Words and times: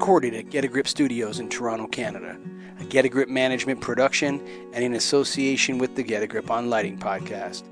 recorded 0.00 0.32
at 0.32 0.48
Get 0.48 0.64
a 0.64 0.68
Grip 0.68 0.88
Studios 0.88 1.40
in 1.40 1.50
Toronto, 1.50 1.86
Canada, 1.86 2.38
a 2.78 2.84
Get 2.84 3.04
a 3.04 3.08
Grip 3.10 3.28
management 3.28 3.82
production, 3.82 4.40
and 4.72 4.82
in 4.82 4.94
association 4.94 5.76
with 5.76 5.94
the 5.94 6.02
Get 6.02 6.22
a 6.22 6.26
Grip 6.26 6.50
on 6.50 6.70
Lighting 6.70 6.98
podcast. 6.98 7.64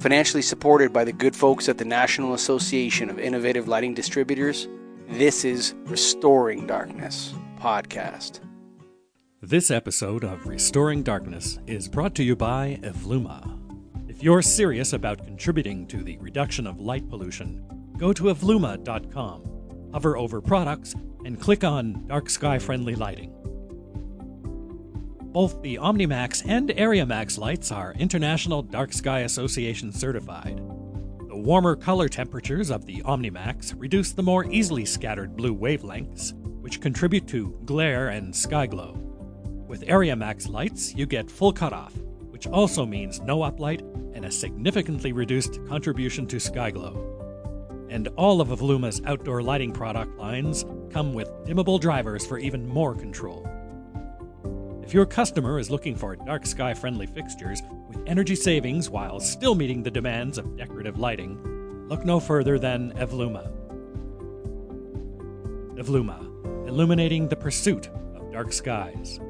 Financially 0.00 0.40
supported 0.40 0.94
by 0.94 1.04
the 1.04 1.12
good 1.12 1.36
folks 1.36 1.68
at 1.68 1.76
the 1.76 1.84
National 1.84 2.32
Association 2.32 3.10
of 3.10 3.18
Innovative 3.18 3.68
Lighting 3.68 3.92
Distributors, 3.92 4.66
this 5.08 5.44
is 5.44 5.74
Restoring 5.84 6.66
Darkness 6.66 7.34
podcast. 7.60 8.40
This 9.42 9.70
episode 9.70 10.24
of 10.24 10.46
Restoring 10.46 11.02
Darkness 11.02 11.58
is 11.66 11.86
brought 11.86 12.14
to 12.14 12.22
you 12.22 12.34
by 12.34 12.78
Evluma. 12.82 13.60
If 14.08 14.22
you're 14.22 14.40
serious 14.40 14.94
about 14.94 15.26
contributing 15.26 15.86
to 15.88 16.02
the 16.02 16.16
reduction 16.16 16.66
of 16.66 16.80
light 16.80 17.06
pollution, 17.10 17.62
go 17.98 18.14
to 18.14 18.24
evluma.com, 18.24 19.55
hover 19.96 20.18
over 20.18 20.42
products, 20.42 20.94
and 21.24 21.40
click 21.40 21.64
on 21.64 22.06
dark 22.06 22.28
sky 22.28 22.58
friendly 22.58 22.94
lighting. 22.94 23.32
Both 25.32 25.62
the 25.62 25.76
OmniMax 25.76 26.42
and 26.46 26.68
AreaMax 26.68 27.38
lights 27.38 27.72
are 27.72 27.94
International 27.98 28.60
Dark 28.60 28.92
Sky 28.92 29.20
Association 29.20 29.90
certified. 29.90 30.58
The 31.28 31.38
warmer 31.38 31.76
color 31.76 32.10
temperatures 32.10 32.70
of 32.70 32.84
the 32.84 33.00
OmniMax 33.04 33.72
reduce 33.78 34.12
the 34.12 34.22
more 34.22 34.44
easily 34.50 34.84
scattered 34.84 35.34
blue 35.34 35.56
wavelengths, 35.56 36.34
which 36.60 36.82
contribute 36.82 37.26
to 37.28 37.58
glare 37.64 38.08
and 38.08 38.36
sky 38.36 38.66
glow. 38.66 38.92
With 39.66 39.86
AreaMax 39.86 40.50
lights, 40.50 40.94
you 40.94 41.06
get 41.06 41.30
full 41.30 41.54
cutoff, 41.54 41.96
which 42.28 42.46
also 42.46 42.84
means 42.84 43.20
no 43.20 43.38
uplight 43.38 43.80
and 44.14 44.26
a 44.26 44.30
significantly 44.30 45.12
reduced 45.12 45.66
contribution 45.66 46.26
to 46.26 46.38
sky 46.38 46.70
glow. 46.70 47.15
And 47.96 48.08
all 48.08 48.42
of 48.42 48.48
Evluma's 48.48 49.00
outdoor 49.06 49.42
lighting 49.42 49.72
product 49.72 50.18
lines 50.18 50.66
come 50.90 51.14
with 51.14 51.30
dimmable 51.46 51.80
drivers 51.80 52.26
for 52.26 52.38
even 52.38 52.68
more 52.68 52.94
control. 52.94 53.48
If 54.82 54.92
your 54.92 55.06
customer 55.06 55.58
is 55.58 55.70
looking 55.70 55.96
for 55.96 56.14
dark 56.14 56.44
sky 56.44 56.74
friendly 56.74 57.06
fixtures 57.06 57.62
with 57.88 58.06
energy 58.06 58.36
savings 58.36 58.90
while 58.90 59.18
still 59.18 59.54
meeting 59.54 59.82
the 59.82 59.90
demands 59.90 60.36
of 60.36 60.58
decorative 60.58 60.98
lighting, 60.98 61.38
look 61.88 62.04
no 62.04 62.20
further 62.20 62.58
than 62.58 62.92
Evluma. 62.98 63.50
Evluma, 65.78 66.68
illuminating 66.68 67.28
the 67.28 67.36
pursuit 67.36 67.88
of 68.14 68.30
dark 68.30 68.52
skies. 68.52 69.20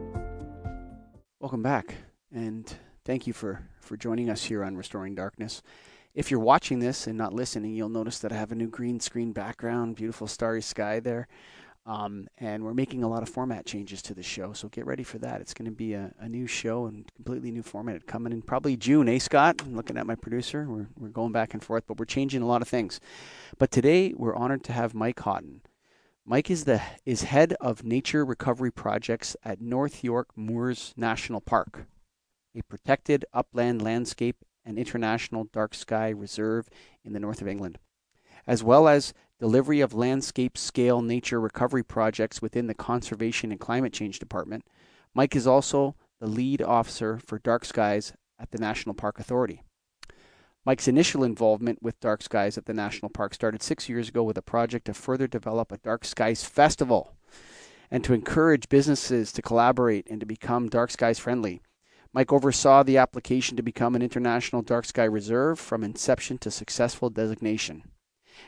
Welcome 1.39 1.63
back, 1.63 1.95
and 2.33 2.67
thank 3.05 3.29
you 3.29 3.33
for, 3.33 3.61
for 3.79 3.97
joining 3.97 4.29
us 4.29 4.43
here 4.43 4.65
on 4.65 4.77
Restoring 4.77 5.15
Darkness. 5.15 5.63
If 6.17 6.31
you're 6.31 6.41
watching 6.41 6.79
this 6.79 7.07
and 7.07 7.19
not 7.19 7.35
listening, 7.35 7.75
you'll 7.75 7.91
notice 7.91 8.21
that 8.21 8.33
I 8.33 8.37
have 8.37 8.51
a 8.51 8.55
new 8.55 8.69
green 8.69 9.01
screen 9.01 9.33
background, 9.33 9.97
beautiful 9.97 10.27
starry 10.27 10.63
sky 10.63 10.99
there. 10.99 11.29
Um, 11.85 12.27
and 12.39 12.65
we're 12.65 12.73
making 12.73 13.03
a 13.03 13.09
lot 13.09 13.23
of 13.23 13.29
format 13.29 13.67
changes 13.67 14.01
to 14.03 14.15
the 14.15 14.23
show, 14.23 14.55
so 14.55 14.69
get 14.69 14.87
ready 14.87 15.03
for 15.03 15.19
that. 15.19 15.43
It's 15.43 15.53
going 15.53 15.67
to 15.67 15.77
be 15.77 15.93
a, 15.93 16.15
a, 16.19 16.27
new 16.27 16.47
show 16.47 16.87
and 16.87 17.09
completely 17.15 17.51
new 17.51 17.63
format 17.63 18.07
coming 18.07 18.33
in 18.33 18.41
probably 18.41 18.79
June, 18.79 19.11
eh, 19.11 19.19
Scott? 19.19 19.61
I'm 19.61 19.77
looking 19.77 19.99
at 19.99 20.07
my 20.07 20.15
producer. 20.15 20.67
We're, 20.67 20.89
we're 20.99 21.11
going 21.11 21.33
back 21.33 21.53
and 21.53 21.63
forth, 21.63 21.85
but 21.87 21.99
we're 21.99 22.07
changing 22.07 22.41
a 22.41 22.47
lot 22.47 22.63
of 22.63 22.67
things. 22.67 22.99
But 23.59 23.71
today, 23.71 24.15
we're 24.17 24.35
honored 24.35 24.65
to 24.65 24.73
have 24.73 24.95
Mike 24.95 25.19
Hawtin. 25.19 25.61
Mike 26.25 26.51
is 26.51 26.65
the 26.65 26.81
is 27.05 27.25
head 27.25 27.55
of 27.61 27.85
nature 27.85 28.25
recovery 28.25 28.73
projects 28.73 29.37
at 29.45 29.61
North 29.61 30.03
York 30.03 30.31
Moors 30.35 30.95
National 30.97 31.43
Park, 31.43 31.85
a 32.55 32.63
protected 32.63 33.27
upland 33.35 33.83
landscape 33.83 34.39
and 34.67 34.79
international 34.79 35.45
dark 35.53 35.73
sky 35.75 36.11
reserve 36.11 36.69
in 37.05 37.13
the 37.13 37.21
north 37.21 37.41
of 37.41 37.49
England, 37.49 37.79
as 38.47 38.63
well 38.63 38.89
as 38.89 39.15
delivery 39.39 39.81
of 39.81 39.95
landscape 39.95 40.59
scale 40.59 41.01
nature 41.01 41.41
recovery 41.41 41.83
projects 41.83 42.43
within 42.43 42.67
the 42.67 42.75
Conservation 42.75 43.51
and 43.51 43.61
Climate 43.61 43.93
Change 43.93 44.19
Department. 44.19 44.65
Mike 45.15 45.37
is 45.37 45.47
also 45.47 45.95
the 46.21 46.27
lead 46.27 46.61
officer 46.61 47.19
for 47.25 47.39
Dark 47.39 47.65
Skies 47.65 48.13
at 48.39 48.51
the 48.51 48.59
National 48.59 48.95
Park 48.95 49.19
Authority. 49.19 49.63
Mike's 50.65 50.89
initial 50.89 51.23
involvement 51.23 51.81
with 51.81 52.01
Dark 52.01 52.23
Skies 52.23 52.59
at 52.59 52.67
the 52.67 52.75
National 52.75 53.09
Park 53.09 53.35
started 53.35 53.63
six 53.63 53.89
years 53.89 54.09
ago 54.09 54.25
with 54.25 54.37
a 54.37 54.43
project 54.43 54.87
to 54.87 54.95
further 54.95 55.29
develop 55.29 55.71
a 55.71 55.79
Dark 55.79 56.05
Skies 56.05 56.43
Festival 56.43 57.15
and 57.89 58.03
to 58.03 58.13
encourage 58.13 58.69
businesses 58.69 59.31
to 59.33 59.43
collaborate 59.43 60.09
and 60.11 60.19
to 60.19 60.27
become 60.27 60.69
Dark 60.69 60.91
Skies 60.91 61.21
friendly. 61.21 61.61
Mike 62.17 62.33
oversaw 62.33 62.83
the 62.83 62.97
application 62.97 63.59
to 63.59 63.63
become 63.63 63.95
an 63.95 64.01
international 64.01 64.63
dark 64.63 64.87
sky 64.87 65.05
reserve 65.05 65.61
from 65.61 65.85
inception 65.85 66.39
to 66.39 66.51
successful 66.51 67.11
designation. 67.11 67.83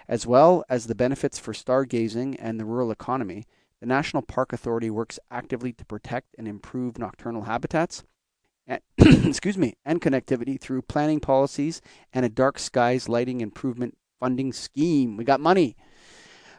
As 0.08 0.26
well 0.26 0.64
as 0.70 0.86
the 0.86 0.94
benefits 0.94 1.38
for 1.38 1.52
stargazing 1.52 2.34
and 2.38 2.58
the 2.58 2.64
rural 2.64 2.90
economy, 2.90 3.44
the 3.80 3.86
National 3.86 4.22
Park 4.22 4.54
Authority 4.54 4.88
works 4.88 5.18
actively 5.30 5.74
to 5.74 5.84
protect 5.84 6.34
and 6.38 6.48
improve 6.48 6.98
nocturnal 6.98 7.42
habitats 7.42 8.04
and, 8.66 8.80
excuse 9.26 9.58
me, 9.58 9.74
and 9.84 10.00
connectivity 10.00 10.58
through 10.58 10.80
planning 10.80 11.20
policies 11.20 11.82
and 12.14 12.24
a 12.24 12.30
dark 12.30 12.58
skies 12.58 13.06
lighting 13.06 13.42
improvement 13.42 13.98
funding 14.18 14.50
scheme. 14.50 15.18
We 15.18 15.24
got 15.24 15.40
money. 15.40 15.76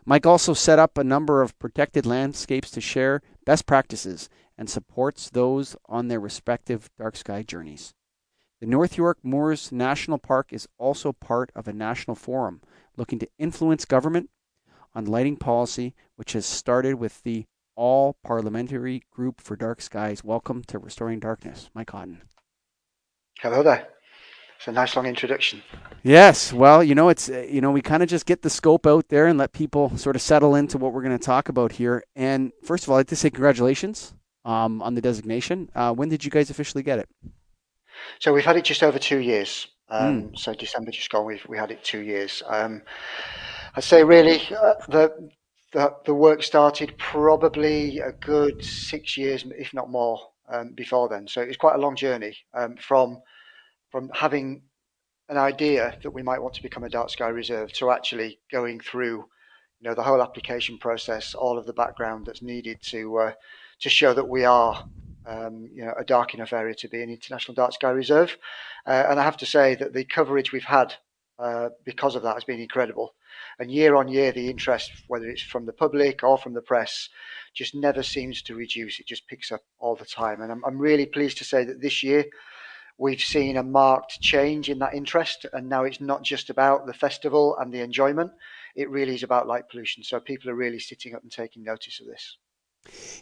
Mike 0.06 0.28
also 0.28 0.54
set 0.54 0.78
up 0.78 0.96
a 0.96 1.04
number 1.04 1.42
of 1.42 1.58
protected 1.58 2.06
landscapes 2.06 2.70
to 2.70 2.82
share 2.82 3.24
best 3.46 3.66
practices 3.66 4.30
and 4.60 4.70
supports 4.70 5.30
those 5.30 5.78
on 5.88 6.10
their 6.10 6.20
respective 6.20 6.90
dark 7.00 7.16
sky 7.16 7.42
journeys. 7.42 7.94
The 8.60 8.68
North 8.68 8.98
York 8.98 9.18
Moors 9.24 9.72
National 9.72 10.18
Park 10.18 10.52
is 10.52 10.68
also 10.78 11.14
part 11.14 11.50
of 11.56 11.70
a 11.70 11.74
national 11.74 12.16
forum 12.18 12.60
looking 12.98 13.20
to 13.20 13.30
influence 13.40 13.86
government 13.86 14.30
on 14.94 15.06
lighting 15.06 15.38
policy, 15.38 15.96
which 16.18 16.34
has 16.34 16.46
started 16.46 16.96
with 16.96 17.24
the 17.24 17.46
All 17.78 18.18
Parliamentary 18.22 19.04
Group 19.12 19.40
for 19.40 19.56
Dark 19.56 19.82
Skies. 19.82 20.26
Welcome 20.26 20.66
to 20.66 20.78
Restoring 20.78 21.22
Darkness, 21.22 21.70
Mike 21.74 21.92
Hawtin. 21.92 22.18
Hello 23.40 23.64
there. 23.64 23.88
It's 24.58 24.68
a 24.68 24.74
nice 24.74 24.94
long 24.94 25.06
introduction. 25.06 25.64
Yes, 26.04 26.52
well, 26.52 26.84
you 26.84 26.96
know, 26.96 27.08
it's 27.08 27.30
uh, 27.30 27.48
you 27.50 27.62
know, 27.62 27.72
we 27.72 27.82
kind 27.82 28.04
of 28.04 28.10
just 28.10 28.26
get 28.26 28.42
the 28.42 28.50
scope 28.50 28.86
out 28.86 29.08
there 29.08 29.28
and 29.28 29.40
let 29.40 29.54
people 29.54 29.98
sort 29.98 30.18
of 30.18 30.22
settle 30.22 30.54
into 30.54 30.78
what 30.78 30.92
we're 30.92 31.02
going 31.02 31.18
to 31.18 31.26
talk 31.26 31.48
about 31.48 31.72
here. 31.72 32.04
And 32.14 32.52
first 32.62 32.84
of 32.84 32.90
all, 32.90 32.98
I'd 32.98 33.00
like 33.00 33.08
to 33.08 33.16
say 33.16 33.30
congratulations 33.30 34.16
um, 34.50 34.82
on 34.82 34.96
the 34.96 35.02
designation. 35.02 35.70
Uh, 35.76 35.94
when 35.94 36.10
did 36.10 36.26
you 36.26 36.32
guys 36.32 36.50
officially 36.50 36.84
get 36.84 37.00
it? 37.00 37.10
So 38.20 38.34
we've 38.34 38.46
had 38.46 38.58
it 38.58 38.66
just 38.66 38.82
over 38.82 38.98
two 38.98 39.20
years. 39.20 39.68
Um, 39.90 40.24
mm. 40.24 40.40
So 40.40 40.54
December 40.54 40.92
just 40.92 41.10
gone, 41.10 41.26
we've 41.26 41.46
we 41.48 41.58
had 41.58 41.72
it 41.72 41.84
two 41.84 42.00
years. 42.00 42.42
Um, 42.48 42.82
I'd 43.76 43.84
say 43.84 44.04
really 44.04 44.42
uh, 44.52 44.74
the, 44.88 45.30
the 45.74 45.94
the 46.06 46.14
work 46.14 46.42
started 46.44 46.98
probably 46.98 48.00
a 48.00 48.12
good 48.12 48.64
six 48.64 49.18
years, 49.18 49.46
if 49.58 49.74
not 49.74 49.90
more, 49.90 50.20
um, 50.52 50.74
before 50.74 51.10
then. 51.10 51.28
So 51.28 51.42
it 51.42 51.48
was 51.48 51.58
quite 51.58 51.76
a 51.76 51.80
long 51.80 51.96
journey 51.96 52.36
um, 52.54 52.76
from 52.78 53.22
from 53.92 54.10
having 54.14 54.64
an 55.30 55.38
idea 55.38 55.98
that 56.02 56.12
we 56.12 56.24
might 56.24 56.42
want 56.42 56.56
to 56.56 56.64
become 56.64 56.84
a 56.84 56.90
dark 56.90 57.10
sky 57.12 57.28
reserve 57.28 57.72
to 57.74 57.92
actually 57.92 58.40
going 58.52 58.80
through, 58.80 59.18
you 59.80 59.90
know, 59.90 59.94
the 59.94 60.04
whole 60.04 60.24
application 60.24 60.80
process, 60.80 61.36
all 61.36 61.58
of 61.60 61.68
the 61.68 61.74
background 61.74 62.26
that's 62.26 62.42
needed 62.42 62.80
to 62.82 63.18
uh, 63.18 63.32
to 63.82 63.90
show 63.90 64.14
that 64.14 64.28
we 64.28 64.46
are 64.46 64.86
um, 65.26 65.70
you 65.74 65.86
know, 65.86 65.94
a 65.98 66.04
dark 66.04 66.34
enough 66.34 66.54
area 66.54 66.74
to 66.76 66.88
be 66.88 67.02
an 67.02 67.10
international 67.10 67.56
dark 67.56 67.74
sky 67.74 67.92
reserve. 67.92 68.38
Uh, 68.86 69.06
and 69.10 69.20
I 69.20 69.24
have 69.24 69.38
to 69.38 69.46
say 69.46 69.76
that 69.76 69.94
the 69.94 70.04
coverage 70.04 70.52
we've 70.52 70.64
had 70.64 70.96
uh, 71.38 71.70
because 71.86 72.16
of 72.16 72.24
that 72.24 72.34
has 72.34 72.44
been 72.44 72.60
incredible. 72.60 73.16
And 73.60 73.72
year 73.72 73.96
on 73.96 74.08
year, 74.08 74.32
the 74.32 74.50
interest, 74.50 74.92
whether 75.08 75.30
it's 75.30 75.42
from 75.42 75.66
the 75.66 75.74
public 75.74 76.24
or 76.24 76.38
from 76.38 76.54
the 76.54 76.62
press, 76.62 77.10
just 77.54 77.76
never 77.76 78.04
seems 78.04 78.42
to 78.44 78.56
reduce. 78.56 79.00
It 79.00 79.08
just 79.08 79.28
picks 79.28 79.52
up 79.52 79.62
all 79.80 79.96
the 79.96 80.06
time. 80.06 80.42
And 80.42 80.52
I'm, 80.52 80.64
I'm 80.66 80.78
really 80.78 81.06
pleased 81.06 81.38
to 81.38 81.44
say 81.46 81.64
that 81.64 81.82
this 81.82 82.04
year 82.04 82.26
we've 82.98 83.22
seen 83.22 83.56
a 83.56 83.64
marked 83.64 84.20
change 84.20 84.70
in 84.70 84.80
that 84.80 84.94
interest. 84.94 85.46
And 85.54 85.70
now 85.70 85.84
it's 85.84 86.02
not 86.02 86.24
just 86.24 86.50
about 86.50 86.86
the 86.86 86.94
festival 86.94 87.56
and 87.58 87.72
the 87.72 87.82
enjoyment, 87.82 88.32
it 88.76 88.90
really 88.90 89.16
is 89.16 89.24
about 89.24 89.48
light 89.48 89.70
pollution. 89.70 90.04
So 90.04 90.20
people 90.20 90.50
are 90.50 90.56
really 90.56 90.80
sitting 90.80 91.16
up 91.16 91.24
and 91.24 91.32
taking 91.32 91.64
notice 91.64 92.02
of 92.02 92.08
this. 92.08 92.38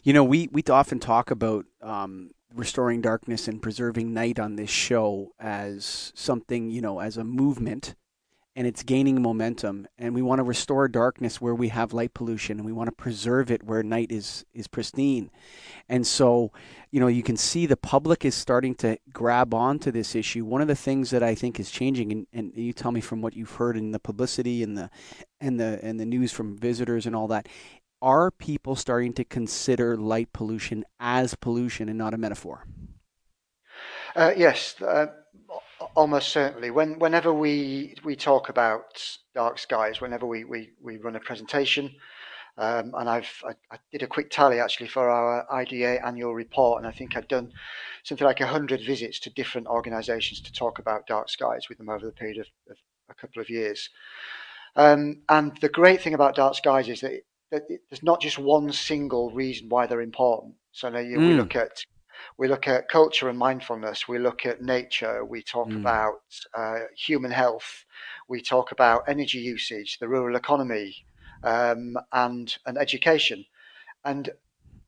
You 0.04 0.14
know, 0.14 0.24
we 0.24 0.48
we 0.52 0.64
often 0.70 1.00
talk 1.00 1.32
about 1.32 1.66
um, 1.82 2.32
restoring 2.54 3.02
darkness 3.02 3.48
and 3.48 3.62
preserving 3.62 4.14
night 4.14 4.40
on 4.40 4.56
this 4.56 4.70
show 4.70 5.34
as 5.40 6.12
something, 6.16 6.70
you 6.70 6.82
know, 6.82 7.00
as 7.00 7.18
a 7.18 7.24
movement, 7.24 7.96
and 8.56 8.66
it's 8.66 8.84
gaining 8.84 9.22
momentum. 9.22 9.88
And 9.98 10.16
we 10.16 10.22
want 10.22 10.40
to 10.40 10.44
restore 10.44 10.88
darkness 10.88 11.42
where 11.42 11.56
we 11.56 11.70
have 11.70 11.94
light 11.94 12.14
pollution, 12.14 12.58
and 12.58 12.66
we 12.66 12.74
want 12.74 12.88
to 12.88 12.96
preserve 12.96 13.52
it 13.52 13.64
where 13.64 13.84
night 13.84 14.12
is 14.12 14.46
is 14.54 14.68
pristine. 14.68 15.30
And 15.90 16.06
so, 16.06 16.52
you 16.92 17.00
know, 17.00 17.08
you 17.08 17.24
can 17.24 17.38
see 17.38 17.66
the 17.66 17.78
public 17.78 18.26
is 18.26 18.36
starting 18.36 18.76
to 18.76 18.98
grab 19.14 19.54
onto 19.54 19.92
this 19.92 20.16
issue. 20.16 20.46
One 20.46 20.62
of 20.62 20.68
the 20.68 20.76
things 20.76 21.10
that 21.12 21.24
I 21.24 21.36
think 21.36 21.60
is 21.60 21.72
changing, 21.72 22.12
and, 22.12 22.28
and 22.34 22.52
you 22.56 22.74
tell 22.74 22.92
me 22.92 23.02
from 23.02 23.22
what 23.22 23.36
you've 23.36 23.56
heard 23.56 23.78
in 23.78 23.92
the 23.92 24.00
publicity 24.00 24.64
and 24.64 24.78
the 24.78 24.90
and 25.40 25.60
the 25.60 25.80
and 25.84 26.00
the 26.00 26.06
news 26.06 26.32
from 26.32 26.58
visitors 26.58 27.06
and 27.06 27.16
all 27.16 27.28
that, 27.28 27.48
are 28.02 28.32
people 28.32 28.76
starting 28.76 29.14
to 29.14 29.24
consider 29.24 29.98
light 29.98 30.32
pollution 30.34 30.86
as 31.00 31.36
pollution 31.36 31.90
and 31.90 31.98
not 31.98 32.14
a 32.14 32.18
metaphor? 32.18 32.66
Uh, 34.16 34.34
yes, 34.36 34.82
uh, 34.82 35.08
almost 35.96 36.30
certainly. 36.30 36.72
When, 36.72 37.00
whenever 37.00 37.34
we 37.34 37.96
we 38.04 38.16
talk 38.16 38.50
about 38.50 39.18
dark 39.36 39.60
skies, 39.60 40.02
whenever 40.02 40.26
we, 40.26 40.44
we, 40.44 40.72
we 40.82 40.98
run 40.98 41.16
a 41.16 41.20
presentation, 41.20 41.96
Um, 42.60 42.94
and 42.98 43.08
I've 43.08 43.32
I, 43.46 43.54
I, 43.76 43.78
did 43.92 44.02
a 44.02 44.08
quick 44.08 44.32
tally 44.32 44.60
actually 44.60 44.88
for 44.88 45.10
our 45.10 45.46
IDA 45.54 46.04
annual 46.04 46.34
report, 46.34 46.80
and 46.80 46.88
I 46.88 46.98
think 46.98 47.16
I've 47.16 47.28
done 47.28 47.52
something 48.04 48.26
like 48.26 48.40
hundred 48.40 48.82
visits 48.82 49.20
to 49.20 49.30
different 49.30 49.68
organisations 49.68 50.42
to 50.42 50.52
talk 50.52 50.80
about 50.80 51.06
dark 51.06 51.30
skies 51.30 51.70
with 51.70 51.78
them 51.78 51.90
over 51.90 52.06
the 52.06 52.12
period 52.12 52.40
of, 52.40 52.48
of 52.72 52.78
a 53.10 53.14
couple 53.14 53.42
of 53.42 53.50
years. 53.50 53.90
Um, 54.76 55.22
and 55.30 55.56
the 55.62 55.70
great 55.70 56.02
thing 56.02 56.16
about 56.16 56.36
dark 56.36 56.56
skies 56.56 56.90
is 56.90 57.02
that, 57.02 57.22
there's 57.52 58.04
not 58.04 58.22
just 58.22 58.38
one 58.38 58.72
single 58.72 59.32
reason 59.32 59.70
why 59.70 59.88
they're 59.88 60.02
important. 60.02 60.56
So 60.72 60.90
now 60.90 61.00
you, 61.00 61.18
mm. 61.18 61.28
we 61.30 61.34
look 61.34 61.56
at 61.56 61.84
we 62.38 62.48
look 62.48 62.68
at 62.68 62.90
culture 62.90 63.30
and 63.30 63.38
mindfulness. 63.38 64.08
We 64.08 64.20
look 64.20 64.46
at 64.46 64.62
nature. 64.62 65.24
We 65.24 65.44
talk 65.44 65.70
mm. 65.70 65.78
about 65.78 66.22
uh, 66.56 66.80
human 66.96 67.32
health. 67.32 67.86
We 68.28 68.42
talk 68.42 68.72
about 68.72 69.04
energy 69.08 69.40
usage, 69.40 70.00
the 70.00 70.08
rural 70.08 70.36
economy, 70.36 71.06
um, 71.44 71.98
and 72.12 72.56
and 72.66 72.78
education. 72.78 73.46
And 74.04 74.30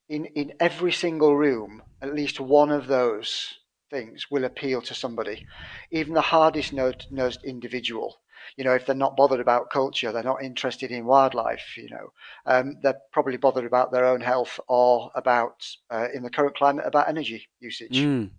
in 0.08 0.26
in 0.26 0.54
every 0.60 0.92
single 0.92 1.36
room, 1.36 1.84
at 2.02 2.16
least 2.16 2.40
one 2.40 2.72
of 2.72 2.88
those 2.88 3.60
things 3.90 4.30
will 4.30 4.46
appeal 4.46 4.82
to 4.82 4.94
somebody, 4.94 5.48
even 5.92 6.14
the 6.14 6.22
hardest 6.22 6.74
nosed 6.74 7.44
individual. 7.44 8.20
You 8.58 8.64
know, 8.64 8.74
if 8.74 8.86
they're 8.86 8.96
not 8.96 9.18
bothered 9.18 9.40
about 9.40 9.70
culture, 9.70 10.12
they're 10.12 10.24
not 10.24 10.44
interested 10.44 10.92
in 10.92 11.06
wildlife. 11.06 11.78
You 11.78 11.90
know, 11.90 12.14
um, 12.46 12.78
they're 12.82 13.00
probably 13.12 13.38
bothered 13.38 13.66
about 13.66 13.92
their 13.92 14.06
own 14.06 14.22
health 14.22 14.60
or 14.68 15.12
about, 15.16 15.66
uh, 15.90 16.08
in 16.14 16.24
the 16.24 16.30
current 16.30 16.56
climate, 16.56 16.86
about 16.86 17.10
energy 17.10 17.48
usage. 17.60 17.98
Mm. 17.98 18.32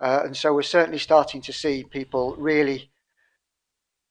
Uh, 0.00 0.22
and 0.24 0.36
so 0.36 0.52
we're 0.52 0.62
certainly 0.62 0.98
starting 0.98 1.40
to 1.42 1.52
see 1.52 1.84
people 1.84 2.34
really 2.36 2.90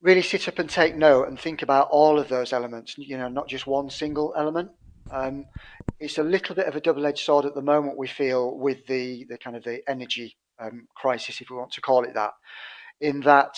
really 0.04 0.22
sit 0.22 0.50
up 0.50 0.60
and 0.60 0.70
take 0.70 0.98
note 0.98 1.30
and 1.30 1.40
think 1.40 1.62
about 1.62 1.88
all 1.90 2.20
of 2.20 2.28
those 2.28 2.52
elements, 2.52 2.96
you 2.98 3.18
know, 3.18 3.30
not 3.30 3.48
just 3.48 3.66
one 3.66 3.90
single 3.90 4.34
element. 4.38 4.70
Um, 5.10 5.46
it's 5.98 6.18
a 6.18 6.24
little 6.24 6.56
bit 6.56 6.68
of 6.68 6.76
a 6.76 6.82
double-edged 6.82 7.24
sword 7.24 7.46
at 7.46 7.56
the 7.56 7.62
moment. 7.62 7.98
We 7.98 8.08
feel 8.08 8.58
with 8.58 8.86
the 8.88 9.26
the 9.30 9.38
kind 9.38 9.56
of 9.56 9.64
the 9.64 9.82
energy 9.90 10.36
um, 10.60 10.88
crisis, 10.96 11.42
if 11.42 11.50
we 11.50 11.56
want 11.56 11.72
to 11.74 11.82
call 11.82 12.04
it 12.04 12.14
that, 12.14 12.34
in 13.00 13.22
that 13.22 13.56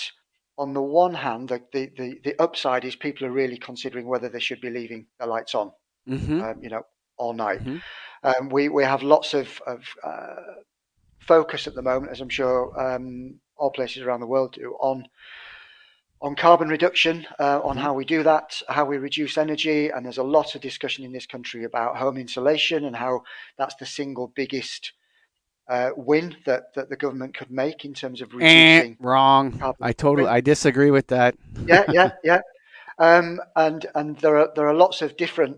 on 0.58 0.74
the 0.74 0.82
one 0.82 1.14
hand, 1.14 1.50
the, 1.50 1.62
the, 1.74 1.92
the, 1.98 2.20
the, 2.24 2.42
upside 2.42 2.86
is 2.86 2.96
people 2.96 3.28
are 3.28 3.32
really 3.32 3.58
considering 3.58 4.08
whether 4.08 4.30
they 4.30 4.40
should 4.40 4.62
be 4.62 4.70
leaving 4.70 5.08
the 5.20 5.26
lights 5.26 5.54
on, 5.54 5.72
mm-hmm. 6.08 6.42
um, 6.42 6.60
you 6.62 6.70
know, 6.70 6.84
all 7.18 7.34
night. 7.34 7.60
Mm-hmm. 7.62 7.78
Um, 8.24 8.50
we 8.50 8.70
we 8.70 8.84
have 8.84 9.04
lots 9.04 9.34
of, 9.34 9.62
of 9.68 9.84
uh, 10.04 10.36
focus 11.20 11.68
at 11.68 11.76
the 11.76 11.82
moment, 11.82 12.12
as 12.12 12.22
I'm 12.22 12.30
sure 12.30 12.74
um, 12.80 13.40
all 13.58 13.72
places 13.72 14.04
around 14.04 14.22
the 14.22 14.28
world 14.28 14.54
do, 14.54 14.76
on 14.80 15.08
on 16.22 16.36
carbon 16.36 16.70
reduction, 16.70 17.28
uh, 17.40 17.60
on 17.62 17.76
mm-hmm. 17.76 17.84
how 17.84 17.94
we 17.94 18.06
do 18.06 18.24
that, 18.24 18.62
how 18.70 18.86
we 18.86 18.98
reduce 18.98 19.38
energy. 19.38 19.90
And 19.90 20.06
there's 20.06 20.18
a 20.18 20.24
lot 20.24 20.56
of 20.56 20.62
discussion 20.62 21.04
in 21.04 21.12
this 21.12 21.28
country 21.28 21.66
about 21.66 21.98
home 21.98 22.18
insulation 22.18 22.86
and 22.86 22.96
how 22.96 23.24
that's 23.58 23.76
the 23.76 23.86
single 23.86 24.32
biggest 24.34 24.94
uh, 25.68 25.92
win 25.96 26.36
that, 26.46 26.74
that 26.76 26.90
the 26.90 26.96
government 26.96 27.36
could 27.36 27.52
make 27.52 27.86
in 27.86 27.94
terms 27.94 28.22
of 28.22 28.30
eh, 28.34 28.36
reducing. 28.36 28.92
Eh, 28.94 28.96
wrong. 29.00 29.76
I 29.82 29.94
totally 29.94 30.28
I 30.28 30.42
disagree 30.42 30.92
with 30.92 31.08
that. 31.08 31.36
yeah, 31.66 31.84
yeah, 31.92 32.12
yeah. 32.24 32.42
Um, 32.98 33.42
and 33.56 33.86
and 33.96 34.18
there 34.18 34.38
are 34.38 34.50
there 34.56 34.68
are 34.68 34.74
lots 34.74 35.02
of 35.02 35.18
different 35.18 35.58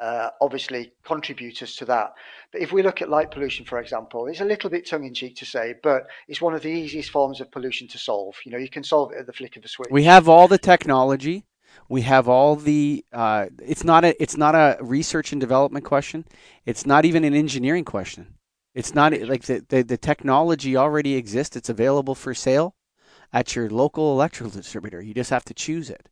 uh, 0.00 0.30
obviously 0.40 0.92
contributors 1.04 1.76
to 1.76 1.84
that. 1.86 2.14
But 2.52 2.62
if 2.62 2.72
we 2.72 2.82
look 2.82 3.02
at 3.02 3.08
light 3.08 3.30
pollution, 3.30 3.64
for 3.64 3.78
example, 3.78 4.26
it's 4.26 4.40
a 4.40 4.44
little 4.44 4.70
bit 4.70 4.88
tongue 4.88 5.04
in 5.04 5.14
cheek 5.14 5.36
to 5.36 5.46
say, 5.46 5.74
but 5.82 6.06
it's 6.28 6.40
one 6.40 6.54
of 6.54 6.62
the 6.62 6.68
easiest 6.68 7.10
forms 7.10 7.40
of 7.40 7.50
pollution 7.50 7.88
to 7.88 7.98
solve. 7.98 8.36
You 8.44 8.52
know, 8.52 8.58
you 8.58 8.68
can 8.68 8.84
solve 8.84 9.12
it 9.12 9.18
at 9.18 9.26
the 9.26 9.32
flick 9.32 9.56
of 9.56 9.64
a 9.64 9.68
switch. 9.68 9.88
We 9.90 10.04
have 10.04 10.28
all 10.28 10.48
the 10.48 10.58
technology. 10.58 11.44
We 11.88 12.02
have 12.02 12.28
all 12.28 12.56
the. 12.56 13.04
Uh, 13.12 13.46
it's 13.62 13.84
not 13.84 14.04
a. 14.04 14.22
It's 14.22 14.36
not 14.36 14.54
a 14.54 14.78
research 14.80 15.32
and 15.32 15.40
development 15.40 15.84
question. 15.84 16.24
It's 16.64 16.86
not 16.86 17.04
even 17.04 17.24
an 17.24 17.34
engineering 17.34 17.84
question. 17.84 18.34
It's 18.74 18.94
not 18.94 19.12
like 19.20 19.42
the, 19.44 19.64
the, 19.68 19.82
the 19.82 19.96
technology 19.96 20.76
already 20.76 21.14
exists. 21.14 21.56
It's 21.56 21.68
available 21.68 22.14
for 22.14 22.34
sale 22.34 22.74
at 23.32 23.54
your 23.54 23.70
local 23.70 24.12
electrical 24.12 24.50
distributor. 24.50 25.00
You 25.00 25.14
just 25.14 25.30
have 25.30 25.44
to 25.46 25.54
choose 25.54 25.90
it. 25.90 26.08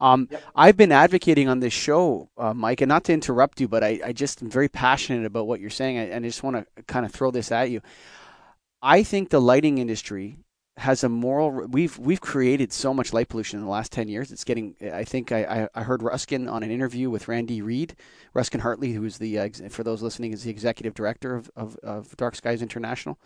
Um, 0.00 0.28
yep. 0.30 0.42
I've 0.54 0.76
been 0.76 0.92
advocating 0.92 1.48
on 1.48 1.60
this 1.60 1.72
show, 1.72 2.30
uh, 2.38 2.54
Mike, 2.54 2.80
and 2.80 2.88
not 2.88 3.04
to 3.04 3.12
interrupt 3.12 3.60
you, 3.60 3.68
but 3.68 3.82
I, 3.82 4.00
I 4.04 4.12
just 4.12 4.42
am 4.42 4.50
very 4.50 4.68
passionate 4.68 5.26
about 5.26 5.46
what 5.46 5.60
you're 5.60 5.70
saying, 5.70 5.98
and 5.98 6.24
I 6.24 6.28
just 6.28 6.42
want 6.42 6.56
to 6.56 6.82
kind 6.84 7.04
of 7.04 7.12
throw 7.12 7.30
this 7.30 7.50
at 7.50 7.70
you. 7.70 7.80
I 8.80 9.02
think 9.02 9.30
the 9.30 9.40
lighting 9.40 9.78
industry 9.78 10.38
has 10.78 11.04
a 11.04 11.08
moral. 11.08 11.66
We've 11.66 11.98
we've 11.98 12.20
created 12.20 12.72
so 12.72 12.94
much 12.94 13.12
light 13.12 13.28
pollution 13.28 13.58
in 13.58 13.64
the 13.64 13.70
last 13.70 13.92
ten 13.92 14.08
years. 14.08 14.32
It's 14.32 14.44
getting. 14.44 14.74
I 14.92 15.04
think 15.04 15.32
I, 15.32 15.68
I 15.74 15.82
heard 15.82 16.02
Ruskin 16.02 16.48
on 16.48 16.62
an 16.62 16.70
interview 16.70 17.10
with 17.10 17.28
Randy 17.28 17.60
Reid, 17.60 17.96
Ruskin 18.32 18.60
Hartley, 18.60 18.92
who 18.92 19.04
is 19.04 19.18
the 19.18 19.50
for 19.70 19.82
those 19.82 20.02
listening 20.02 20.32
is 20.32 20.44
the 20.44 20.50
executive 20.50 20.94
director 20.94 21.34
of 21.34 21.50
of, 21.56 21.76
of 21.82 22.16
Dark 22.16 22.36
Skies 22.36 22.62
International. 22.62 23.18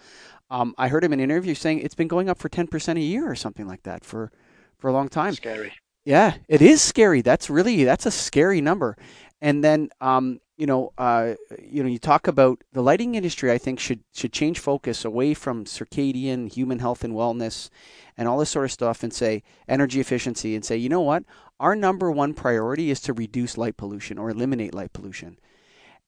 Um, 0.51 0.75
I 0.79 0.89
heard 0.89 1.05
him 1.05 1.13
in 1.13 1.21
an 1.21 1.31
interview 1.31 1.55
saying 1.55 1.81
it's 1.81 1.95
been 1.95 2.09
going 2.09 2.29
up 2.29 2.39
for 2.39 2.49
ten 2.49 2.67
percent 2.67 2.99
a 2.99 3.03
year 3.03 3.31
or 3.31 3.37
something 3.37 3.67
like 3.67 3.83
that 3.85 4.05
for 4.05 4.33
for 4.79 4.89
a 4.89 4.93
long 4.93 5.09
time. 5.09 5.35
Scary. 5.35 5.73
Yeah, 6.05 6.35
it 6.49 6.63
is 6.63 6.83
scary. 6.83 7.23
That's 7.23 7.49
really 7.49 7.85
that's 7.85 8.07
a 8.07 8.11
scary 8.11 8.61
number. 8.61 8.97
And 9.41 9.63
then 9.63 9.91
um, 10.01 10.41
you 10.63 10.67
know, 10.67 10.93
uh, 10.97 11.35
you 11.61 11.83
know, 11.83 11.89
you 11.89 11.99
talk 11.99 12.29
about 12.29 12.63
the 12.73 12.85
lighting 12.85 13.17
industry. 13.17 13.51
I 13.51 13.59
think 13.59 13.81
should 13.81 13.99
should 14.15 14.33
change 14.33 14.61
focus 14.61 15.05
away 15.05 15.35
from 15.35 15.65
circadian, 15.65 16.53
human 16.53 16.79
health 16.79 17.03
and 17.03 17.15
wellness, 17.15 17.69
and 18.17 18.29
all 18.29 18.39
this 18.39 18.51
sort 18.51 18.67
of 18.67 18.71
stuff, 18.71 19.03
and 19.03 19.13
say 19.13 19.43
energy 19.67 19.99
efficiency, 19.99 20.55
and 20.55 20.65
say, 20.65 20.77
you 20.77 20.89
know 20.89 21.01
what, 21.01 21.25
our 21.59 21.75
number 21.75 22.13
one 22.13 22.33
priority 22.33 22.93
is 22.93 23.01
to 23.01 23.13
reduce 23.13 23.59
light 23.59 23.77
pollution 23.77 24.19
or 24.19 24.31
eliminate 24.31 24.73
light 24.73 24.93
pollution, 24.93 25.37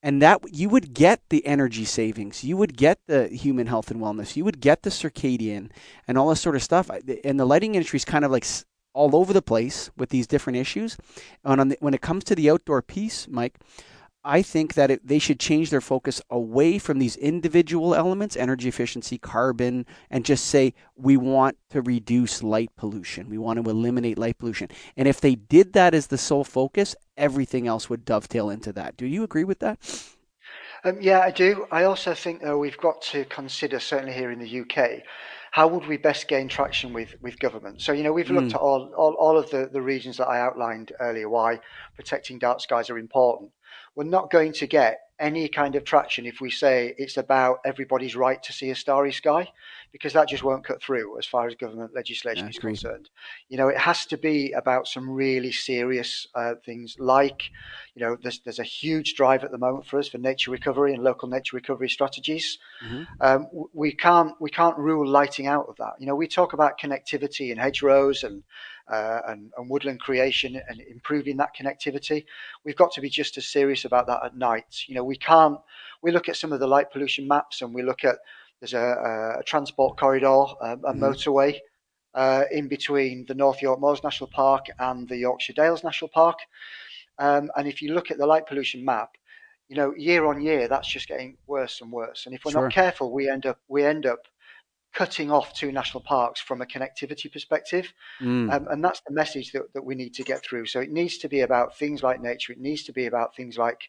and 0.04 0.22
that 0.22 0.38
you 0.52 0.68
would 0.68 0.94
get 0.94 1.18
the 1.30 1.44
energy 1.44 1.84
savings, 1.84 2.44
you 2.44 2.56
would 2.56 2.76
get 2.76 3.00
the 3.08 3.26
human 3.26 3.66
health 3.66 3.90
and 3.90 4.00
wellness, 4.00 4.36
you 4.36 4.44
would 4.44 4.60
get 4.60 4.84
the 4.84 4.90
circadian, 4.90 5.68
and 6.06 6.16
all 6.16 6.28
this 6.28 6.40
sort 6.40 6.54
of 6.54 6.62
stuff. 6.62 6.88
And 7.24 7.40
the 7.40 7.44
lighting 7.44 7.74
industry 7.74 7.96
is 7.96 8.04
kind 8.04 8.24
of 8.24 8.30
like 8.30 8.46
all 8.92 9.16
over 9.16 9.32
the 9.32 9.42
place 9.42 9.90
with 9.96 10.10
these 10.10 10.28
different 10.28 10.58
issues. 10.58 10.96
And 11.44 11.72
the, 11.72 11.76
when 11.80 11.94
it 11.94 12.00
comes 12.00 12.22
to 12.22 12.36
the 12.36 12.48
outdoor 12.48 12.82
piece, 12.82 13.26
Mike, 13.26 13.58
I 14.24 14.40
think 14.40 14.74
that 14.74 14.90
it, 14.90 15.06
they 15.06 15.18
should 15.18 15.38
change 15.38 15.70
their 15.70 15.82
focus 15.82 16.22
away 16.30 16.78
from 16.78 16.98
these 16.98 17.16
individual 17.16 17.94
elements, 17.94 18.36
energy 18.36 18.68
efficiency, 18.68 19.18
carbon, 19.18 19.84
and 20.10 20.24
just 20.24 20.46
say 20.46 20.72
we 20.96 21.16
want 21.16 21.58
to 21.70 21.82
reduce 21.82 22.42
light 22.42 22.70
pollution. 22.76 23.28
We 23.28 23.38
want 23.38 23.62
to 23.62 23.70
eliminate 23.70 24.18
light 24.18 24.38
pollution. 24.38 24.68
And 24.96 25.06
if 25.06 25.20
they 25.20 25.34
did 25.34 25.74
that 25.74 25.94
as 25.94 26.06
the 26.06 26.18
sole 26.18 26.44
focus, 26.44 26.96
everything 27.16 27.66
else 27.66 27.90
would 27.90 28.04
dovetail 28.04 28.48
into 28.48 28.72
that. 28.72 28.96
Do 28.96 29.06
you 29.06 29.24
agree 29.24 29.44
with 29.44 29.58
that? 29.58 29.78
Um, 30.84 30.98
yeah, 31.00 31.20
I 31.20 31.30
do. 31.30 31.66
I 31.70 31.84
also 31.84 32.14
think, 32.14 32.42
though, 32.42 32.58
we've 32.58 32.78
got 32.78 33.00
to 33.02 33.24
consider, 33.26 33.80
certainly 33.80 34.14
here 34.14 34.30
in 34.30 34.38
the 34.38 34.60
UK, 34.60 35.02
how 35.50 35.68
would 35.68 35.86
we 35.86 35.96
best 35.96 36.28
gain 36.28 36.48
traction 36.48 36.92
with, 36.92 37.14
with 37.22 37.38
government? 37.38 37.80
So, 37.80 37.92
you 37.92 38.02
know, 38.02 38.12
we've 38.12 38.30
looked 38.30 38.48
mm. 38.48 38.54
at 38.54 38.60
all, 38.60 38.92
all, 38.96 39.14
all 39.14 39.38
of 39.38 39.48
the, 39.50 39.70
the 39.72 39.80
reasons 39.80 40.16
that 40.16 40.26
I 40.26 40.40
outlined 40.40 40.92
earlier 40.98 41.28
why 41.28 41.60
protecting 41.94 42.38
dark 42.38 42.60
skies 42.60 42.90
are 42.90 42.98
important. 42.98 43.50
We're 43.94 44.04
not 44.04 44.30
going 44.30 44.52
to 44.54 44.66
get 44.66 45.00
any 45.20 45.48
kind 45.48 45.76
of 45.76 45.84
traction 45.84 46.26
if 46.26 46.40
we 46.40 46.50
say 46.50 46.92
it's 46.98 47.16
about 47.16 47.60
everybody's 47.64 48.16
right 48.16 48.42
to 48.42 48.52
see 48.52 48.70
a 48.70 48.74
starry 48.74 49.12
sky, 49.12 49.46
because 49.92 50.12
that 50.12 50.28
just 50.28 50.42
won't 50.42 50.64
cut 50.64 50.82
through 50.82 51.16
as 51.18 51.24
far 51.24 51.46
as 51.46 51.54
government 51.54 51.94
legislation 51.94 52.46
yeah, 52.46 52.50
is 52.50 52.58
concerned. 52.58 53.08
You 53.48 53.56
know, 53.56 53.68
it 53.68 53.78
has 53.78 54.06
to 54.06 54.18
be 54.18 54.50
about 54.50 54.88
some 54.88 55.08
really 55.08 55.52
serious 55.52 56.26
uh, 56.34 56.54
things 56.66 56.96
like, 56.98 57.44
you 57.94 58.04
know, 58.04 58.16
there's, 58.20 58.40
there's 58.40 58.58
a 58.58 58.64
huge 58.64 59.14
drive 59.14 59.44
at 59.44 59.52
the 59.52 59.58
moment 59.58 59.86
for 59.86 60.00
us 60.00 60.08
for 60.08 60.18
nature 60.18 60.50
recovery 60.50 60.92
and 60.92 61.04
local 61.04 61.28
nature 61.28 61.54
recovery 61.54 61.88
strategies. 61.88 62.58
Mm-hmm. 62.84 63.04
Um, 63.20 63.46
we 63.72 63.92
can't 63.92 64.32
we 64.40 64.50
can't 64.50 64.76
rule 64.76 65.06
lighting 65.06 65.46
out 65.46 65.66
of 65.68 65.76
that. 65.76 65.92
You 66.00 66.06
know, 66.08 66.16
we 66.16 66.26
talk 66.26 66.54
about 66.54 66.80
connectivity 66.80 67.52
and 67.52 67.60
hedgerows 67.60 68.24
and 68.24 68.42
uh, 68.92 69.20
and, 69.28 69.50
and, 69.56 69.68
woodland 69.70 70.00
creation 70.00 70.60
and 70.68 70.80
improving 70.82 71.36
that 71.38 71.56
connectivity. 71.56 72.24
We've 72.64 72.76
got 72.76 72.92
to 72.92 73.00
be 73.00 73.08
just 73.08 73.38
as 73.38 73.46
serious 73.46 73.84
about 73.84 74.06
that 74.08 74.24
at 74.24 74.36
night. 74.36 74.84
You 74.86 74.94
know, 74.94 75.04
we 75.04 75.16
can't. 75.16 75.58
We 76.02 76.10
look 76.10 76.28
at 76.28 76.36
some 76.36 76.52
of 76.52 76.60
the 76.60 76.66
light 76.66 76.90
pollution 76.90 77.26
maps 77.26 77.62
and 77.62 77.74
we 77.74 77.82
look 77.82 78.04
at 78.04 78.16
there's 78.60 78.74
a, 78.74 79.38
a 79.40 79.42
transport 79.44 79.98
corridor, 79.98 80.26
a, 80.26 80.54
a 80.60 80.76
mm-hmm. 80.76 81.04
motorway. 81.04 81.58
Uh, 82.14 82.44
in 82.52 82.68
between 82.68 83.24
the 83.26 83.34
North 83.34 83.60
York 83.60 83.80
Moors 83.80 84.04
National 84.04 84.30
Park 84.30 84.66
and 84.78 85.08
the 85.08 85.16
Yorkshire 85.16 85.52
Dales 85.52 85.82
National 85.82 86.08
Park. 86.08 86.38
Um, 87.18 87.50
and 87.56 87.66
if 87.66 87.82
you 87.82 87.92
look 87.92 88.12
at 88.12 88.18
the 88.18 88.26
light 88.26 88.46
pollution 88.46 88.84
map, 88.84 89.16
you 89.68 89.74
know, 89.74 89.92
year 89.96 90.26
on 90.26 90.40
year, 90.40 90.68
that's 90.68 90.86
just 90.86 91.08
getting 91.08 91.36
worse 91.48 91.80
and 91.80 91.90
worse. 91.90 92.26
And 92.26 92.34
if 92.34 92.44
we're 92.44 92.52
sure. 92.52 92.62
not 92.62 92.72
careful, 92.72 93.12
we 93.12 93.28
end 93.28 93.46
up 93.46 93.58
we 93.66 93.82
end 93.84 94.06
up 94.06 94.28
cutting 94.94 95.30
off 95.30 95.52
two 95.52 95.72
national 95.72 96.02
parks 96.02 96.40
from 96.40 96.62
a 96.62 96.66
connectivity 96.66 97.30
perspective. 97.30 97.92
Mm. 98.20 98.52
Um, 98.52 98.68
and 98.70 98.84
that's 98.84 99.02
the 99.06 99.12
message 99.12 99.52
that, 99.52 99.72
that 99.74 99.84
we 99.84 99.94
need 99.94 100.14
to 100.14 100.22
get 100.22 100.42
through. 100.44 100.66
So 100.66 100.80
it 100.80 100.90
needs 100.90 101.18
to 101.18 101.28
be 101.28 101.40
about 101.40 101.76
things 101.76 102.02
like 102.02 102.22
nature, 102.22 102.52
it 102.52 102.60
needs 102.60 102.84
to 102.84 102.92
be 102.92 103.06
about 103.06 103.34
things 103.36 103.58
like 103.58 103.88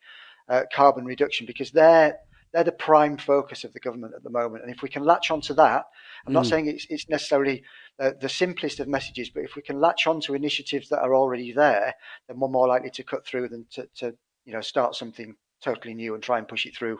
uh, 0.50 0.64
carbon 0.74 1.06
reduction, 1.06 1.46
because 1.46 1.72
they're, 1.72 2.18
they're 2.54 2.64
the 2.64 2.72
prime 2.72 3.18
focus 3.18 3.64
of 3.64 3.74
the 3.74 3.80
government 3.80 4.14
at 4.16 4.24
the 4.24 4.30
moment. 4.30 4.64
And 4.64 4.74
if 4.74 4.82
we 4.82 4.90
can 4.90 5.04
latch 5.04 5.30
onto 5.30 5.54
that, 5.56 5.86
I'm 6.26 6.34
not 6.34 6.46
mm. 6.46 6.50
saying 6.50 6.68
it's, 6.68 6.88
it's 6.90 7.10
necessarily 7.10 7.64
the, 8.00 8.18
the, 8.20 8.30
simplest 8.30 8.80
of 8.80 8.88
messages, 8.88 9.30
but 9.30 9.44
if 9.44 9.56
we 9.56 9.62
can 9.62 9.80
latch 9.80 10.08
onto 10.08 10.34
initiatives 10.34 10.90
that 10.90 11.02
are 11.02 11.16
already 11.16 11.52
there, 11.52 11.94
then 12.28 12.40
we're 12.40 12.48
more 12.48 12.68
likely 12.68 12.90
to 12.92 13.04
cut 13.04 13.26
through 13.26 13.50
than 13.50 13.66
to, 13.72 13.88
to 13.98 14.16
you 14.46 14.54
know 14.54 14.62
start 14.62 14.96
something 14.96 15.36
totally 15.62 15.94
new 15.94 16.14
and 16.14 16.24
try 16.24 16.38
and 16.38 16.48
push 16.48 16.66
it 16.66 16.76
through. 16.76 17.00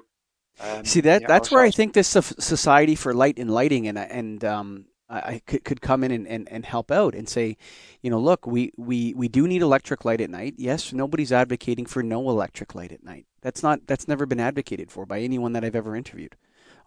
Um, 0.60 0.86
See 0.86 1.02
that 1.02 1.24
know, 1.24 1.28
that's 1.28 1.52
where 1.52 1.64
I 1.64 1.72
think 1.72 1.94
this 1.94 2.08
society 2.08 2.96
for 2.96 3.14
light 3.14 3.38
and 3.38 3.52
lighting 3.52 3.88
and 3.88 3.98
and 3.98 4.44
um, 4.46 4.86
I 5.08 5.42
could, 5.46 5.64
could 5.64 5.82
come 5.82 6.04
in 6.04 6.12
and, 6.12 6.28
and, 6.28 6.50
and 6.52 6.66
help 6.66 6.92
out 6.92 7.14
and 7.14 7.30
say, 7.30 7.58
you 8.02 8.10
know, 8.10 8.20
look, 8.20 8.48
we, 8.48 8.72
we, 8.76 9.14
we 9.14 9.28
do 9.28 9.48
need 9.48 9.62
electric 9.62 10.04
light 10.04 10.20
at 10.20 10.32
night. 10.32 10.56
Yes, 10.58 10.92
nobody's 10.94 11.32
advocating 11.32 11.86
for 11.86 12.02
no 12.02 12.28
electric 12.30 12.74
light 12.74 12.92
at 12.92 13.04
night. 13.04 13.28
That's 13.42 13.62
not 13.62 13.86
that's 13.86 14.08
never 14.08 14.26
been 14.26 14.40
advocated 14.40 14.92
for 14.92 15.06
by 15.06 15.20
anyone 15.20 15.54
that 15.54 15.64
I've 15.64 15.76
ever 15.76 15.96
interviewed 15.96 16.36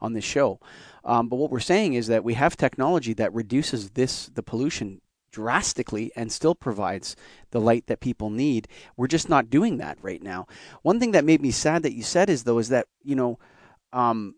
on 0.01 0.13
this 0.13 0.25
show. 0.25 0.59
Um, 1.05 1.29
but 1.29 1.37
what 1.37 1.53
we're 1.53 1.61
saying 1.61 1.95
is 1.95 2.09
that 2.09 2.25
we 2.25 2.35
have 2.35 2.57
technology 2.57 3.13
that 3.15 3.33
reduces 3.33 3.91
this 3.91 4.27
the 4.27 4.43
pollution 4.43 5.01
drastically 5.31 6.11
and 6.17 6.33
still 6.33 6.57
provides 6.57 7.15
the 7.53 7.61
light 7.61 7.87
that 7.87 8.01
people 8.01 8.31
need. 8.31 8.67
We're 8.97 9.07
just 9.07 9.29
not 9.29 9.51
doing 9.51 9.79
that 9.79 9.99
right 10.03 10.23
now. 10.23 10.49
One 10.83 10.99
thing 10.99 11.13
that 11.13 11.25
made 11.25 11.41
me 11.41 11.53
sad 11.53 11.85
that 11.85 11.93
you 11.95 12.03
said 12.03 12.29
is 12.29 12.43
though 12.43 12.59
is 12.59 12.71
that 12.71 12.89
you 13.05 13.15
know, 13.15 13.39
um, 13.93 14.35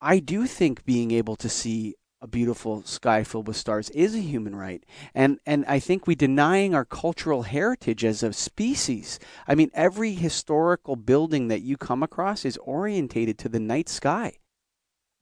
I 0.00 0.18
do 0.18 0.46
think 0.46 0.84
being 0.84 1.10
able 1.10 1.36
to 1.36 1.48
see 1.48 1.96
a 2.20 2.26
beautiful 2.26 2.82
sky 2.82 3.22
filled 3.22 3.46
with 3.46 3.56
stars 3.56 3.90
is 3.90 4.14
a 4.14 4.20
human 4.20 4.56
right. 4.56 4.84
And 5.14 5.38
and 5.44 5.64
I 5.66 5.78
think 5.78 6.06
we 6.06 6.14
denying 6.14 6.74
our 6.74 6.84
cultural 6.84 7.42
heritage 7.42 8.04
as 8.04 8.22
a 8.22 8.32
species. 8.32 9.18
I 9.46 9.54
mean 9.54 9.70
every 9.74 10.12
historical 10.12 10.96
building 10.96 11.48
that 11.48 11.62
you 11.62 11.76
come 11.76 12.02
across 12.02 12.44
is 12.44 12.56
orientated 12.58 13.38
to 13.38 13.48
the 13.48 13.60
night 13.60 13.88
sky. 13.88 14.38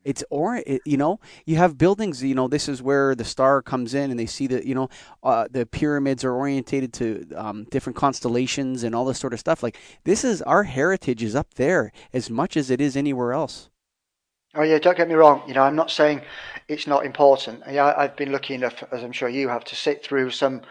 It's 0.04 0.24
or 0.30 0.56
it, 0.56 0.82
you 0.84 0.96
know 0.96 1.20
you 1.46 1.56
have 1.56 1.78
buildings. 1.78 2.22
You 2.22 2.34
know 2.34 2.48
this 2.48 2.68
is 2.68 2.82
where 2.82 3.14
the 3.14 3.24
star 3.24 3.62
comes 3.62 3.94
in, 3.94 4.10
and 4.10 4.18
they 4.18 4.26
see 4.26 4.46
that 4.48 4.64
you 4.66 4.74
know 4.74 4.88
uh, 5.22 5.48
the 5.50 5.66
pyramids 5.66 6.24
are 6.24 6.32
orientated 6.32 6.92
to 6.94 7.26
um, 7.34 7.64
different 7.70 7.96
constellations 7.96 8.84
and 8.84 8.94
all 8.94 9.04
this 9.04 9.18
sort 9.18 9.32
of 9.32 9.40
stuff. 9.40 9.62
Like 9.62 9.78
this 10.04 10.24
is 10.24 10.42
our 10.42 10.64
heritage 10.64 11.22
is 11.22 11.34
up 11.34 11.54
there 11.54 11.92
as 12.12 12.30
much 12.30 12.56
as 12.56 12.70
it 12.70 12.80
is 12.80 12.96
anywhere 12.96 13.32
else. 13.32 13.70
Oh 14.56 14.62
yeah, 14.62 14.78
don't 14.78 14.96
get 14.96 15.08
me 15.08 15.14
wrong. 15.14 15.42
You 15.48 15.54
know, 15.54 15.62
I'm 15.62 15.74
not 15.74 15.90
saying 15.90 16.22
it's 16.68 16.86
not 16.86 17.04
important. 17.04 17.62
Yeah, 17.68 17.92
I've 17.96 18.16
been 18.16 18.30
lucky 18.30 18.54
enough, 18.54 18.84
as 18.92 19.02
I'm 19.02 19.12
sure 19.12 19.28
you 19.28 19.48
have, 19.48 19.64
to 19.64 19.74
sit 19.74 20.04
through 20.04 20.30
some 20.30 20.62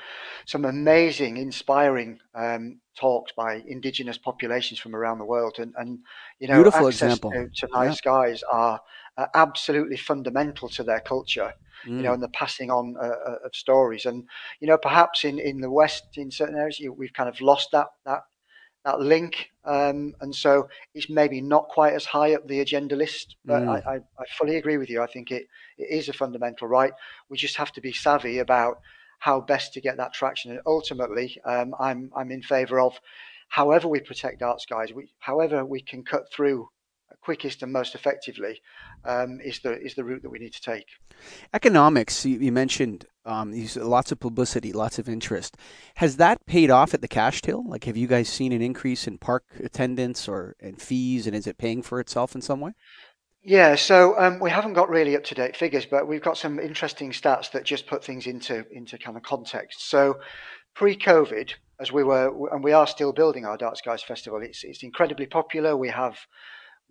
some 0.45 0.65
amazing, 0.65 1.37
inspiring 1.37 2.19
um, 2.35 2.79
talks 2.99 3.31
by 3.35 3.61
indigenous 3.67 4.17
populations 4.17 4.79
from 4.79 4.95
around 4.95 5.17
the 5.17 5.25
world, 5.25 5.55
and, 5.57 5.73
and 5.77 5.99
you 6.39 6.47
know, 6.47 6.55
Beautiful 6.55 6.87
example. 6.87 7.31
to, 7.31 7.49
to 7.49 7.67
night 7.73 7.85
yeah. 7.85 7.91
skies 7.93 8.43
are, 8.51 8.79
are, 9.17 9.29
absolutely 9.33 9.97
fundamental 9.97 10.69
to 10.69 10.83
their 10.83 10.99
culture. 10.99 11.53
Mm. 11.85 11.97
You 11.97 12.03
know, 12.03 12.11
mm. 12.11 12.13
and 12.15 12.23
the 12.23 12.29
passing 12.29 12.71
on 12.71 12.95
uh, 12.97 13.05
uh, 13.05 13.35
of 13.45 13.55
stories, 13.55 14.05
and 14.05 14.23
you 14.59 14.67
know, 14.67 14.77
perhaps 14.77 15.25
in, 15.25 15.39
in 15.39 15.59
the 15.59 15.69
West, 15.69 16.03
in 16.15 16.31
certain 16.31 16.55
areas, 16.55 16.79
we've 16.95 17.13
kind 17.13 17.27
of 17.27 17.41
lost 17.41 17.71
that 17.71 17.87
that 18.05 18.23
that 18.85 18.99
link, 18.99 19.51
um, 19.65 20.13
and 20.21 20.35
so 20.35 20.67
it's 20.93 21.09
maybe 21.09 21.41
not 21.41 21.69
quite 21.69 21.93
as 21.93 22.05
high 22.05 22.35
up 22.35 22.47
the 22.47 22.59
agenda 22.59 22.95
list. 22.95 23.35
But 23.45 23.63
mm. 23.63 23.69
I, 23.69 23.93
I, 23.93 23.95
I, 23.95 24.25
fully 24.37 24.57
agree 24.57 24.77
with 24.77 24.89
you. 24.89 25.01
I 25.01 25.07
think 25.07 25.31
it, 25.31 25.47
it 25.77 25.89
is 25.89 26.09
a 26.09 26.13
fundamental 26.13 26.67
right. 26.67 26.91
We 27.29 27.37
just 27.37 27.55
have 27.57 27.71
to 27.73 27.81
be 27.81 27.93
savvy 27.93 28.39
about 28.39 28.79
how 29.19 29.39
best 29.39 29.73
to 29.73 29.81
get 29.81 29.97
that 29.97 30.13
traction. 30.13 30.51
And 30.51 30.59
ultimately, 30.65 31.41
um, 31.45 31.73
I'm 31.79 32.11
I'm 32.15 32.31
in 32.31 32.41
favour 32.41 32.79
of 32.79 32.99
however 33.47 33.87
we 33.87 33.99
protect 33.99 34.39
dark 34.39 34.59
skies. 34.59 34.91
we, 34.93 35.09
however 35.19 35.63
we 35.63 35.81
can 35.81 36.03
cut 36.03 36.31
through 36.33 36.69
quickest 37.23 37.63
and 37.63 37.71
most 37.71 37.95
effectively 37.95 38.61
um, 39.05 39.39
is 39.43 39.59
the 39.59 39.79
is 39.79 39.95
the 39.95 40.03
route 40.03 40.21
that 40.21 40.29
we 40.29 40.39
need 40.39 40.53
to 40.53 40.61
take. 40.61 40.87
Economics, 41.53 42.25
you, 42.25 42.39
you 42.39 42.51
mentioned 42.51 43.05
um, 43.25 43.53
lots 43.77 44.11
of 44.11 44.19
publicity, 44.19 44.73
lots 44.73 44.99
of 44.99 45.07
interest. 45.07 45.55
Has 45.95 46.17
that 46.17 46.45
paid 46.45 46.69
off 46.69 46.93
at 46.93 47.01
the 47.01 47.07
cash 47.07 47.41
till? 47.41 47.67
Like, 47.67 47.85
have 47.85 47.97
you 47.97 48.07
guys 48.07 48.27
seen 48.29 48.51
an 48.51 48.61
increase 48.61 49.07
in 49.07 49.17
park 49.17 49.45
attendance 49.63 50.27
or 50.27 50.55
and 50.59 50.81
fees, 50.81 51.27
and 51.27 51.35
is 51.35 51.47
it 51.47 51.57
paying 51.57 51.81
for 51.81 51.99
itself 51.99 52.35
in 52.35 52.41
some 52.41 52.59
way? 52.59 52.73
Yeah, 53.45 53.75
so 53.75 54.17
um, 54.17 54.39
we 54.39 54.49
haven't 54.49 54.73
got 54.73 54.89
really 54.89 55.17
up 55.17 55.25
to 55.25 55.35
date 55.35 55.57
figures, 55.57 55.85
but 55.85 56.07
we've 56.07 56.21
got 56.21 56.37
some 56.37 56.59
interesting 56.59 57.11
stats 57.11 57.51
that 57.51 57.65
just 57.65 57.87
put 57.87 58.03
things 58.03 58.25
into 58.25 58.65
into 58.71 58.97
kind 58.97 59.17
of 59.17 59.23
context. 59.23 59.89
So, 59.89 60.19
pre-COVID, 60.75 61.53
as 61.79 61.91
we 61.91 62.03
were, 62.03 62.31
and 62.53 62.63
we 62.63 62.71
are 62.71 62.87
still 62.87 63.11
building 63.11 63.45
our 63.45 63.57
Dark 63.57 63.75
Skies 63.75 64.01
Festival, 64.01 64.41
it's 64.41 64.63
it's 64.63 64.83
incredibly 64.83 65.25
popular. 65.25 65.75
We 65.75 65.89
have 65.89 66.17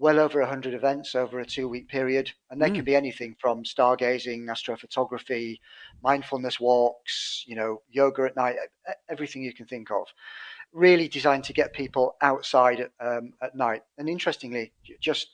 well 0.02 0.18
over 0.18 0.40
100 0.40 0.74
events 0.74 1.14
over 1.14 1.38
a 1.38 1.46
two 1.46 1.68
week 1.68 1.86
period. 1.86 2.32
And 2.50 2.60
they 2.60 2.70
mm. 2.70 2.74
can 2.74 2.84
be 2.84 2.96
anything 2.96 3.36
from 3.38 3.62
stargazing, 3.62 4.46
astrophotography, 4.46 5.60
mindfulness 6.02 6.58
walks, 6.58 7.44
you 7.46 7.54
know, 7.54 7.82
yoga 7.88 8.24
at 8.24 8.34
night, 8.34 8.56
everything 9.08 9.44
you 9.44 9.54
can 9.54 9.66
think 9.66 9.92
of. 9.92 10.08
Really 10.72 11.06
designed 11.06 11.44
to 11.44 11.52
get 11.52 11.72
people 11.72 12.16
outside 12.20 12.88
um, 12.98 13.34
at 13.40 13.54
night. 13.54 13.82
And 13.96 14.08
interestingly, 14.08 14.72
just 15.00 15.28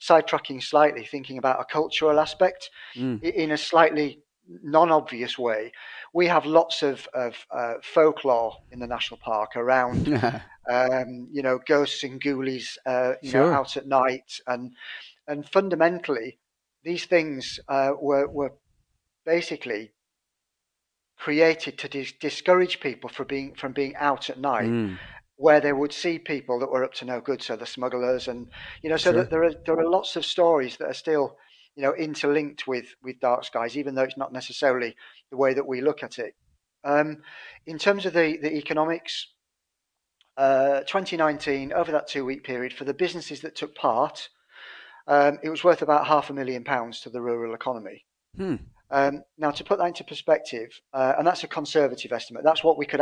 sidetracking 0.00 0.62
slightly, 0.62 1.04
thinking 1.04 1.38
about 1.38 1.60
a 1.60 1.64
cultural 1.64 2.20
aspect 2.20 2.70
mm. 2.94 3.20
in 3.24 3.50
a 3.50 3.58
slightly 3.58 4.20
non-obvious 4.48 5.38
way, 5.38 5.72
we 6.12 6.26
have 6.26 6.44
lots 6.44 6.82
of, 6.82 7.08
of 7.14 7.34
uh, 7.50 7.74
folklore 7.82 8.56
in 8.70 8.78
the 8.78 8.86
national 8.86 9.18
park 9.18 9.56
around, 9.56 10.08
um, 10.70 11.28
you 11.32 11.42
know, 11.42 11.58
ghosts 11.66 12.02
and 12.04 12.20
ghoulies, 12.20 12.76
uh, 12.86 13.14
you 13.22 13.30
sure. 13.30 13.42
know, 13.42 13.52
out 13.52 13.76
at 13.76 13.86
night, 13.86 14.40
and 14.46 14.72
and 15.28 15.48
fundamentally, 15.48 16.38
these 16.84 17.04
things 17.06 17.60
uh, 17.68 17.92
were 18.00 18.28
were 18.28 18.52
basically 19.24 19.92
created 21.18 21.78
to 21.78 21.88
dis- 21.88 22.12
discourage 22.12 22.80
people 22.80 23.08
from 23.08 23.26
being 23.26 23.54
from 23.54 23.72
being 23.72 23.94
out 23.96 24.30
at 24.30 24.38
night. 24.38 24.68
Mm. 24.68 24.98
Where 25.36 25.60
they 25.60 25.72
would 25.72 25.92
see 25.92 26.20
people 26.20 26.60
that 26.60 26.70
were 26.70 26.84
up 26.84 26.94
to 26.94 27.04
no 27.04 27.20
good, 27.20 27.42
so 27.42 27.56
the 27.56 27.66
smugglers, 27.66 28.28
and 28.28 28.46
you 28.82 28.90
know, 28.90 28.96
so 28.96 29.10
sure. 29.10 29.22
that 29.22 29.30
there 29.30 29.42
are 29.42 29.54
there 29.66 29.78
are 29.78 29.88
lots 29.88 30.14
of 30.14 30.24
stories 30.24 30.76
that 30.76 30.86
are 30.86 30.94
still 30.94 31.36
you 31.76 31.82
know, 31.82 31.94
interlinked 31.94 32.66
with 32.66 32.94
with 33.02 33.20
dark 33.20 33.44
skies, 33.44 33.76
even 33.76 33.94
though 33.94 34.02
it's 34.02 34.16
not 34.16 34.32
necessarily 34.32 34.94
the 35.30 35.36
way 35.36 35.54
that 35.54 35.66
we 35.66 35.80
look 35.80 36.02
at 36.02 36.18
it. 36.18 36.34
Um, 36.84 37.22
in 37.66 37.78
terms 37.78 38.06
of 38.06 38.12
the 38.12 38.38
the 38.40 38.54
economics, 38.56 39.28
uh, 40.36 40.80
2019 40.80 41.72
over 41.72 41.92
that 41.92 42.08
two 42.08 42.24
week 42.24 42.44
period 42.44 42.72
for 42.72 42.84
the 42.84 42.94
businesses 42.94 43.40
that 43.40 43.56
took 43.56 43.74
part, 43.74 44.28
um, 45.06 45.38
it 45.42 45.50
was 45.50 45.64
worth 45.64 45.82
about 45.82 46.06
half 46.06 46.30
a 46.30 46.32
million 46.32 46.64
pounds 46.64 47.00
to 47.00 47.10
the 47.10 47.20
rural 47.20 47.54
economy. 47.54 48.04
Hmm. 48.36 48.56
Um, 48.90 49.22
now, 49.38 49.50
to 49.50 49.64
put 49.64 49.78
that 49.78 49.86
into 49.86 50.04
perspective, 50.04 50.78
uh, 50.92 51.14
and 51.16 51.26
that's 51.26 51.44
a 51.44 51.48
conservative 51.48 52.12
estimate. 52.12 52.44
That's 52.44 52.62
what 52.62 52.76
we 52.76 52.84
could 52.84 53.00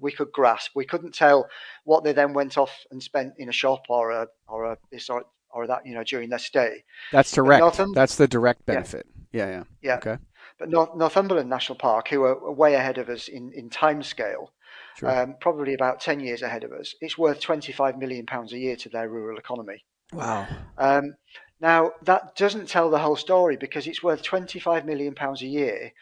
we 0.00 0.10
could 0.10 0.32
grasp. 0.32 0.70
We 0.74 0.86
couldn't 0.86 1.14
tell 1.14 1.46
what 1.84 2.04
they 2.04 2.14
then 2.14 2.32
went 2.32 2.56
off 2.56 2.72
and 2.90 3.02
spent 3.02 3.34
in 3.36 3.50
a 3.50 3.52
shop 3.52 3.82
or 3.90 4.12
a 4.12 4.28
or 4.48 4.64
a 4.64 4.78
this 4.90 5.10
or 5.10 5.24
or 5.56 5.66
that 5.66 5.86
you 5.86 5.94
know 5.94 6.04
during 6.04 6.28
their 6.28 6.38
stay. 6.38 6.84
That's 7.10 7.32
direct. 7.32 7.62
Northum- 7.64 7.94
That's 7.94 8.16
the 8.16 8.28
direct 8.28 8.66
benefit. 8.66 9.06
Yeah. 9.32 9.46
yeah, 9.46 9.50
yeah. 9.50 9.64
Yeah. 9.82 9.96
Okay. 9.96 10.18
But 10.58 10.68
North- 10.68 10.94
Northumberland 10.94 11.48
National 11.48 11.76
Park, 11.78 12.08
who 12.08 12.22
are 12.24 12.52
way 12.52 12.74
ahead 12.74 12.98
of 12.98 13.08
us 13.08 13.28
in 13.28 13.52
in 13.54 13.70
time 13.70 14.02
scale, 14.02 14.52
sure. 14.98 15.10
um, 15.10 15.36
probably 15.40 15.74
about 15.74 16.00
ten 16.00 16.20
years 16.20 16.42
ahead 16.42 16.64
of 16.64 16.72
us, 16.72 16.94
it's 17.00 17.18
worth 17.18 17.40
twenty 17.40 17.72
five 17.72 17.98
million 17.98 18.26
pounds 18.26 18.52
a 18.52 18.58
year 18.58 18.76
to 18.76 18.88
their 18.88 19.08
rural 19.08 19.38
economy. 19.38 19.84
Wow. 20.12 20.46
Um, 20.78 21.14
now 21.60 21.92
that 22.02 22.36
doesn't 22.36 22.68
tell 22.68 22.90
the 22.90 22.98
whole 22.98 23.16
story 23.16 23.56
because 23.56 23.86
it's 23.86 24.02
worth 24.02 24.22
twenty 24.22 24.58
five 24.58 24.84
million 24.84 25.14
pounds 25.14 25.42
a 25.42 25.46
year 25.46 25.92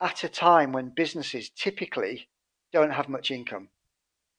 at 0.00 0.24
a 0.24 0.28
time 0.28 0.72
when 0.72 0.92
businesses 0.94 1.50
typically 1.50 2.28
don't 2.72 2.92
have 2.92 3.08
much 3.08 3.30
income. 3.30 3.68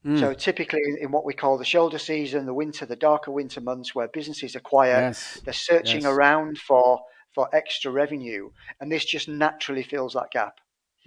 Mm. 0.05 0.19
So 0.19 0.33
typically 0.33 0.81
in 1.01 1.12
what 1.12 1.25
we 1.25 1.33
call 1.33 1.57
the 1.57 1.65
shoulder 1.65 1.97
season, 1.97 2.45
the 2.45 2.53
winter, 2.53 2.85
the 2.85 2.95
darker 2.95 3.31
winter 3.31 3.59
months 3.59 3.95
where 3.95 4.07
businesses 4.07 4.55
are 4.55 4.59
quiet, 4.62 5.00
yes. 5.00 5.41
they're 5.43 5.53
searching 5.53 6.01
yes. 6.01 6.12
around 6.12 6.59
for 6.59 7.01
for 7.33 7.53
extra 7.53 7.91
revenue, 7.91 8.50
and 8.79 8.89
this 8.91 9.03
just 9.03 9.27
naturally 9.27 9.83
fills 9.83 10.13
that 10.13 10.31
gap. 10.31 10.59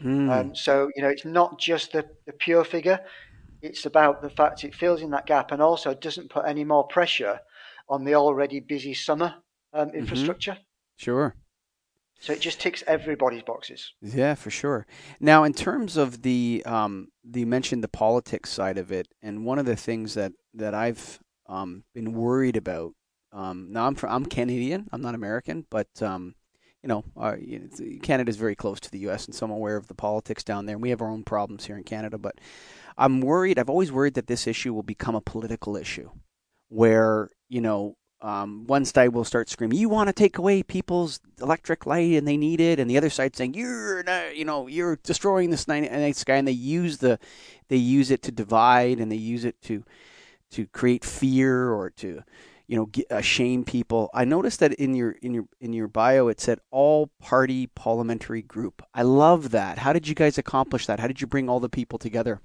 Mm. 0.03 0.31
Um, 0.31 0.55
so 0.55 0.91
you 0.95 1.03
know, 1.03 1.09
it's 1.09 1.25
not 1.25 1.59
just 1.59 1.93
the, 1.93 2.05
the 2.27 2.33
pure 2.33 2.65
figure; 2.65 3.01
it's 3.63 3.87
about 3.87 4.21
the 4.21 4.31
fact 4.31 4.65
it 4.65 4.75
fills 4.75 5.01
in 5.01 5.11
that 5.11 5.27
gap, 5.27 5.53
and 5.53 5.63
also 5.63 5.95
doesn't 5.95 6.31
put 6.31 6.45
any 6.47 6.65
more 6.65 6.87
pressure 6.87 7.41
on 7.89 8.05
the 8.05 8.15
already 8.15 8.61
busy 8.61 8.95
summer 8.95 9.37
um, 9.73 9.89
mm-hmm. 9.89 9.99
infrastructure. 9.99 10.53
Mm-hmm. 10.53 10.63
Sure. 10.97 11.37
So 12.21 12.33
it 12.33 12.41
just 12.41 12.61
ticks 12.61 12.83
everybody's 12.87 13.43
boxes. 13.43 13.93
Yeah, 14.03 14.35
for 14.35 14.51
sure. 14.51 14.87
Now, 15.21 15.45
in 15.45 15.53
terms 15.53 15.97
of 15.97 16.23
the, 16.23 16.63
um, 16.67 17.09
you 17.33 17.47
mentioned 17.47 17.85
the 17.85 17.89
politics 17.89 18.51
side 18.51 18.77
of 18.77 18.91
it, 18.91 19.09
and 19.23 19.45
one 19.45 19.59
of 19.59 19.67
the 19.67 19.77
things 19.77 20.15
that 20.15 20.33
that 20.55 20.75
I've 20.75 21.21
um, 21.49 21.85
been 21.95 22.13
worried 22.13 22.57
about. 22.57 22.93
Um, 23.33 23.69
now, 23.71 23.87
I'm 23.87 23.95
from, 23.95 24.11
I'm 24.11 24.27
Canadian. 24.27 24.89
I'm 24.93 25.03
not 25.03 25.15
American, 25.15 25.67
but 25.71 25.89
um, 26.03 26.35
you 26.83 26.89
know, 26.89 27.05
uh, 27.17 27.37
Canada 28.03 28.31
is 28.31 28.37
very 28.37 28.55
close 28.55 28.81
to 28.81 28.91
the 28.91 29.01
U.S. 29.01 29.27
and 29.27 29.35
so 29.35 29.47
I'm 29.47 29.53
aware 29.53 29.77
of 29.77 29.89
the 29.89 29.95
politics 29.95 30.45
down 30.45 30.67
there. 30.67 30.77
And 30.77 30.83
we 30.83 30.91
have 30.91 31.03
our 31.03 31.11
own 31.11 31.25
problems 31.25 31.67
here 31.67 31.77
in 31.77 31.85
Canada, 31.85 32.19
but 32.19 32.37
I'm 32.97 33.21
worried. 33.21 33.59
I've 33.59 33.71
always 33.71 33.93
worried 33.93 34.15
that 34.15 34.27
this 34.27 34.47
issue 34.47 34.73
will 34.73 34.83
become 34.83 35.15
a 35.15 35.21
political 35.21 35.77
issue, 35.77 36.11
where 36.69 37.31
you 37.49 37.61
know 37.61 37.97
um, 38.21 38.67
one 38.67 38.85
side 38.85 39.11
will 39.11 39.25
start 39.25 39.49
screaming, 39.49 39.79
"You 39.79 39.89
want 39.89 40.09
to 40.09 40.13
take 40.13 40.39
away 40.39 40.63
people's 40.63 41.21
electric 41.41 41.87
light, 41.87 42.15
and 42.15 42.27
they 42.27 42.37
need 42.37 42.61
it," 42.61 42.81
and 42.81 42.91
the 42.91 42.97
other 42.97 43.11
side 43.11 43.37
saying, 43.37 43.55
"You're, 43.55 44.03
not, 44.03 44.37
you 44.37 44.45
know, 44.45 44.67
you're 44.67 44.97
destroying 44.97 45.51
this 45.51 45.69
night 45.69 46.17
sky," 46.17 46.37
and 46.37 46.49
they 46.49 46.53
use 46.53 46.99
the, 46.99 47.19
they 47.69 47.77
use 47.77 48.11
it 48.11 48.23
to 48.23 48.33
divide, 48.33 48.99
and 48.99 49.11
they 49.13 49.17
use 49.17 49.45
it 49.45 49.61
to, 49.63 49.85
to 50.51 50.67
create 50.67 51.05
fear 51.05 51.73
or 51.73 51.91
to, 51.91 52.23
you 52.67 52.77
know, 52.77 52.87
get, 52.87 53.11
uh, 53.13 53.21
shame 53.21 53.65
people. 53.65 54.11
I 54.13 54.25
noticed 54.25 54.59
that 54.61 54.73
in 54.75 54.95
your 54.95 55.13
in 55.23 55.33
your 55.33 55.45
in 55.61 55.73
your 55.73 55.89
bio 55.89 56.27
it 56.27 56.41
said 56.41 56.59
all 56.73 57.11
party 57.21 57.69
parliamentary 57.69 58.43
group. 58.43 58.83
I 58.93 59.03
love 59.03 59.51
that. 59.51 59.79
How 59.79 59.93
did 59.93 60.09
you 60.09 60.17
guys 60.17 60.39
accomplish 60.39 60.87
that? 60.87 60.99
How 60.99 61.07
did 61.07 61.21
you 61.21 61.29
bring 61.29 61.49
all 61.49 61.61
the 61.61 61.69
people 61.69 61.99
together? 61.99 62.41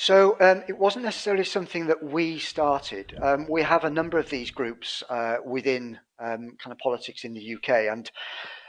So 0.00 0.36
um, 0.38 0.62
it 0.68 0.78
wasn't 0.78 1.06
necessarily 1.06 1.42
something 1.42 1.88
that 1.88 2.00
we 2.00 2.38
started. 2.38 3.18
Um, 3.20 3.48
we 3.50 3.62
have 3.62 3.82
a 3.82 3.90
number 3.90 4.16
of 4.16 4.30
these 4.30 4.52
groups 4.52 5.02
uh, 5.10 5.38
within 5.44 5.98
um, 6.20 6.56
kind 6.62 6.70
of 6.70 6.78
politics 6.78 7.24
in 7.24 7.34
the 7.34 7.56
UK, 7.56 7.90
and 7.90 8.08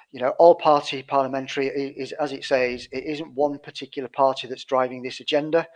you 0.10 0.20
know, 0.20 0.30
all 0.40 0.56
party 0.56 1.04
parliamentary 1.04 1.68
is, 1.68 2.14
as 2.14 2.32
it 2.32 2.46
says, 2.46 2.88
it 2.92 3.04
isn't 3.04 3.36
one 3.36 3.60
particular 3.60 4.10
party 4.10 4.48
that's 4.48 4.64
driving 4.64 5.04
this 5.04 5.20
agenda. 5.20 5.68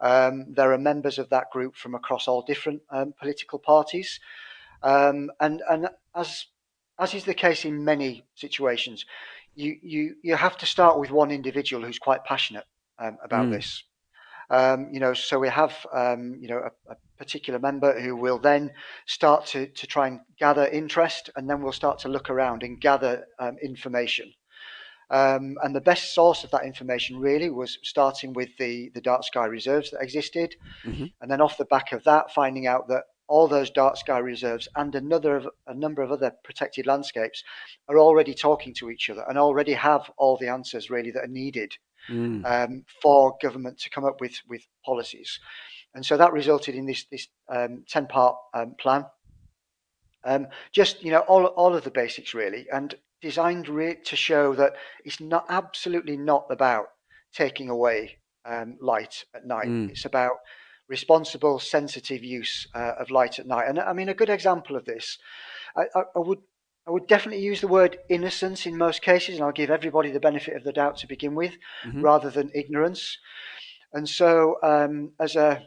Um, 0.00 0.46
there 0.52 0.72
are 0.72 0.78
members 0.78 1.20
of 1.20 1.30
that 1.30 1.52
group 1.52 1.76
from 1.76 1.94
across 1.94 2.26
all 2.26 2.42
different 2.42 2.82
um, 2.90 3.14
political 3.16 3.60
parties, 3.60 4.18
um, 4.82 5.30
and 5.38 5.62
and 5.70 5.88
as 6.16 6.46
as 6.98 7.14
is 7.14 7.22
the 7.22 7.32
case 7.32 7.64
in 7.64 7.84
many 7.84 8.26
situations, 8.34 9.06
you 9.54 9.76
you 9.84 10.16
you 10.24 10.34
have 10.34 10.58
to 10.58 10.66
start 10.66 10.98
with 10.98 11.12
one 11.12 11.30
individual 11.30 11.84
who's 11.84 12.00
quite 12.00 12.24
passionate 12.24 12.64
about 12.98 13.46
mm. 13.46 13.52
this. 13.52 13.84
Um, 14.50 14.88
you 14.92 15.00
know, 15.00 15.14
so 15.14 15.38
we 15.38 15.48
have 15.48 15.74
um, 15.92 16.36
you 16.40 16.48
know 16.48 16.58
a, 16.58 16.92
a, 16.92 16.96
particular 17.18 17.58
member 17.58 17.98
who 17.98 18.14
will 18.14 18.38
then 18.38 18.70
start 19.06 19.46
to 19.46 19.66
to 19.66 19.86
try 19.86 20.06
and 20.06 20.20
gather 20.38 20.66
interest, 20.66 21.30
and 21.36 21.48
then 21.48 21.62
we'll 21.62 21.72
start 21.72 21.98
to 22.00 22.08
look 22.08 22.30
around 22.30 22.62
and 22.62 22.80
gather 22.80 23.24
um, 23.38 23.56
information. 23.62 24.32
Um, 25.08 25.56
and 25.62 25.74
the 25.74 25.80
best 25.80 26.14
source 26.14 26.42
of 26.42 26.50
that 26.50 26.64
information 26.64 27.18
really 27.18 27.48
was 27.48 27.78
starting 27.82 28.32
with 28.32 28.50
the 28.58 28.90
the 28.94 29.00
dark 29.00 29.24
sky 29.24 29.46
reserves 29.46 29.90
that 29.90 30.02
existed, 30.02 30.54
mm-hmm. 30.84 31.06
and 31.20 31.30
then 31.30 31.40
off 31.40 31.58
the 31.58 31.64
back 31.64 31.92
of 31.92 32.04
that, 32.04 32.32
finding 32.32 32.66
out 32.66 32.88
that 32.88 33.04
all 33.28 33.48
those 33.48 33.70
dark 33.70 33.96
sky 33.96 34.18
reserves 34.18 34.68
and 34.76 34.94
another 34.94 35.36
of, 35.36 35.48
a 35.66 35.74
number 35.74 36.02
of 36.02 36.12
other 36.12 36.32
protected 36.44 36.86
landscapes 36.86 37.42
are 37.88 37.98
already 37.98 38.34
talking 38.34 38.72
to 38.74 38.90
each 38.90 39.10
other 39.10 39.24
and 39.28 39.38
already 39.38 39.72
have 39.72 40.10
all 40.16 40.36
the 40.36 40.48
answers 40.48 40.90
really 40.90 41.10
that 41.10 41.24
are 41.24 41.28
needed 41.28 41.72
mm. 42.08 42.44
um, 42.44 42.84
for 43.02 43.36
government 43.42 43.78
to 43.78 43.90
come 43.90 44.04
up 44.04 44.20
with 44.20 44.40
with 44.48 44.66
policies, 44.84 45.38
and 45.94 46.04
so 46.04 46.16
that 46.16 46.32
resulted 46.32 46.74
in 46.74 46.86
this 46.86 47.04
this 47.10 47.28
um, 47.52 47.84
ten 47.88 48.06
part 48.06 48.36
um, 48.54 48.74
plan. 48.78 49.04
Um, 50.24 50.48
just 50.72 51.02
you 51.02 51.10
know 51.10 51.20
all 51.20 51.46
all 51.46 51.74
of 51.74 51.84
the 51.84 51.90
basics 51.90 52.34
really, 52.34 52.66
and 52.72 52.94
designed 53.20 53.68
re- 53.68 53.98
to 54.04 54.16
show 54.16 54.54
that 54.54 54.74
it's 55.04 55.20
not 55.20 55.46
absolutely 55.48 56.16
not 56.16 56.46
about 56.50 56.86
taking 57.32 57.68
away 57.68 58.18
um, 58.44 58.76
light 58.80 59.24
at 59.34 59.46
night. 59.46 59.68
Mm. 59.68 59.90
It's 59.90 60.04
about 60.04 60.36
responsible, 60.88 61.58
sensitive 61.58 62.22
use 62.22 62.66
uh, 62.74 62.92
of 62.98 63.10
light 63.10 63.38
at 63.38 63.46
night. 63.46 63.68
And 63.68 63.78
I 63.78 63.92
mean, 63.92 64.08
a 64.08 64.14
good 64.14 64.30
example 64.30 64.76
of 64.76 64.84
this, 64.84 65.18
I, 65.76 65.82
I, 65.94 66.02
I, 66.14 66.18
would 66.18 66.38
I 66.86 66.90
would 66.90 67.06
definitely 67.06 67.44
use 67.44 67.60
the 67.60 67.68
word 67.68 67.98
innocence 68.08 68.66
in 68.66 68.78
most 68.78 69.02
cases, 69.02 69.36
and 69.36 69.44
I'll 69.44 69.52
give 69.52 69.70
everybody 69.70 70.10
the 70.10 70.20
benefit 70.20 70.56
of 70.56 70.64
the 70.64 70.72
doubt 70.72 70.98
to 70.98 71.06
begin 71.06 71.34
with, 71.34 71.54
mm-hmm. 71.84 72.02
rather 72.02 72.30
than 72.30 72.50
ignorance. 72.54 73.18
And 73.92 74.08
so, 74.08 74.56
um, 74.62 75.12
as 75.18 75.36
a, 75.36 75.62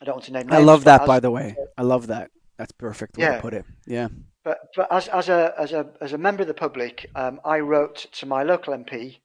I 0.00 0.04
don't 0.04 0.16
want 0.16 0.24
to 0.26 0.32
name. 0.32 0.46
Names, 0.46 0.60
I 0.60 0.64
love 0.64 0.84
that, 0.84 1.02
as, 1.02 1.06
by 1.06 1.20
the 1.20 1.30
way. 1.30 1.56
I 1.76 1.82
love 1.82 2.08
that. 2.08 2.30
That's 2.58 2.72
perfect 2.72 3.16
way 3.16 3.24
yeah. 3.24 3.36
to 3.36 3.42
put 3.42 3.54
it. 3.54 3.64
Yeah. 3.86 4.08
But 4.44 4.58
but 4.76 4.86
as 4.92 5.08
as 5.08 5.28
a 5.28 5.52
as 5.58 5.72
a 5.72 5.88
as 6.00 6.12
a 6.12 6.18
member 6.18 6.42
of 6.42 6.48
the 6.48 6.54
public, 6.54 7.10
um, 7.16 7.40
I 7.44 7.58
wrote 7.58 8.06
to 8.12 8.26
my 8.26 8.44
local 8.44 8.72
MP 8.74 9.18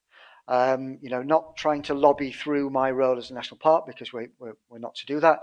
um, 0.52 0.98
you 1.02 1.10
know, 1.10 1.24
not 1.24 1.56
trying 1.56 1.82
to 1.84 1.94
lobby 1.94 2.30
through 2.30 2.70
my 2.70 2.92
role 2.92 3.18
as 3.18 3.32
a 3.32 3.34
national 3.34 3.58
park 3.60 3.86
because 3.86 4.12
we, 4.12 4.28
we're, 4.38 4.58
we're, 4.70 4.80
not 4.80 4.94
to 4.96 5.06
do 5.06 5.22
that, 5.22 5.40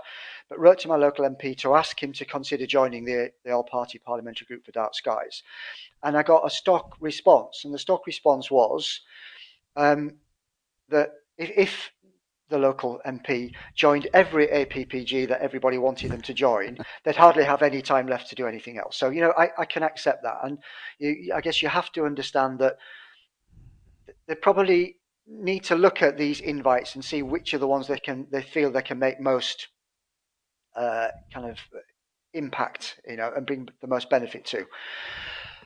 but 0.49 0.59
wrote 0.59 0.77
to 0.79 0.87
my 0.87 0.97
local 0.97 1.27
MP 1.27 1.57
to 1.57 1.73
ask 1.73 2.01
him 2.01 2.13
to 2.13 2.25
consider 2.25 2.67
joining 2.67 3.05
the, 3.05 3.31
the 3.43 3.49
All 3.49 3.63
Party 3.63 3.97
Parliamentary 3.97 4.45
Group 4.45 4.63
for 4.63 4.71
Dark 4.71 4.93
Skies. 4.93 5.41
And 6.03 6.15
I 6.15 6.21
got 6.21 6.45
a 6.45 6.49
stock 6.51 6.95
response, 6.99 7.65
and 7.65 7.73
the 7.73 7.79
stock 7.79 8.05
response 8.05 8.51
was 8.51 9.01
um, 9.75 10.11
that 10.89 11.09
if, 11.39 11.49
if 11.57 11.91
the 12.49 12.59
local 12.59 13.01
MP 13.03 13.51
joined 13.73 14.07
every 14.13 14.45
APPG 14.45 15.27
that 15.29 15.41
everybody 15.41 15.79
wanted 15.79 16.11
them 16.11 16.21
to 16.21 16.35
join, 16.35 16.77
they'd 17.03 17.15
hardly 17.15 17.45
have 17.45 17.63
any 17.63 17.81
time 17.81 18.05
left 18.05 18.29
to 18.29 18.35
do 18.35 18.45
anything 18.45 18.77
else. 18.77 18.95
So, 18.95 19.09
you 19.09 19.21
know, 19.21 19.33
I, 19.35 19.49
I 19.57 19.65
can 19.65 19.81
accept 19.81 20.21
that. 20.21 20.37
And 20.43 20.59
you, 20.99 21.33
I 21.33 21.41
guess 21.41 21.63
you 21.63 21.67
have 21.67 21.91
to 21.93 22.05
understand 22.05 22.59
that 22.59 22.77
they 24.27 24.35
probably 24.35 24.97
need 25.29 25.63
to 25.65 25.75
look 25.75 26.01
at 26.01 26.17
these 26.17 26.39
invites 26.39 26.95
and 26.95 27.05
see 27.05 27.21
which 27.21 27.53
are 27.53 27.59
the 27.59 27.67
ones 27.67 27.87
they 27.87 27.99
can 27.99 28.27
they 28.31 28.41
feel 28.41 28.71
they 28.71 28.81
can 28.81 28.99
make 28.99 29.19
most 29.19 29.67
uh, 30.75 31.09
kind 31.33 31.49
of 31.49 31.57
impact, 32.33 32.99
you 33.07 33.17
know, 33.17 33.31
and 33.35 33.45
bring 33.45 33.67
the 33.81 33.87
most 33.87 34.09
benefit 34.09 34.45
to. 34.45 34.65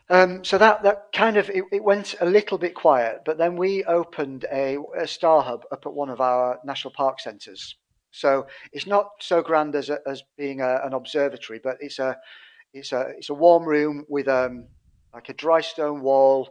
Um, 0.10 0.44
so 0.44 0.58
that 0.58 0.84
that 0.84 1.08
kind 1.14 1.38
of 1.38 1.50
it, 1.50 1.64
it, 1.72 1.84
went 1.84 2.16
a 2.20 2.26
little 2.26 2.58
bit 2.58 2.76
quiet, 2.76 3.22
but 3.26 3.38
then 3.38 3.56
we 3.56 3.86
opened 3.86 4.46
a, 4.52 4.78
a 4.98 5.08
star 5.08 5.42
hub 5.42 5.64
up 5.72 5.86
at 5.86 5.94
one 5.94 6.10
of 6.10 6.20
our 6.20 6.60
national 6.66 6.94
park 6.94 7.22
centres. 7.22 7.76
So 8.12 8.46
it's 8.74 8.86
not 8.86 9.12
so 9.20 9.42
grand 9.42 9.76
as 9.76 9.90
a, 9.90 10.00
as 10.06 10.22
being 10.38 10.62
a, 10.62 10.82
an 10.84 10.94
observatory, 10.94 11.60
but 11.64 11.78
it's 11.80 12.00
a 12.00 12.18
it's 12.74 12.92
a 12.92 13.14
it's 13.18 13.30
a 13.30 13.34
warm 13.34 13.64
room 13.64 14.06
with 14.10 14.28
um 14.28 14.66
like 15.14 15.30
a 15.30 15.34
dry 15.34 15.62
stone 15.62 16.02
wall, 16.02 16.50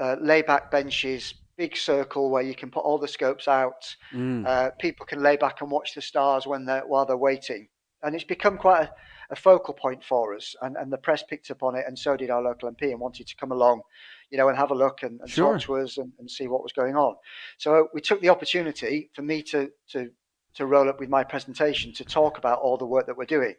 uh, 0.00 0.16
layback 0.20 0.70
benches, 0.70 1.34
big 1.58 1.76
circle 1.76 2.30
where 2.30 2.42
you 2.42 2.54
can 2.54 2.70
put 2.70 2.84
all 2.84 2.98
the 2.98 3.08
scopes 3.08 3.48
out. 3.48 3.96
Mm. 4.14 4.46
Uh, 4.46 4.70
people 4.78 5.04
can 5.04 5.22
lay 5.22 5.36
back 5.36 5.60
and 5.60 5.70
watch 5.70 5.94
the 5.94 6.00
stars 6.00 6.46
when 6.46 6.64
they're 6.64 6.86
while 6.86 7.04
they're 7.04 7.16
waiting, 7.16 7.68
and 8.02 8.14
it's 8.14 8.24
become 8.24 8.56
quite 8.56 8.84
a, 8.84 8.90
a, 9.30 9.36
focal 9.36 9.74
point 9.74 10.02
for 10.02 10.34
us. 10.34 10.54
And, 10.62 10.76
and 10.76 10.90
the 10.90 10.96
press 10.96 11.22
picked 11.28 11.50
up 11.50 11.62
on 11.62 11.74
it, 11.74 11.84
and 11.86 11.98
so 11.98 12.16
did 12.16 12.30
our 12.30 12.40
local 12.40 12.70
MP, 12.70 12.84
and 12.92 13.00
wanted 13.00 13.26
to 13.26 13.36
come 13.36 13.52
along, 13.52 13.82
you 14.30 14.38
know, 14.38 14.48
and 14.48 14.56
have 14.56 14.70
a 14.70 14.74
look 14.74 15.02
and, 15.02 15.20
and 15.20 15.28
sure. 15.28 15.54
talk 15.54 15.62
to 15.62 15.76
us 15.78 15.98
and, 15.98 16.12
and, 16.18 16.30
see 16.30 16.46
what 16.46 16.62
was 16.62 16.72
going 16.72 16.96
on. 16.96 17.16
So 17.58 17.88
we 17.92 18.00
took 18.00 18.20
the 18.20 18.30
opportunity 18.30 19.10
for 19.14 19.22
me 19.22 19.42
to 19.42 19.70
to 19.90 20.10
to 20.54 20.64
roll 20.64 20.88
up 20.88 21.00
with 21.00 21.10
my 21.10 21.24
presentation 21.24 21.92
to 21.94 22.04
talk 22.04 22.38
about 22.38 22.60
all 22.60 22.78
the 22.78 22.86
work 22.86 23.06
that 23.06 23.18
we're 23.18 23.24
doing. 23.24 23.54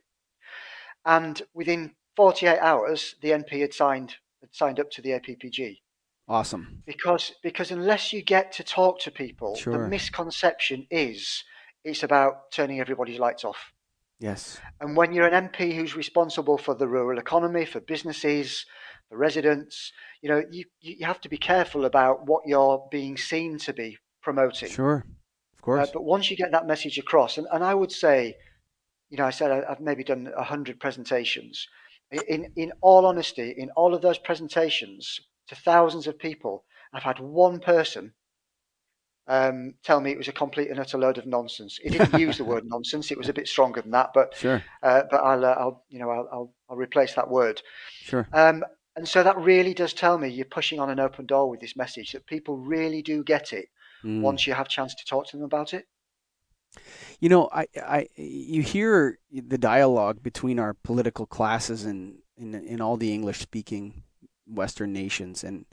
And 1.06 1.42
within 1.54 1.96
48 2.16 2.60
hours, 2.60 3.16
the 3.22 3.30
MP 3.30 3.60
had 3.60 3.74
signed 3.74 4.16
had 4.42 4.56
signed 4.56 4.80
up 4.80 4.90
to 4.92 5.02
the 5.02 5.12
APPG. 5.12 5.80
Awesome. 6.30 6.84
Because 6.86 7.34
because 7.42 7.72
unless 7.72 8.14
you 8.14 8.22
get 8.22 8.52
to 8.54 8.64
talk 8.64 9.00
to 9.02 9.12
people, 9.12 9.56
sure. 9.56 9.74
the 9.74 9.88
misconception 9.90 10.86
is 10.92 11.44
it's 11.84 12.04
about 12.04 12.52
turning 12.52 12.80
everybody's 12.80 13.20
lights 13.20 13.44
off. 13.44 13.74
Yes. 14.20 14.60
And 14.80 14.96
when 14.96 15.12
you're 15.14 15.28
an 15.28 15.50
MP 15.50 15.74
who's 15.74 15.96
responsible 15.96 16.58
for 16.58 16.76
the 16.76 16.88
rural 16.88 17.18
economy, 17.18 17.66
for 17.66 17.80
businesses, 17.80 18.66
for 19.08 19.18
residents, 19.18 19.92
you 20.22 20.30
know, 20.30 20.44
you, 20.52 20.66
you 20.82 21.06
have 21.06 21.22
to 21.22 21.30
be 21.30 21.38
careful 21.38 21.86
about 21.86 22.28
what 22.28 22.44
you're 22.46 22.86
being 22.92 23.18
seen 23.18 23.58
to 23.60 23.74
be 23.74 23.98
promoting. 24.22 24.70
Sure. 24.70 25.06
Of 25.56 25.62
course. 25.62 25.88
Uh, 25.88 25.92
but 25.94 26.04
once 26.04 26.30
you 26.30 26.38
get 26.38 26.52
that 26.52 26.68
message 26.68 26.98
across, 26.98 27.38
and, 27.38 27.48
and 27.52 27.64
I 27.64 27.74
would 27.74 27.92
say, 27.92 28.36
you 29.10 29.18
know, 29.18 29.26
I 29.26 29.32
said 29.32 29.52
I, 29.52 29.64
I've 29.72 29.80
maybe 29.80 30.04
done 30.04 30.32
a 30.38 30.44
hundred 30.44 30.80
presentations. 30.80 31.68
In 32.28 32.52
in 32.56 32.72
all 32.82 33.06
honesty, 33.06 33.54
in 33.56 33.70
all 33.72 33.94
of 33.94 34.02
those 34.02 34.18
presentations, 34.18 35.20
to 35.50 35.56
thousands 35.56 36.08
of 36.08 36.18
people. 36.18 36.64
I've 36.94 37.04
had 37.04 37.20
one 37.20 37.60
person 37.60 38.14
um, 39.28 39.76
tell 39.84 40.02
me 40.02 40.12
it 40.12 40.18
was 40.18 40.28
a 40.28 40.34
complete 40.34 40.72
and 40.72 40.80
utter 40.80 40.98
load 40.98 41.20
of 41.20 41.28
nonsense. 41.28 41.80
He 41.82 41.90
didn't 41.90 42.20
use 42.20 42.38
the 42.38 42.44
word 42.46 42.64
nonsense; 42.66 43.12
it 43.12 43.18
was 43.18 43.30
a 43.30 43.34
bit 43.34 43.48
stronger 43.48 43.82
than 43.82 43.92
that. 43.92 44.10
But 44.14 44.36
sure. 44.36 44.64
Uh, 44.82 45.04
but 45.10 45.18
I'll, 45.18 45.46
uh, 45.46 45.56
I'll 45.60 45.84
you 45.90 46.00
know 46.00 46.10
I'll, 46.10 46.30
I'll, 46.32 46.54
I'll 46.70 46.78
replace 46.78 47.14
that 47.14 47.30
word. 47.30 47.62
Sure. 48.02 48.28
Um, 48.34 48.64
and 48.96 49.08
so 49.08 49.22
that 49.22 49.38
really 49.38 49.76
does 49.76 49.94
tell 49.94 50.18
me 50.18 50.30
you're 50.30 50.46
pushing 50.46 50.80
on 50.80 50.90
an 50.90 51.00
open 51.00 51.28
door 51.28 51.50
with 51.50 51.60
this 51.60 51.76
message 51.76 52.12
that 52.12 52.26
people 52.26 52.58
really 52.58 53.02
do 53.04 53.24
get 53.24 53.54
it 53.54 53.70
mm. 54.04 54.22
once 54.22 54.48
you 54.48 54.54
have 54.54 54.66
a 54.66 54.70
chance 54.70 54.96
to 54.96 55.06
talk 55.06 55.28
to 55.28 55.38
them 55.38 55.46
about 55.46 55.74
it. 55.76 55.86
You 57.20 57.30
know, 57.30 57.50
I, 57.54 57.68
I, 57.76 58.08
you 58.16 58.62
hear 58.62 59.20
the 59.32 59.58
dialogue 59.58 60.22
between 60.24 60.60
our 60.60 60.74
political 60.74 61.26
classes 61.26 61.86
and 61.86 62.18
in, 62.36 62.56
in 62.56 62.82
all 62.82 62.98
the 62.98 63.14
English 63.14 63.40
speaking 63.40 64.04
Western 64.50 64.94
nations, 64.94 65.44
and 65.44 65.66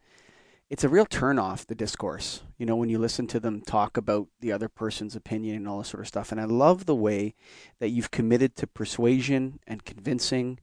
it's 0.68 0.84
a 0.84 0.88
real 0.88 1.06
turnoff 1.06 1.66
the 1.66 1.74
discourse. 1.74 2.42
You 2.58 2.66
know, 2.66 2.76
when 2.76 2.88
you 2.88 2.98
listen 2.98 3.26
to 3.28 3.40
them 3.40 3.60
talk 3.60 3.96
about 3.96 4.28
the 4.40 4.52
other 4.52 4.68
person's 4.68 5.14
opinion 5.14 5.56
and 5.56 5.68
all 5.68 5.78
this 5.78 5.88
sort 5.88 6.02
of 6.02 6.08
stuff. 6.08 6.32
And 6.32 6.40
I 6.40 6.44
love 6.44 6.86
the 6.86 6.94
way 6.94 7.34
that 7.78 7.90
you've 7.90 8.10
committed 8.10 8.56
to 8.56 8.66
persuasion 8.66 9.60
and 9.66 9.84
convincing 9.84 10.58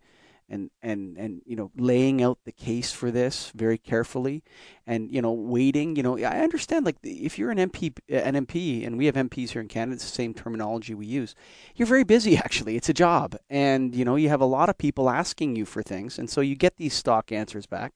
and 0.53 0.69
and 0.81 1.17
and 1.17 1.41
you 1.45 1.55
know 1.55 1.71
laying 1.75 2.21
out 2.21 2.37
the 2.45 2.51
case 2.51 2.91
for 2.91 3.11
this 3.11 3.51
very 3.55 3.77
carefully 3.77 4.43
and 4.85 5.11
you 5.11 5.21
know 5.21 5.31
waiting 5.31 5.95
you 5.95 6.03
know 6.03 6.17
i 6.17 6.39
understand 6.39 6.85
like 6.85 6.97
if 7.03 7.37
you're 7.37 7.51
an 7.51 7.57
mp 7.57 7.97
an 8.09 8.35
mp 8.45 8.85
and 8.85 8.97
we 8.97 9.05
have 9.05 9.15
mps 9.15 9.49
here 9.49 9.61
in 9.61 9.67
canada 9.67 9.95
it's 9.95 10.09
the 10.09 10.15
same 10.15 10.33
terminology 10.33 10.93
we 10.93 11.05
use 11.05 11.35
you're 11.75 11.87
very 11.87 12.03
busy 12.03 12.37
actually. 12.37 12.75
It's 12.75 12.89
a 12.89 12.93
job. 12.93 13.35
And 13.49 13.95
you 13.95 14.05
know 14.05 14.15
you 14.15 14.29
have 14.29 14.41
a 14.41 14.45
lot 14.45 14.69
of 14.69 14.77
people 14.77 15.09
asking 15.09 15.55
you 15.55 15.65
for 15.65 15.83
things. 15.83 16.17
And 16.19 16.29
so 16.29 16.41
you 16.41 16.55
get 16.55 16.77
these 16.77 16.93
stock 16.93 17.31
answers 17.31 17.65
back. 17.65 17.93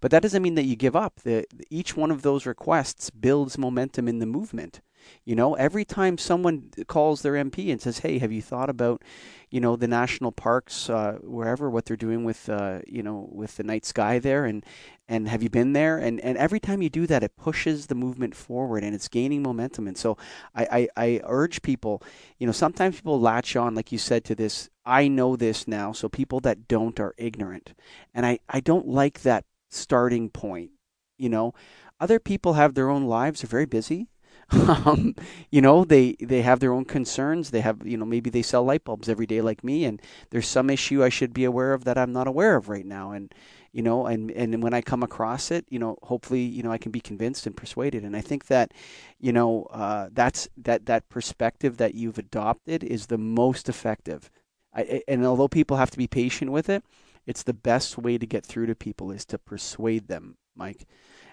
But 0.00 0.10
that 0.10 0.22
doesn't 0.22 0.42
mean 0.42 0.54
that 0.54 0.64
you 0.64 0.76
give 0.76 0.96
up. 0.96 1.20
The, 1.24 1.44
each 1.70 1.96
one 1.96 2.10
of 2.10 2.22
those 2.22 2.46
requests 2.46 3.10
builds 3.10 3.58
momentum 3.58 4.08
in 4.08 4.18
the 4.18 4.26
movement 4.26 4.80
you 5.24 5.34
know, 5.34 5.54
every 5.54 5.84
time 5.84 6.16
someone 6.16 6.70
calls 6.86 7.22
their 7.22 7.34
MP 7.34 7.70
and 7.70 7.80
says, 7.80 7.98
"Hey, 7.98 8.18
have 8.18 8.32
you 8.32 8.40
thought 8.40 8.70
about, 8.70 9.02
you 9.50 9.60
know, 9.60 9.76
the 9.76 9.88
national 9.88 10.32
parks 10.32 10.88
uh, 10.88 11.18
wherever 11.22 11.68
what 11.68 11.84
they're 11.84 11.96
doing 11.96 12.24
with, 12.24 12.48
uh, 12.48 12.80
you 12.86 13.02
know, 13.02 13.28
with 13.30 13.56
the 13.56 13.62
night 13.62 13.84
sky 13.84 14.18
there, 14.18 14.44
and 14.44 14.64
and 15.08 15.28
have 15.28 15.42
you 15.42 15.50
been 15.50 15.74
there?" 15.74 15.98
And 15.98 16.20
and 16.20 16.38
every 16.38 16.60
time 16.60 16.80
you 16.82 16.88
do 16.90 17.06
that, 17.06 17.22
it 17.22 17.36
pushes 17.36 17.86
the 17.86 17.94
movement 17.94 18.34
forward 18.34 18.84
and 18.84 18.94
it's 18.94 19.08
gaining 19.08 19.42
momentum. 19.42 19.86
And 19.86 19.98
so 19.98 20.16
I 20.54 20.88
I, 20.96 21.04
I 21.04 21.20
urge 21.24 21.62
people, 21.62 22.02
you 22.38 22.46
know, 22.46 22.52
sometimes 22.52 22.96
people 22.96 23.20
latch 23.20 23.56
on, 23.56 23.74
like 23.74 23.92
you 23.92 23.98
said, 23.98 24.24
to 24.26 24.34
this. 24.34 24.70
I 24.86 25.08
know 25.08 25.36
this 25.36 25.68
now, 25.68 25.92
so 25.92 26.08
people 26.08 26.40
that 26.40 26.66
don't 26.68 26.98
are 26.98 27.14
ignorant, 27.18 27.74
and 28.14 28.24
I 28.24 28.38
I 28.48 28.60
don't 28.60 28.88
like 28.88 29.22
that 29.22 29.44
starting 29.68 30.30
point. 30.30 30.70
You 31.18 31.28
know, 31.28 31.52
other 32.00 32.18
people 32.18 32.54
have 32.54 32.74
their 32.74 32.88
own 32.88 33.04
lives; 33.04 33.42
they're 33.42 33.48
very 33.48 33.66
busy 33.66 34.08
um, 34.86 35.14
you 35.50 35.60
know, 35.60 35.84
they 35.84 36.12
they 36.20 36.40
have 36.42 36.60
their 36.60 36.72
own 36.72 36.86
concerns. 36.86 37.50
They 37.50 37.60
have, 37.60 37.86
you 37.86 37.98
know, 37.98 38.06
maybe 38.06 38.30
they 38.30 38.40
sell 38.42 38.64
light 38.64 38.84
bulbs 38.84 39.08
every 39.08 39.26
day 39.26 39.42
like 39.42 39.62
me, 39.62 39.84
and 39.84 40.00
there's 40.30 40.48
some 40.48 40.70
issue 40.70 41.04
I 41.04 41.10
should 41.10 41.34
be 41.34 41.44
aware 41.44 41.74
of 41.74 41.84
that 41.84 41.98
I'm 41.98 42.12
not 42.12 42.26
aware 42.26 42.56
of 42.56 42.68
right 42.70 42.86
now. 42.86 43.12
And 43.12 43.34
you 43.72 43.82
know, 43.82 44.06
and 44.06 44.30
and 44.30 44.62
when 44.62 44.72
I 44.72 44.80
come 44.80 45.02
across 45.02 45.50
it, 45.50 45.66
you 45.68 45.78
know, 45.78 45.98
hopefully, 46.02 46.40
you 46.42 46.62
know, 46.62 46.72
I 46.72 46.78
can 46.78 46.92
be 46.92 47.00
convinced 47.00 47.46
and 47.46 47.54
persuaded. 47.56 48.04
And 48.04 48.16
I 48.16 48.22
think 48.22 48.46
that, 48.46 48.72
you 49.20 49.32
know, 49.32 49.64
uh, 49.70 50.08
that's 50.12 50.48
that 50.56 50.86
that 50.86 51.10
perspective 51.10 51.76
that 51.76 51.94
you've 51.94 52.18
adopted 52.18 52.82
is 52.82 53.06
the 53.06 53.18
most 53.18 53.68
effective. 53.68 54.30
I, 54.74 55.02
and 55.06 55.26
although 55.26 55.48
people 55.48 55.76
have 55.76 55.90
to 55.90 55.98
be 55.98 56.06
patient 56.06 56.52
with 56.52 56.70
it, 56.70 56.84
it's 57.26 57.42
the 57.42 57.54
best 57.54 57.98
way 57.98 58.16
to 58.16 58.26
get 58.26 58.46
through 58.46 58.66
to 58.66 58.74
people 58.74 59.10
is 59.10 59.26
to 59.26 59.38
persuade 59.38 60.08
them, 60.08 60.36
Mike. 60.56 60.86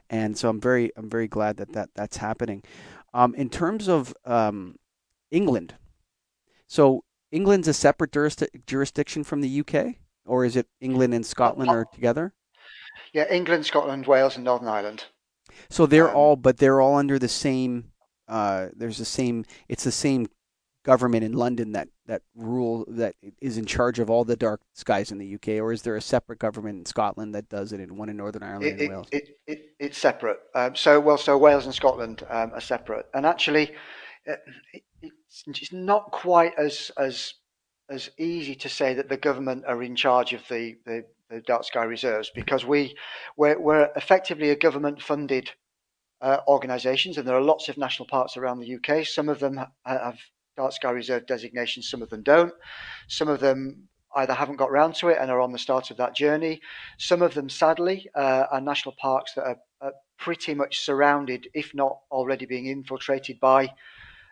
And 0.09 0.37
so 0.37 0.49
I'm 0.49 0.61
very 0.61 0.91
I'm 0.95 1.09
very 1.09 1.27
glad 1.27 1.57
that, 1.57 1.73
that 1.73 1.89
that's 1.95 2.17
happening. 2.17 2.63
Um, 3.15 3.33
in 3.35 3.49
terms 3.49 3.87
of 3.87 4.13
um, 4.25 4.75
England, 5.31 5.75
so 6.67 7.05
England's 7.31 7.69
a 7.69 7.73
separate 7.73 8.13
jurisdiction 8.67 9.23
from 9.23 9.39
the 9.39 9.61
UK, 9.61 9.95
or 10.25 10.43
is 10.43 10.57
it 10.57 10.67
England 10.81 11.13
and 11.13 11.25
Scotland 11.25 11.69
are 11.69 11.85
together? 11.93 12.33
Yeah, 13.13 13.23
England, 13.31 13.65
Scotland, 13.65 14.05
Wales, 14.05 14.35
and 14.35 14.43
Northern 14.43 14.67
Ireland. 14.67 15.05
So 15.69 15.85
they're 15.85 16.09
um, 16.09 16.15
all, 16.17 16.35
but 16.35 16.57
they're 16.57 16.81
all 16.81 16.95
under 16.97 17.17
the 17.17 17.29
same. 17.29 17.91
Uh, 18.27 18.67
there's 18.75 18.97
the 18.97 19.05
same. 19.05 19.45
It's 19.69 19.85
the 19.85 19.93
same 19.93 20.27
government 20.85 21.23
in 21.23 21.33
London 21.33 21.71
that 21.71 21.89
that 22.05 22.21
rule 22.35 22.85
that 22.87 23.15
is 23.41 23.57
in 23.57 23.65
charge 23.65 23.97
of 23.97 24.09
all 24.09 24.23
the 24.23 24.35
dark 24.35 24.61
skies 24.73 25.11
in 25.11 25.17
the 25.17 25.35
UK, 25.35 25.59
or 25.59 25.73
is 25.73 25.81
there 25.81 25.95
a 25.95 26.01
separate 26.01 26.37
government 26.37 26.77
in 26.77 26.85
Scotland 26.85 27.33
that 27.33 27.49
does 27.49 27.73
it, 27.73 27.79
and 27.79 27.97
one 27.97 28.07
in 28.07 28.15
Northern 28.15 28.43
Ireland 28.43 28.65
it, 28.65 28.79
and 28.79 28.89
Wales? 28.89 29.07
It, 29.11 29.29
it, 29.47 29.75
it's 29.79 29.97
separate. 29.97 30.37
Um, 30.53 30.75
so 30.75 30.99
well, 30.99 31.17
so 31.17 31.37
Wales 31.37 31.65
and 31.65 31.73
Scotland 31.73 32.23
um, 32.29 32.51
are 32.53 32.61
separate, 32.61 33.07
and 33.15 33.25
actually, 33.25 33.73
uh, 34.29 34.35
it's, 35.01 35.43
it's 35.47 35.73
not 35.73 36.11
quite 36.11 36.53
as 36.57 36.91
as 36.97 37.33
as 37.89 38.11
easy 38.19 38.55
to 38.55 38.69
say 38.69 38.93
that 38.93 39.09
the 39.09 39.17
government 39.17 39.63
are 39.67 39.81
in 39.83 39.95
charge 39.95 40.33
of 40.33 40.41
the, 40.49 40.75
the, 40.85 41.03
the 41.29 41.41
dark 41.41 41.63
sky 41.63 41.83
reserves 41.83 42.31
because 42.33 42.65
we 42.65 42.95
we're, 43.37 43.59
we're 43.59 43.89
effectively 43.95 44.49
a 44.49 44.55
government 44.55 45.01
funded 45.01 45.51
uh, 46.21 46.37
organisations, 46.47 47.17
and 47.17 47.27
there 47.27 47.35
are 47.35 47.41
lots 47.41 47.69
of 47.69 47.77
national 47.77 48.07
parks 48.07 48.37
around 48.37 48.59
the 48.59 48.75
UK. 48.75 49.05
Some 49.05 49.29
of 49.29 49.39
them 49.39 49.59
have 49.83 50.17
dark 50.57 50.73
sky 50.73 50.91
reserve 50.91 51.25
designations. 51.27 51.89
Some 51.89 52.01
of 52.01 52.09
them 52.09 52.23
don't. 52.23 52.53
Some 53.07 53.27
of 53.27 53.39
them 53.39 53.87
either 54.15 54.33
haven't 54.33 54.55
got 54.55 54.71
round 54.71 54.95
to 54.95 55.09
it 55.09 55.17
and 55.19 55.29
are 55.29 55.41
on 55.41 55.51
the 55.51 55.59
start 55.59 55.91
of 55.91 55.97
that 55.97 56.15
journey. 56.15 56.61
Some 56.97 57.21
of 57.21 57.33
them, 57.33 57.49
sadly, 57.49 58.09
uh, 58.15 58.45
are 58.49 58.61
national 58.61 58.95
parks 58.99 59.33
that 59.33 59.43
are, 59.43 59.57
are, 59.81 59.93
pretty 60.17 60.53
much 60.53 60.79
surrounded, 60.79 61.45
if 61.53 61.75
not 61.75 61.97
already 62.09 62.45
being 62.45 62.67
infiltrated 62.67 63.37
by 63.41 63.69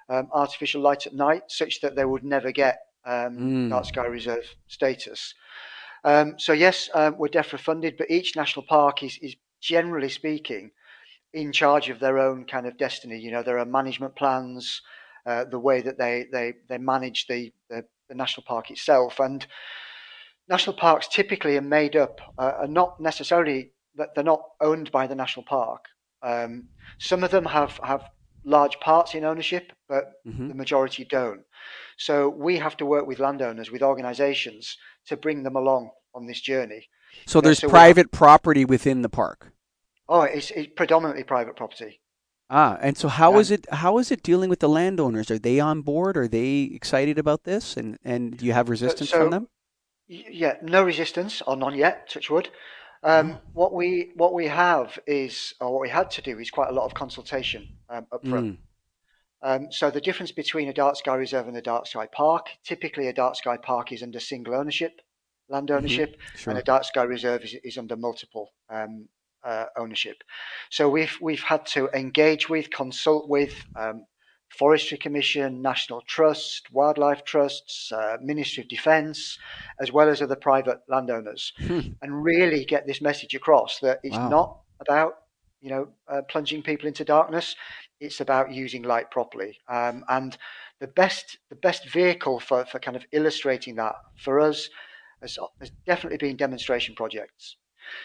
um, 0.08 0.30
artificial 0.32 0.82
light 0.82 1.06
at 1.06 1.14
night, 1.14 1.44
such 1.50 1.82
that 1.82 1.94
they 1.94 2.06
would 2.06 2.24
never 2.24 2.54
get 2.54 2.80
um, 3.06 3.38
mm. 3.38 3.70
dark 3.70 3.84
sky 3.84 4.06
reserve 4.06 4.46
status. 4.68 5.34
Um, 6.06 6.36
so 6.38 6.54
yes, 6.54 6.90
um, 6.94 7.18
we're 7.18 7.28
DEFRA 7.28 7.60
funded, 7.60 7.98
but 7.98 8.10
each 8.10 8.36
national 8.38 8.66
park 8.66 9.04
is, 9.04 9.18
is 9.22 9.36
generally 9.62 10.10
speaking 10.10 10.72
in 11.34 11.52
charge 11.52 11.90
of 11.90 12.00
their 12.00 12.20
own 12.20 12.46
kind 12.46 12.68
of 12.68 12.78
destiny. 12.78 13.20
You 13.20 13.32
know, 13.32 13.44
there 13.44 13.60
are 13.60 13.66
management 13.66 14.16
plans. 14.16 14.82
Uh, 15.26 15.46
the 15.46 15.60
way 15.60 15.82
that 15.82 15.98
they 15.98 16.26
they 16.32 16.54
they 16.68 16.78
manage 16.78 17.28
the, 17.28 17.54
the, 17.70 17.86
the 18.10 18.16
national 18.16 18.44
park 18.46 18.70
itself. 18.70 19.20
And 19.20 19.46
national 20.50 20.76
parks 20.76 21.08
typically 21.08 21.56
are 21.56 21.62
made 21.62 21.96
up 21.96 22.20
uh, 22.38 22.54
are 22.60 22.68
not 22.68 23.00
necessarily 23.00 23.72
that 23.96 24.10
they're 24.16 24.24
not 24.24 24.44
owned 24.60 24.92
by 24.92 25.08
the 25.08 25.16
national 25.16 25.46
park. 25.46 25.86
Um, 26.22 26.68
some 26.98 27.24
of 27.24 27.32
them 27.32 27.46
have 27.46 27.80
have 27.84 28.10
large 28.44 28.80
parts 28.80 29.16
in 29.16 29.24
ownership, 29.24 29.72
but 29.88 30.12
mm-hmm. 30.28 30.50
the 30.50 30.56
majority 30.56 31.06
don't. 31.06 31.44
So 31.98 32.28
we 32.28 32.58
have 32.58 32.76
to 32.78 32.86
work 32.86 33.08
with 33.08 33.20
landowners, 33.20 33.72
with 33.72 33.82
organisations, 33.82 34.78
to 35.08 35.16
bring 35.16 35.44
them 35.44 35.56
along 35.56 35.92
on 36.14 36.28
this 36.28 36.42
journey. 36.42 36.90
So 37.26 37.42
there's 37.42 37.60
so 37.60 37.70
private 37.70 38.12
property 38.12 38.66
within 38.66 39.02
the 39.02 39.10
park. 39.10 39.54
Oh, 40.10 40.24
it's, 40.24 40.52
it's 40.52 40.74
predominantly 40.76 41.24
private 41.24 41.56
property. 41.56 42.02
Ah, 42.56 42.78
and 42.82 42.96
so 42.96 43.08
how 43.08 43.40
is 43.40 43.50
it 43.50 43.66
how 43.72 43.98
is 43.98 44.12
it 44.12 44.22
dealing 44.22 44.48
with 44.48 44.60
the 44.60 44.70
landowners? 44.70 45.32
Are 45.32 45.40
they 45.40 45.60
on 45.60 45.82
board? 45.82 46.16
Are 46.16 46.28
they 46.28 46.70
excited 46.72 47.18
about 47.18 47.46
this? 47.46 47.76
And 47.76 47.98
and 48.06 48.38
do 48.38 48.46
you 48.46 48.54
have 48.54 48.70
resistance 48.70 49.10
so, 49.10 49.18
from 49.18 49.32
them? 49.32 49.48
Yeah, 50.08 50.58
no 50.62 50.84
resistance, 50.84 51.42
or 51.48 51.56
none 51.56 51.74
yet. 51.74 52.10
Touch 52.10 52.30
wood. 52.30 52.50
Um, 53.02 53.32
mm. 53.32 53.42
What 53.54 53.74
we 53.74 54.12
what 54.16 54.36
we 54.36 54.48
have 54.48 55.00
is, 55.08 55.56
or 55.60 55.74
what 55.74 55.82
we 55.82 55.90
had 55.90 56.12
to 56.12 56.22
do, 56.22 56.38
is 56.38 56.52
quite 56.52 56.70
a 56.70 56.74
lot 56.74 56.86
of 56.86 56.94
consultation 56.94 57.70
um, 57.90 58.06
up 58.12 58.24
front. 58.28 58.46
Mm. 58.46 58.58
Um, 59.42 59.72
so 59.72 59.90
the 59.90 60.00
difference 60.00 60.32
between 60.32 60.70
a 60.70 60.74
dark 60.74 60.96
sky 60.96 61.16
reserve 61.16 61.48
and 61.48 61.58
a 61.58 61.62
dark 61.62 61.88
sky 61.88 62.06
park, 62.06 62.50
typically 62.64 63.08
a 63.08 63.14
dark 63.14 63.36
sky 63.36 63.58
park 63.58 63.92
is 63.92 64.04
under 64.04 64.20
single 64.20 64.54
ownership, 64.54 65.02
land 65.50 65.70
mm-hmm. 65.70 65.78
ownership, 65.78 66.12
mm-hmm. 66.12 66.38
sure. 66.38 66.52
and 66.52 66.60
a 66.60 66.64
dark 66.64 66.84
sky 66.84 67.04
reserve 67.04 67.42
is, 67.44 67.56
is 67.64 67.78
under 67.80 67.98
multiple 67.98 68.54
um, 68.70 69.10
uh, 69.44 69.66
ownership. 69.78 70.24
So 70.70 70.90
we've 70.90 71.18
we've 71.22 71.44
had 71.44 71.66
to 71.68 71.90
engage 71.94 72.50
with, 72.50 72.70
consult 72.72 73.30
with 73.30 73.54
um, 73.76 74.06
Forestry 74.58 74.98
Commission, 74.98 75.62
National 75.62 76.02
Trust, 76.02 76.72
Wildlife 76.72 77.24
Trusts, 77.24 77.92
uh, 77.92 78.18
Ministry 78.22 78.64
of 78.64 78.70
Defence, 78.70 79.40
as 79.80 79.92
well 79.92 80.10
as 80.10 80.22
other 80.22 80.36
private 80.36 80.80
landowners, 80.88 81.54
hmm. 81.58 81.80
and 82.02 82.24
really 82.24 82.64
get 82.66 82.86
this 82.86 83.02
message 83.02 83.34
across 83.34 83.80
that 83.80 84.00
it's 84.04 84.16
wow. 84.16 84.30
not 84.30 84.60
about 84.80 85.16
you 85.62 85.70
know 85.70 85.88
uh, 86.08 86.22
plunging 86.30 86.62
people 86.62 86.88
into 86.88 87.04
darkness. 87.04 87.56
It's 88.00 88.20
about 88.20 88.52
using 88.52 88.84
light 88.84 89.10
properly, 89.12 89.58
um, 89.68 90.04
and 90.10 90.38
the 90.80 90.88
best 90.88 91.38
the 91.50 91.56
best 91.56 91.90
vehicle 91.90 92.40
for, 92.40 92.66
for 92.66 92.80
kind 92.80 92.98
of 92.98 93.06
illustrating 93.12 93.76
that 93.76 93.96
for 94.18 94.40
us 94.40 94.70
has, 95.22 95.40
has 95.60 95.72
definitely 95.86 96.18
been 96.18 96.36
demonstration 96.36 96.94
projects. 96.94 97.58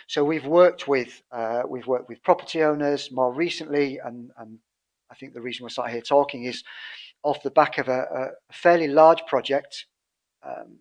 So 0.06 0.24
we've 0.24 0.46
worked 0.46 0.88
with 0.88 1.22
uh, 1.32 1.62
we've 1.68 1.86
worked 1.86 2.08
with 2.08 2.22
property 2.22 2.62
owners 2.62 3.10
more 3.12 3.32
recently, 3.32 3.98
and, 3.98 4.30
and 4.38 4.58
I 5.10 5.14
think 5.14 5.34
the 5.34 5.40
reason 5.40 5.64
we're 5.64 5.70
sat 5.70 5.90
here 5.90 6.00
talking 6.00 6.44
is 6.44 6.64
off 7.22 7.42
the 7.42 7.50
back 7.50 7.78
of 7.78 7.88
a, 7.88 8.32
a 8.50 8.52
fairly 8.52 8.88
large 8.88 9.24
project 9.26 9.86
um, 10.42 10.78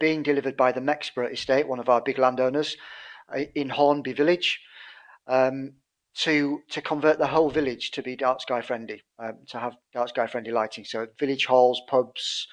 being 0.00 0.22
delivered 0.22 0.56
by 0.56 0.72
the 0.72 0.80
Mexborough 0.80 1.32
Estate, 1.32 1.68
one 1.68 1.78
of 1.78 1.88
our 1.88 2.00
big 2.00 2.18
landowners, 2.18 2.76
uh, 3.34 3.40
in 3.54 3.70
Hawnby 3.70 4.16
Village. 4.16 4.60
Um, 5.26 5.74
to 6.16 6.62
to 6.70 6.80
convert 6.80 7.18
the 7.18 7.26
whole 7.26 7.50
village 7.50 7.90
to 7.90 8.02
be 8.02 8.16
dark 8.16 8.40
sky 8.40 8.62
friendly, 8.62 9.02
um, 9.18 9.36
to 9.48 9.58
have 9.58 9.76
dark 9.92 10.08
sky 10.08 10.26
friendly 10.26 10.50
lighting. 10.50 10.84
So 10.84 11.06
village 11.18 11.44
halls, 11.46 11.82
pubs, 11.88 12.48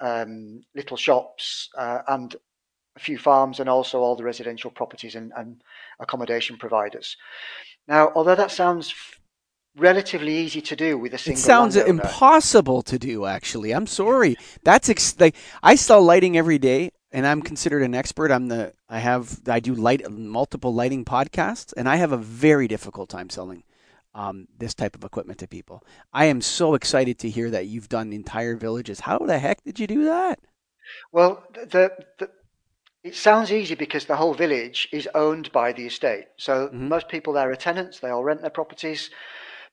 um, 0.00 0.62
little 0.74 0.96
shops, 0.96 1.68
uh, 1.78 2.00
and 2.08 2.34
a 2.98 3.04
few 3.08 3.18
farms 3.18 3.60
and 3.60 3.68
also 3.68 4.00
all 4.00 4.16
the 4.16 4.24
residential 4.24 4.70
properties 4.70 5.14
and, 5.14 5.32
and 5.36 5.62
accommodation 6.00 6.56
providers. 6.58 7.16
Now, 7.86 8.10
although 8.14 8.34
that 8.34 8.50
sounds 8.50 8.94
relatively 9.76 10.34
easy 10.36 10.60
to 10.60 10.74
do 10.74 10.98
with 10.98 11.14
a 11.14 11.18
single. 11.18 11.38
It 11.38 11.42
sounds 11.42 11.76
landowner. 11.76 12.02
impossible 12.02 12.82
to 12.82 12.98
do. 12.98 13.24
Actually, 13.24 13.72
I'm 13.72 13.86
sorry. 13.86 14.36
That's 14.64 14.88
ex- 14.88 15.18
like 15.20 15.36
I 15.62 15.76
sell 15.76 16.02
lighting 16.02 16.36
every 16.36 16.58
day, 16.58 16.90
and 17.12 17.26
I'm 17.26 17.42
considered 17.42 17.82
an 17.82 17.94
expert. 17.94 18.32
I'm 18.32 18.48
the 18.48 18.74
I 18.88 18.98
have 18.98 19.40
I 19.48 19.60
do 19.60 19.74
light 19.74 20.10
multiple 20.10 20.74
lighting 20.74 21.04
podcasts, 21.04 21.72
and 21.76 21.88
I 21.88 21.96
have 21.96 22.12
a 22.12 22.18
very 22.18 22.66
difficult 22.66 23.08
time 23.08 23.30
selling 23.30 23.62
um, 24.14 24.48
this 24.58 24.74
type 24.74 24.96
of 24.96 25.04
equipment 25.04 25.38
to 25.38 25.46
people. 25.46 25.84
I 26.12 26.24
am 26.26 26.40
so 26.40 26.74
excited 26.74 27.18
to 27.20 27.30
hear 27.30 27.50
that 27.50 27.66
you've 27.66 27.88
done 27.88 28.12
entire 28.12 28.56
villages. 28.56 29.00
How 29.00 29.18
the 29.18 29.38
heck 29.38 29.62
did 29.62 29.78
you 29.78 29.86
do 29.86 30.04
that? 30.06 30.40
Well, 31.12 31.44
the, 31.52 31.92
the 32.18 32.30
it 33.04 33.14
sounds 33.14 33.52
easy 33.52 33.74
because 33.74 34.06
the 34.06 34.16
whole 34.16 34.34
village 34.34 34.88
is 34.92 35.08
owned 35.14 35.50
by 35.52 35.72
the 35.72 35.86
estate. 35.86 36.26
So 36.36 36.72
Mhm. 36.72 36.88
most 36.88 37.08
people 37.08 37.32
there 37.32 37.50
are 37.50 37.56
tenants, 37.56 38.00
they 38.00 38.10
all 38.10 38.24
rent 38.24 38.40
their 38.42 38.50
properties. 38.50 39.10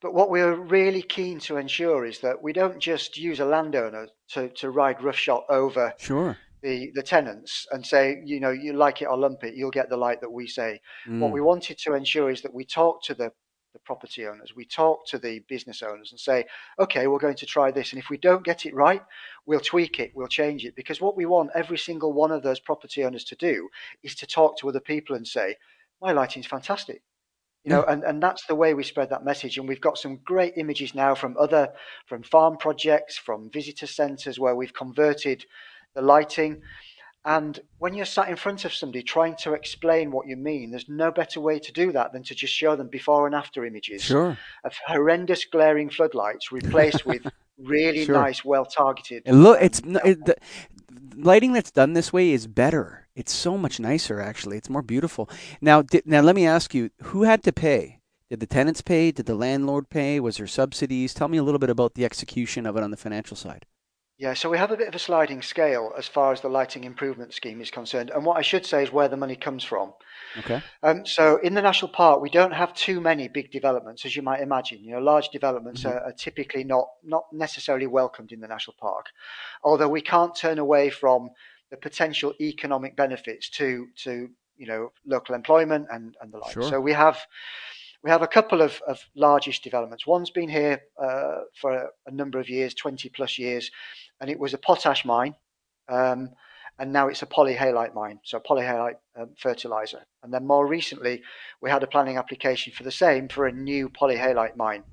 But 0.02 0.14
what 0.14 0.30
we're 0.30 0.56
really 0.56 1.02
keen 1.04 1.40
to 1.42 1.58
ensure 1.58 2.06
is 2.06 2.20
that 2.22 2.42
we 2.44 2.54
don't 2.54 2.80
just 2.80 3.18
use 3.18 3.40
a 3.40 3.46
landowner 3.46 4.10
to, 4.30 4.50
to 4.50 4.70
ride 4.72 5.04
roughshod 5.04 5.44
over 5.50 5.94
Sure. 5.98 6.38
the, 6.64 6.92
the 6.96 7.04
tenants 7.04 7.68
and 7.72 7.86
say, 7.86 8.22
you 8.26 8.40
know, 8.40 8.52
you 8.52 8.74
like 8.74 9.02
it 9.02 9.08
or 9.08 9.18
lump 9.18 9.44
it, 9.44 9.56
you'll 9.56 9.72
get 9.72 9.90
the 9.90 9.98
light 9.98 10.22
that 10.22 10.32
we 10.32 10.48
say. 10.48 10.82
What 11.18 11.32
Mm. 11.32 11.34
we 11.34 11.42
wanted 11.42 11.78
to 11.80 11.94
ensure 11.94 12.30
is 12.32 12.42
that 12.44 12.54
we 12.54 12.66
talk 12.66 13.04
to 13.06 13.14
the, 13.16 13.32
the 13.76 13.80
property 13.80 14.26
owners, 14.26 14.56
we 14.56 14.64
talk 14.64 15.06
to 15.06 15.20
the 15.20 15.40
business 15.50 15.84
owners 15.84 16.12
and 16.12 16.20
say, 16.20 16.46
okay, 16.80 17.08
we're 17.08 17.20
going 17.20 17.36
to 17.36 17.46
try 17.46 17.70
this. 17.70 17.92
And 17.92 18.02
if 18.02 18.10
we 18.10 18.18
don't 18.18 18.46
get 18.46 18.66
it 18.66 18.74
right, 18.74 19.02
we'll 19.46 19.60
tweak 19.60 20.00
it, 20.00 20.14
we'll 20.16 20.28
change 20.28 20.64
it. 20.64 20.76
Because 20.76 21.02
what 21.02 21.18
we 21.18 21.26
want 21.26 21.52
every 21.54 21.78
single 21.78 22.14
one 22.14 22.32
of 22.32 22.42
those 22.42 22.60
property 22.60 23.04
owners 23.04 23.26
to 23.26 23.36
do 23.36 23.70
is 24.02 24.16
to 24.16 24.26
talk 24.26 24.58
to 24.58 24.70
other 24.70 24.80
people 24.80 25.16
and 25.16 25.28
say, 25.28 25.58
my 26.02 26.14
lighting's 26.14 26.48
fantastic. 26.48 27.04
You 27.66 27.72
know, 27.72 27.84
mm. 27.84 27.92
and, 27.92 28.04
and 28.04 28.24
that's 28.24 28.46
the 28.46 28.56
way 28.56 28.74
we 28.74 28.84
spread 28.84 29.10
that 29.10 29.26
message. 29.26 29.58
And 29.58 29.68
we've 29.68 29.82
got 29.82 29.98
some 29.98 30.20
great 30.24 30.54
images 30.56 30.96
now 30.96 31.14
from 31.14 31.36
other, 31.38 31.74
from 32.06 32.24
farm 32.24 32.56
projects, 32.58 33.18
from 33.18 33.50
visitor 33.52 33.88
centres 33.88 34.40
where 34.40 34.56
we've 34.56 34.74
converted 34.74 35.46
the 35.96 36.02
lighting. 36.02 36.62
And 37.26 37.60
when 37.80 37.96
you're 37.96 38.06
sat 38.06 38.30
in 38.30 38.36
front 38.36 38.66
of 38.66 38.74
somebody 38.74 39.02
trying 39.02 39.36
to 39.38 39.54
explain 39.54 40.12
what 40.12 40.28
you 40.28 40.38
mean, 40.38 40.70
there's 40.70 40.88
no 40.88 41.12
better 41.12 41.42
way 41.42 41.58
to 41.58 41.72
do 41.72 41.92
that 41.92 42.14
than 42.14 42.22
to 42.24 42.36
just 42.36 42.54
show 42.54 42.76
them 42.76 42.88
before 42.88 43.26
and 43.26 43.34
after 43.36 43.66
images 43.66 44.04
Sure. 44.04 44.38
of 44.64 44.74
horrendous 44.86 45.44
glaring 45.46 45.90
floodlights 45.90 46.52
replaced 46.52 47.04
with 47.04 47.24
really 47.58 48.06
Sure. 48.06 48.14
nice, 48.16 48.46
well 48.46 48.64
targeted. 48.66 49.24
And 49.26 49.44
look, 49.44 49.58
it's 49.60 49.82
it, 49.86 50.24
the 50.26 50.36
lighting 51.16 51.54
that's 51.54 51.72
done 51.72 51.94
this 51.94 52.14
way 52.14 52.32
is 52.32 52.46
better. 52.46 53.08
It's 53.16 53.34
so 53.34 53.58
much 53.58 53.80
nicer, 53.80 54.20
actually. 54.22 54.58
It's 54.58 54.70
more 54.70 54.84
beautiful. 54.84 55.28
Now, 55.62 55.84
now 56.06 56.22
let 56.22 56.36
me 56.36 56.46
ask 56.46 56.76
you: 56.76 56.92
Who 57.04 57.24
had 57.24 57.42
to 57.44 57.52
pay? 57.54 58.02
Did 58.30 58.40
the 58.40 58.48
tenants 58.48 58.82
pay? 58.82 59.12
Did 59.12 59.26
the 59.26 59.36
landlord 59.36 59.90
pay? 59.90 60.20
Was 60.20 60.38
there 60.38 60.48
subsidies? 60.48 61.14
Tell 61.14 61.28
me 61.28 61.38
a 61.38 61.44
little 61.44 61.60
bit 61.60 61.70
about 61.70 61.96
the 61.96 62.06
execution 62.06 62.66
of 62.66 62.76
it 62.78 62.84
on 62.84 62.92
the 62.92 62.98
financial 62.98 63.38
side. 63.38 63.66
Yeah, 64.18 64.34
so 64.34 64.50
we 64.50 64.58
have 64.58 64.72
a 64.72 64.78
bit 64.78 64.88
of 64.88 64.96
a 64.96 65.00
sliding 65.00 65.42
scale 65.42 65.92
as 65.98 66.08
far 66.08 66.32
as 66.32 66.40
the 66.40 66.48
lighting 66.48 66.86
improvement 66.86 67.34
scheme 67.34 67.60
is 67.60 67.70
concerned. 67.70 68.12
And 68.12 68.26
what 68.26 68.38
I 68.38 68.42
should 68.44 68.66
say 68.66 68.82
is 68.82 68.92
where 68.92 69.10
the 69.10 69.18
money 69.18 69.36
comes 69.36 69.64
from. 69.64 69.94
Okay. 70.40 70.62
Um, 70.84 71.06
so 71.06 71.38
in 71.38 71.54
the 71.54 71.62
national 71.62 71.92
park, 71.92 72.22
we 72.22 72.30
don't 72.30 72.54
have 72.54 72.74
too 72.74 73.02
many 73.02 73.28
big 73.28 73.52
developments, 73.52 74.06
as 74.06 74.16
you 74.16 74.22
might 74.22 74.42
imagine. 74.42 74.84
You 74.86 74.94
know, 74.94 75.00
large 75.00 75.30
developments 75.30 75.84
Mhm. 75.84 75.92
are, 75.92 76.00
are 76.06 76.14
typically 76.14 76.64
not 76.64 76.88
not 77.04 77.26
necessarily 77.34 77.88
welcomed 77.88 78.32
in 78.32 78.40
the 78.40 78.48
national 78.48 78.76
park, 78.80 79.08
although 79.64 79.90
we 79.90 80.02
can't 80.02 80.34
turn 80.36 80.60
away 80.60 80.90
from 80.90 81.30
the 81.70 81.78
potential 81.78 82.34
economic 82.40 82.96
benefits 82.96 83.50
to 83.50 83.88
to 84.04 84.30
you 84.58 84.66
know 84.68 84.92
local 85.06 85.36
employment 85.36 85.88
and 85.92 86.16
and 86.22 86.32
the 86.32 86.38
like. 86.38 86.54
Sure. 86.54 86.64
So 86.64 86.80
we 86.80 86.94
have. 86.94 87.18
We 88.04 88.12
have 88.12 88.22
a 88.22 88.28
couple 88.28 88.62
of, 88.62 88.80
of 88.86 89.00
largish 89.16 89.64
developments. 89.64 90.06
One's 90.06 90.30
been 90.30 90.48
here 90.48 90.80
uh, 91.02 91.40
for 91.60 91.72
a, 91.74 91.88
a 92.06 92.12
number 92.12 92.40
of 92.40 92.48
years, 92.50 92.76
20 92.76 93.10
plus 93.10 93.40
years, 93.40 93.72
and 94.20 94.30
it 94.30 94.40
was 94.40 94.54
a 94.54 94.58
potash 94.58 95.06
mine. 95.06 95.36
Um, 95.88 96.32
and 96.78 96.92
now 96.92 97.08
it's 97.08 97.22
a 97.22 97.26
polyhalite 97.26 97.94
mine, 97.94 98.20
so 98.24 98.40
polyhalite 98.40 98.98
um, 99.16 99.30
fertilizer. 99.38 100.04
And 100.24 100.34
then 100.34 100.46
more 100.46 100.68
recently, 100.68 101.22
we 101.62 101.70
had 101.70 101.84
a 101.84 101.88
planning 101.88 102.18
application 102.18 102.74
for 102.74 102.84
the 102.84 102.92
same 102.92 103.30
for 103.30 103.48
a 103.48 103.52
new 103.52 103.88
polyhalite 103.88 104.58
mine. 104.58 104.84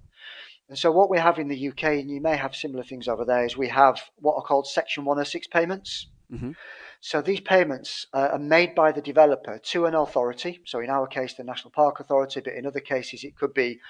And 0.68 0.78
so 0.78 0.92
what 0.92 1.11
we 1.11 1.18
have 1.18 1.38
in 1.38 1.48
the 1.48 1.68
UK, 1.68 1.85
and 1.85 2.11
you 2.11 2.20
may 2.20 2.37
have 2.37 2.54
similar 2.54 2.85
things 2.85 3.08
over 3.08 3.24
there, 3.24 3.44
is 3.44 3.56
we 3.56 3.68
have 3.68 4.00
what 4.16 4.37
are 4.37 4.42
called 4.42 4.68
Section 4.68 5.04
106 5.04 5.48
payments. 5.48 6.06
Mhm. 6.32 6.54
So 7.00 7.20
these 7.20 7.40
payments 7.40 8.06
uh, 8.12 8.28
are 8.32 8.38
made 8.38 8.74
by 8.74 8.92
the 8.92 9.02
developer 9.02 9.58
to 9.58 9.87
an 9.87 9.94
authority. 9.94 10.62
So 10.64 10.78
in 10.78 10.88
our 10.88 11.08
case, 11.08 11.35
the 11.35 11.42
National 11.42 11.72
Park 11.72 11.98
Authority, 11.98 12.40
but 12.40 12.54
in 12.54 12.64
other 12.64 12.80
cases, 12.80 13.24
it 13.24 13.37
could 13.37 13.52
be 13.52 13.80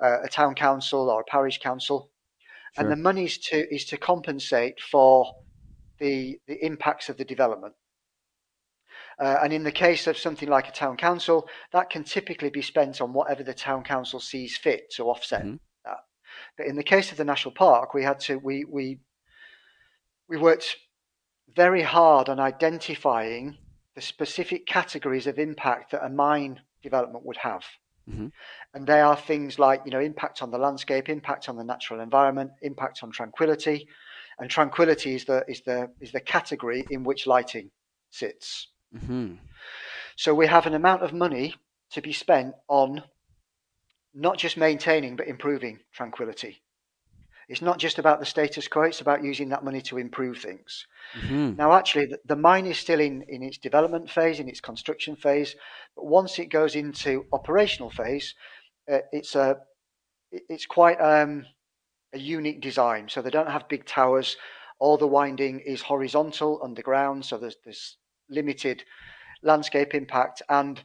uh, 0.00 0.22
a 0.24 0.28
town 0.28 0.54
council 0.54 1.10
or 1.10 1.20
a 1.20 1.24
parish 1.24 1.60
council. 1.60 2.10
Sure. 2.74 2.84
And 2.84 2.92
the 2.92 2.96
money 2.96 3.24
is 3.24 3.38
to 3.38 3.74
is 3.74 3.84
to 3.86 3.96
compensate 3.96 4.80
for 4.80 5.34
the 5.98 6.40
the 6.46 6.64
impacts 6.64 7.08
of 7.08 7.16
the 7.16 7.24
development. 7.24 7.74
Uh, 9.18 9.38
and 9.42 9.52
in 9.52 9.62
the 9.62 9.72
case 9.72 10.06
of 10.06 10.16
something 10.16 10.48
like 10.48 10.68
a 10.68 10.72
town 10.72 10.96
council, 10.96 11.48
that 11.72 11.90
can 11.90 12.02
typically 12.02 12.50
be 12.50 12.62
spent 12.62 13.00
on 13.00 13.12
whatever 13.12 13.42
the 13.42 13.54
town 13.54 13.84
council 13.84 14.18
sees 14.18 14.56
fit 14.56 14.90
to 14.90 15.04
offset 15.04 15.44
Mhm. 15.44 15.60
that. 15.84 15.98
But 16.56 16.66
in 16.66 16.76
the 16.76 16.82
case 16.82 17.12
of 17.12 17.18
the 17.18 17.24
national 17.24 17.54
park, 17.54 17.92
we 17.94 18.02
had 18.04 18.20
to 18.20 18.36
we 18.38 18.64
we 18.64 19.00
we 20.28 20.38
worked 20.38 20.76
very 21.54 21.82
hard 21.82 22.28
on 22.30 22.40
identifying 22.40 23.58
the 23.94 24.00
specific 24.00 24.64
categories 24.66 25.26
of 25.26 25.38
impact 25.38 25.90
that 25.90 26.04
a 26.04 26.08
mine 26.08 26.62
development 26.82 27.26
would 27.26 27.36
have. 27.36 27.64
Mhm. 28.10 28.32
And 28.74 28.86
they 28.86 29.00
are 29.00 29.16
things 29.16 29.58
like, 29.58 29.82
you 29.84 29.90
know, 29.90 30.00
impact 30.00 30.42
on 30.42 30.50
the 30.50 30.58
landscape, 30.58 31.08
impact 31.08 31.48
on 31.48 31.56
the 31.56 31.64
natural 31.64 32.00
environment, 32.00 32.52
impact 32.62 33.02
on 33.02 33.10
tranquility, 33.10 33.88
and 34.38 34.50
tranquility 34.50 35.14
is 35.14 35.24
the 35.24 35.44
is 35.48 35.62
the 35.62 35.90
is 36.00 36.12
the 36.12 36.20
category 36.20 36.86
in 36.90 37.04
which 37.04 37.26
lighting 37.26 37.70
sits. 38.10 38.68
hmm 39.06 39.34
So 40.16 40.34
we 40.34 40.46
have 40.46 40.66
an 40.66 40.74
amount 40.74 41.02
of 41.02 41.12
money 41.12 41.54
to 41.90 42.02
be 42.02 42.12
spent 42.12 42.54
on 42.68 43.02
not 44.14 44.38
just 44.38 44.56
maintaining 44.56 45.16
but 45.16 45.28
improving 45.28 45.80
tranquility. 45.92 46.62
It's 47.48 47.62
not 47.62 47.78
just 47.78 47.98
about 47.98 48.20
the 48.20 48.26
status 48.26 48.68
quo; 48.68 48.82
it's 48.82 49.00
about 49.00 49.24
using 49.24 49.48
that 49.50 49.64
money 49.64 49.82
to 49.82 49.98
improve 49.98 50.38
things. 50.38 50.86
hmm 51.14 51.52
Now, 51.56 51.72
actually, 51.72 52.06
the, 52.06 52.18
the 52.24 52.36
mine 52.36 52.66
is 52.66 52.78
still 52.78 53.00
in, 53.00 53.22
in 53.28 53.42
its 53.42 53.58
development 53.58 54.10
phase, 54.10 54.40
in 54.40 54.48
its 54.48 54.60
construction 54.60 55.16
phase, 55.16 55.54
but 55.96 56.06
once 56.06 56.38
it 56.38 56.46
goes 56.46 56.74
into 56.74 57.26
operational 57.32 57.90
phase, 57.90 58.34
uh, 58.90 59.00
it's 59.12 59.34
a 59.34 59.58
it's 60.30 60.66
quite 60.66 60.98
um, 61.00 61.46
a 62.14 62.18
unique 62.18 62.60
design. 62.60 63.08
So 63.08 63.22
they 63.22 63.30
don't 63.30 63.50
have 63.50 63.68
big 63.68 63.84
towers. 63.86 64.36
All 64.78 64.96
the 64.96 65.06
winding 65.06 65.60
is 65.60 65.82
horizontal 65.82 66.60
underground, 66.62 67.24
so 67.24 67.38
there's 67.38 67.56
there's 67.64 67.98
limited 68.28 68.84
landscape 69.42 69.94
impact, 69.94 70.42
and 70.48 70.82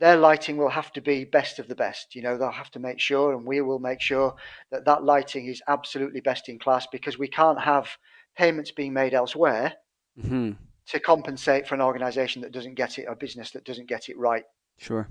their 0.00 0.16
lighting 0.16 0.56
will 0.56 0.70
have 0.70 0.90
to 0.92 1.00
be 1.00 1.24
best 1.24 1.58
of 1.58 1.68
the 1.68 1.74
best. 1.74 2.14
You 2.14 2.22
know, 2.22 2.36
they'll 2.36 2.50
have 2.50 2.70
to 2.72 2.80
make 2.80 2.98
sure, 2.98 3.34
and 3.34 3.44
we 3.44 3.60
will 3.60 3.78
make 3.78 4.00
sure 4.00 4.34
that 4.70 4.86
that 4.86 5.04
lighting 5.04 5.46
is 5.46 5.62
absolutely 5.68 6.20
best 6.20 6.48
in 6.48 6.58
class 6.58 6.86
because 6.90 7.18
we 7.18 7.28
can't 7.28 7.60
have 7.60 7.88
payments 8.36 8.70
being 8.70 8.94
made 8.94 9.12
elsewhere 9.12 9.74
mm-hmm. 10.18 10.52
to 10.86 11.00
compensate 11.00 11.68
for 11.68 11.74
an 11.74 11.82
organisation 11.82 12.40
that 12.42 12.52
doesn't 12.52 12.74
get 12.74 12.98
it 12.98 13.04
or 13.06 13.12
a 13.12 13.16
business 13.16 13.50
that 13.50 13.64
doesn't 13.64 13.88
get 13.88 14.08
it 14.08 14.18
right. 14.18 14.44
Sure. 14.78 15.06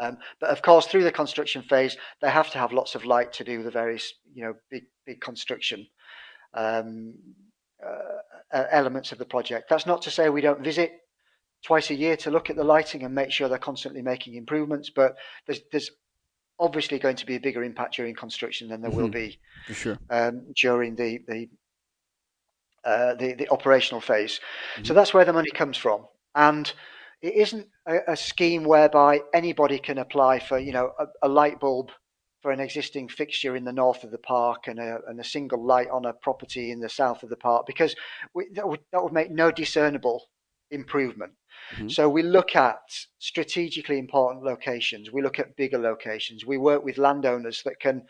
Um, 0.00 0.16
but 0.40 0.50
of 0.50 0.62
course, 0.62 0.86
through 0.86 1.04
the 1.04 1.12
construction 1.12 1.62
phase, 1.62 1.96
they 2.22 2.30
have 2.30 2.50
to 2.52 2.58
have 2.58 2.72
lots 2.72 2.94
of 2.94 3.04
light 3.04 3.32
to 3.34 3.44
do 3.44 3.62
the 3.62 3.70
various, 3.70 4.14
you 4.32 4.44
know, 4.44 4.54
big 4.70 4.84
big 5.04 5.20
construction 5.20 5.86
um, 6.54 7.14
uh, 7.84 8.64
elements 8.70 9.12
of 9.12 9.18
the 9.18 9.24
project. 9.24 9.68
That's 9.68 9.86
not 9.86 10.02
to 10.02 10.10
say 10.10 10.30
we 10.30 10.40
don't 10.40 10.64
visit 10.64 10.92
twice 11.64 11.90
a 11.90 11.94
year 11.94 12.16
to 12.18 12.30
look 12.30 12.50
at 12.50 12.56
the 12.56 12.64
lighting 12.64 13.02
and 13.02 13.14
make 13.14 13.30
sure 13.30 13.48
they're 13.48 13.58
constantly 13.58 14.02
making 14.02 14.34
improvements. 14.34 14.90
But 14.90 15.16
there's 15.46 15.60
there's 15.70 15.90
obviously 16.58 16.98
going 16.98 17.16
to 17.16 17.26
be 17.26 17.36
a 17.36 17.40
bigger 17.40 17.64
impact 17.64 17.96
during 17.96 18.14
construction 18.14 18.68
than 18.68 18.82
there 18.82 18.90
will 18.90 19.08
Mhm. 19.08 19.12
be 19.12 19.40
For 19.66 19.74
sure. 19.74 19.98
um, 20.10 20.52
during 20.60 20.96
the 20.96 21.18
the, 21.26 21.48
uh, 22.84 23.14
the 23.14 23.34
the 23.34 23.48
operational 23.50 24.00
phase. 24.00 24.40
So 24.82 24.92
Mhm. 24.92 24.96
that's 24.96 25.14
where 25.14 25.24
the 25.24 25.32
money 25.32 25.50
comes 25.50 25.76
from, 25.76 26.06
and 26.34 26.72
it 27.22 27.34
isn't 27.34 27.68
a, 27.86 28.12
a 28.12 28.16
scheme 28.16 28.64
whereby 28.64 29.22
anybody 29.34 29.78
can 29.78 29.98
apply 29.98 30.38
for 30.38 30.58
you 30.58 30.72
know 30.72 30.92
a, 30.98 31.06
a 31.22 31.28
light 31.28 31.60
bulb 31.60 31.90
for 32.42 32.50
an 32.50 32.60
existing 32.60 33.06
fixture 33.08 33.54
in 33.54 33.64
the 33.64 33.72
north 33.72 34.02
of 34.02 34.10
the 34.10 34.18
park 34.18 34.66
and 34.66 34.78
a, 34.78 34.98
and 35.08 35.20
a 35.20 35.24
single 35.24 35.62
light 35.62 35.88
on 35.90 36.06
a 36.06 36.14
property 36.14 36.70
in 36.70 36.80
the 36.80 36.88
south 36.88 37.22
of 37.22 37.28
the 37.28 37.36
park 37.36 37.66
because 37.66 37.94
we, 38.34 38.48
that 38.54 38.66
would 38.66 38.80
that 38.92 39.02
would 39.02 39.12
make 39.12 39.30
no 39.30 39.50
discernible 39.50 40.26
improvement. 40.70 41.32
Mhm. 41.76 41.90
So 41.90 42.08
we 42.08 42.22
look 42.22 42.56
at 42.56 42.80
strategically 43.18 43.98
important 43.98 44.44
locations. 44.44 45.10
We 45.12 45.22
look 45.22 45.38
at 45.38 45.56
bigger 45.56 45.78
locations. 45.78 46.44
We 46.44 46.58
work 46.58 46.84
with 46.84 46.98
landowners 46.98 47.62
that 47.64 47.80
can 47.80 48.06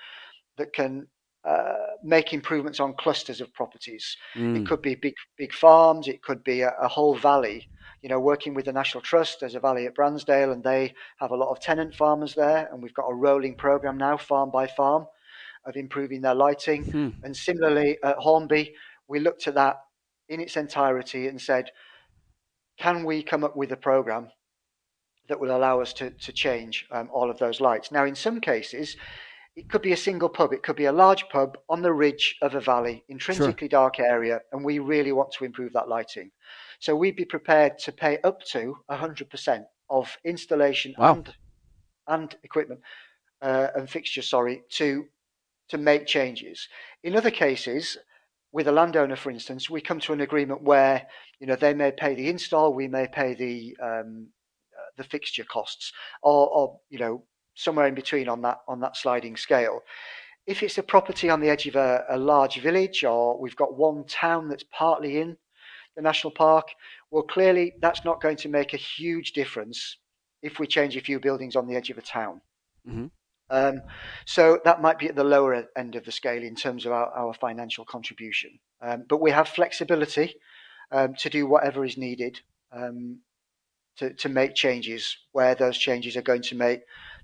that 0.57 0.73
can 0.73 1.07
uh, 1.45 1.87
make 2.03 2.35
improvements 2.35 2.81
on 2.81 2.95
clusters 2.95 3.41
of 3.41 3.53
properties. 3.55 4.17
Mm. 4.35 4.61
It 4.61 4.67
could 4.67 4.83
be 4.83 4.95
big 4.95 5.15
big 5.37 5.55
farms. 5.55 6.07
It 6.09 6.23
could 6.23 6.45
be 6.45 6.61
a, 6.61 6.75
a 6.81 6.89
whole 6.89 7.15
valley. 7.15 7.69
You 8.03 8.09
know, 8.09 8.21
working 8.21 8.55
with 8.55 8.65
the 8.65 8.73
National 8.73 9.03
Trust, 9.03 9.41
there's 9.41 9.55
a 9.55 9.61
valley 9.61 9.87
at 9.87 9.95
Bransdale, 9.95 10.53
and 10.53 10.65
they 10.65 10.95
have 11.19 11.33
a 11.33 11.37
lot 11.37 11.51
of 11.51 11.61
tenant 11.61 11.95
farmers 11.95 12.35
there. 12.35 12.69
And 12.73 12.83
we've 12.83 12.95
got 12.95 13.09
a 13.11 13.15
rolling 13.15 13.57
program 13.57 13.99
now, 13.99 14.17
farm 14.17 14.51
by 14.51 14.67
farm, 14.67 15.07
of 15.67 15.77
improving 15.77 16.23
their 16.23 16.35
lighting. 16.35 16.85
Hmm. 16.85 17.09
And 17.23 17.37
similarly 17.37 17.99
at 18.03 18.17
Hawnby, 18.17 18.73
we 19.09 19.21
looked 19.21 19.47
at 19.47 19.55
that 19.55 19.81
in 20.29 20.41
its 20.41 20.57
entirety 20.57 21.27
and 21.27 21.41
said, 21.41 21.71
can 22.81 23.05
we 23.05 23.23
come 23.23 23.45
up 23.45 23.57
with 23.57 23.71
a 23.73 23.77
program 23.77 24.29
that 25.29 25.39
will 25.39 25.55
allow 25.55 25.81
us 25.81 25.93
to, 25.93 26.11
to 26.11 26.33
change 26.33 26.87
um, 26.91 27.11
all 27.13 27.31
of 27.31 27.39
those 27.39 27.61
lights? 27.61 27.93
Now, 27.93 28.05
in 28.07 28.15
some 28.15 28.41
cases, 28.41 28.97
it 29.55 29.69
could 29.69 29.83
be 29.83 29.93
a 29.93 29.97
single 30.09 30.31
pub. 30.31 30.53
It 30.55 30.63
could 30.63 30.77
be 30.77 30.87
a 30.87 30.93
large 30.93 31.29
pub 31.29 31.59
on 31.69 31.83
the 31.83 31.93
ridge 31.93 32.37
of 32.41 32.55
a 32.55 32.61
valley, 32.61 33.05
intrinsically 33.09 33.69
dark 33.69 34.01
area, 34.01 34.41
and 34.53 34.65
we 34.65 34.79
really 34.79 35.13
want 35.13 35.31
to 35.33 35.45
improve 35.45 35.75
that 35.75 35.89
lighting. 35.89 36.31
So 36.79 36.97
we'd 36.97 37.17
be 37.17 37.27
prepared 37.27 37.79
to 37.81 37.93
pay 37.93 38.19
up 38.25 38.41
to 38.53 38.79
100% 38.91 39.65
of 39.91 40.17
installation 40.25 40.95
Wow. 40.97 41.15
and 41.17 41.35
and 42.07 42.35
equipment 42.43 42.81
uh, 43.43 43.69
and 43.77 43.89
fixtures, 43.89 44.29
sorry, 44.29 44.63
to 44.71 45.07
to 45.69 45.79
make 45.79 46.07
changes. 46.07 46.69
In 47.05 47.15
other 47.15 47.31
cases, 47.31 47.99
with 48.53 48.69
a 48.69 48.73
landowner, 48.73 49.17
for 49.17 49.31
instance, 49.31 49.71
we 49.71 49.81
come 49.81 50.01
to 50.01 50.13
an 50.13 50.21
agreement 50.21 50.63
where 50.63 51.07
you 51.39 51.47
know 51.47 51.57
they 51.57 51.75
may 51.75 51.93
pay 51.93 52.15
the 52.15 52.29
install, 52.29 52.75
we 52.75 52.89
may 52.89 53.07
pay 53.07 53.35
the 53.35 53.77
um, 53.83 54.29
uh, 54.77 54.91
the 54.97 55.05
fixture 55.05 55.45
costs, 55.45 55.93
or, 56.23 56.49
or 56.49 56.81
you 56.89 56.99
know 56.99 57.25
somewhere 57.55 57.87
in 57.87 57.95
between 57.95 58.29
on 58.29 58.43
that 58.43 58.59
on 58.69 58.81
that 58.81 58.97
sliding 58.97 59.37
scale. 59.37 59.81
If 60.47 60.63
it's 60.63 60.79
a 60.79 60.83
property 60.83 61.31
on 61.31 61.41
the 61.41 61.51
edge 61.51 61.67
of 61.67 61.77
a, 61.77 62.05
a 62.09 62.19
large 62.19 62.61
village, 62.61 63.05
or 63.05 63.39
we've 63.41 63.57
got 63.57 63.77
one 63.77 64.05
town 64.07 64.49
that's 64.49 64.65
partly 64.73 65.19
in 65.19 65.37
the 65.97 66.03
national 66.03 66.33
park, 66.33 66.69
well, 67.11 67.23
clearly 67.23 67.75
that's 67.81 68.05
not 68.05 68.21
going 68.21 68.37
to 68.37 68.49
make 68.49 68.75
a 68.75 68.79
huge 68.79 69.33
difference 69.33 69.99
if 70.43 70.59
we 70.59 70.67
change 70.67 70.97
a 70.97 71.01
few 71.01 71.21
buildings 71.21 71.57
on 71.57 71.67
the 71.67 71.77
edge 71.77 71.91
of 71.91 71.99
a 71.99 72.03
town. 72.03 72.41
hmm 72.85 73.07
Um, 73.51 73.83
so 74.27 74.61
that 74.65 74.81
might 74.81 74.99
be 74.99 75.09
at 75.09 75.17
the 75.17 75.25
lower 75.25 75.67
end 75.77 75.97
of 75.97 76.05
the 76.05 76.13
scale 76.13 76.43
in 76.43 76.55
terms 76.55 76.87
of 76.87 76.93
our, 76.93 77.35
financial 77.35 77.85
contribution. 77.85 78.59
Um, 78.81 79.05
but 79.09 79.21
we 79.21 79.31
have 79.33 79.49
flexibility 79.49 80.37
um, 80.93 81.15
to 81.17 81.29
do 81.29 81.47
whatever 81.47 81.85
is 81.85 81.97
needed 81.97 82.41
um, 82.73 83.19
to, 83.97 84.15
to 84.15 84.29
make 84.29 84.55
changes 84.55 85.17
where 85.33 85.55
those 85.55 85.77
changes 85.77 86.17
are 86.17 86.23
going 86.23 86.43
to 86.43 86.55
make 86.55 86.83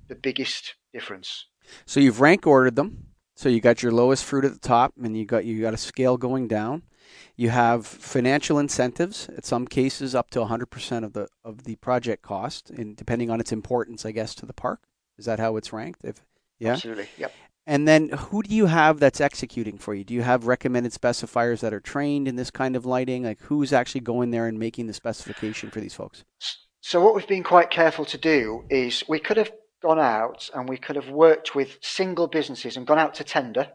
the 0.09 0.15
biggest 0.15 0.75
difference. 0.93 1.47
So 1.85 2.01
you've 2.01 2.21
rank 2.21 2.47
ordered 2.47 2.77
them. 2.77 3.07
So 3.35 3.49
you 3.49 3.61
got 3.61 3.83
your 3.83 3.93
lowest 3.93 4.25
fruit 4.25 4.47
at 4.47 4.53
the 4.53 4.69
top, 4.69 4.95
and 5.03 5.17
you 5.17 5.27
got 5.27 5.45
you 5.45 5.61
got 5.61 5.75
a 5.75 5.79
scale 5.79 6.17
going 6.17 6.49
down. 6.49 6.83
You 7.37 7.51
have 7.51 7.87
financial 7.87 8.59
incentives. 8.59 9.29
In 9.29 9.43
some 9.43 9.67
cases, 9.67 10.15
up 10.15 10.31
to 10.31 10.39
100% 10.39 11.05
of 11.05 11.13
the 11.13 11.29
of 11.45 11.65
the 11.65 11.77
project 11.77 12.23
cost, 12.23 12.71
and 12.71 12.97
depending 12.97 13.31
on 13.31 13.39
its 13.39 13.53
importance, 13.53 14.07
I 14.07 14.13
guess, 14.13 14.35
to 14.37 14.47
the 14.47 14.55
park. 14.55 14.89
Is 15.19 15.25
that 15.25 15.39
how 15.39 15.57
it's 15.57 15.73
ranked? 15.73 16.01
If 16.05 16.23
yeah. 16.59 16.73
Absolutely. 16.73 17.09
Yep. 17.19 17.33
And 17.67 17.89
then 17.89 18.11
who 18.11 18.43
do 18.43 18.55
you 18.55 18.67
have 18.67 19.01
that's 19.01 19.21
executing 19.21 19.77
for 19.77 19.93
you? 19.95 20.05
Do 20.05 20.15
you 20.15 20.23
have 20.23 20.47
recommended 20.47 20.93
specifiers 20.93 21.61
that 21.61 21.75
are 21.75 21.81
trained 21.81 22.29
in 22.29 22.37
this 22.37 22.51
kind 22.51 22.77
of 22.77 22.87
lighting? 22.87 23.25
Like 23.25 23.41
who's 23.43 23.73
actually 23.73 24.03
going 24.03 24.31
there 24.31 24.47
and 24.47 24.59
making 24.59 24.87
the 24.87 24.93
specification 24.93 25.71
for 25.71 25.81
these 25.81 25.95
folks? 25.95 26.25
So 26.81 27.03
what 27.05 27.17
we've 27.17 27.27
been 27.27 27.43
quite 27.43 27.71
careful 27.71 28.05
to 28.05 28.19
do 28.19 28.65
is 28.71 29.03
we 29.09 29.19
could 29.19 29.37
have 29.37 29.51
gone 29.83 29.99
out 29.99 30.49
and 30.55 30.69
we 30.69 30.77
could 30.77 30.97
have 30.97 31.11
worked 31.11 31.55
with 31.55 31.79
single 31.81 32.29
businesses 32.29 32.77
and 32.77 32.87
gone 32.87 32.99
out 32.99 33.15
to 33.15 33.25
tender 33.25 33.69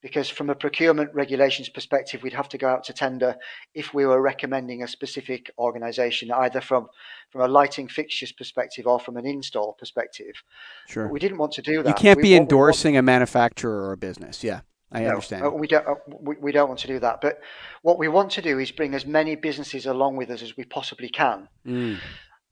because 0.00 0.28
from 0.28 0.50
a 0.50 0.54
procurement 0.54 1.12
regulations 1.14 1.68
perspective 1.68 2.22
we'd 2.22 2.32
have 2.32 2.48
to 2.48 2.58
go 2.58 2.68
out 2.68 2.84
to 2.84 2.92
tender 2.92 3.36
if 3.74 3.92
we 3.92 4.06
were 4.06 4.20
recommending 4.20 4.82
a 4.82 4.88
specific 4.88 5.50
organization 5.58 6.30
either 6.30 6.60
from 6.60 6.86
from 7.30 7.42
a 7.42 7.48
lighting 7.48 7.88
fixtures 7.88 8.32
perspective 8.32 8.86
or 8.86 9.00
from 9.00 9.16
an 9.16 9.26
install 9.26 9.72
perspective 9.78 10.34
Sure. 10.88 11.04
but 11.04 11.12
we 11.12 11.18
didn't 11.18 11.38
want 11.38 11.52
to 11.52 11.62
do 11.62 11.82
that 11.82 11.88
You 11.88 11.94
can't 12.02 12.16
We- 12.18 12.22
be 12.24 12.28
we 12.30 12.34
want- 12.38 12.42
endorsing 12.42 12.96
a 12.96 13.02
manufacturer 13.02 13.88
or 13.88 13.92
a 13.92 13.96
business. 13.96 14.44
Yeah, 14.44 14.60
I 14.92 15.00
no, 15.02 15.08
understand. 15.10 15.44
uh, 15.44 15.50
we 15.50 15.66
don't. 15.66 15.86
uh, 15.86 15.94
We, 16.20 16.36
we 16.40 16.52
don't 16.52 16.68
want 16.68 16.80
to 16.80 16.86
do 16.86 16.98
that. 17.00 17.20
But 17.20 17.40
what 17.82 17.98
we 17.98 18.08
want 18.08 18.30
to 18.32 18.42
do 18.42 18.58
is 18.58 18.70
bring 18.70 18.94
as 18.94 19.04
many 19.06 19.34
businesses 19.36 19.86
along 19.86 20.16
with 20.16 20.30
us 20.30 20.42
as 20.42 20.56
we 20.56 20.64
possibly 20.64 21.08
can. 21.08 21.48
Mm, 21.66 21.98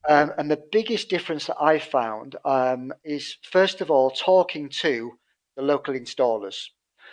Um, 0.08 0.32
and 0.38 0.48
the 0.50 0.62
biggest 0.70 1.08
difference 1.08 1.46
that 1.46 1.56
I've 1.60 1.82
found 1.82 2.36
um, 2.44 2.92
is, 3.04 3.38
first 3.42 3.80
of 3.80 3.90
all, 3.90 4.10
talking 4.10 4.68
to 4.82 5.18
the 5.56 5.62
local 5.62 5.94
installers. 5.94 6.68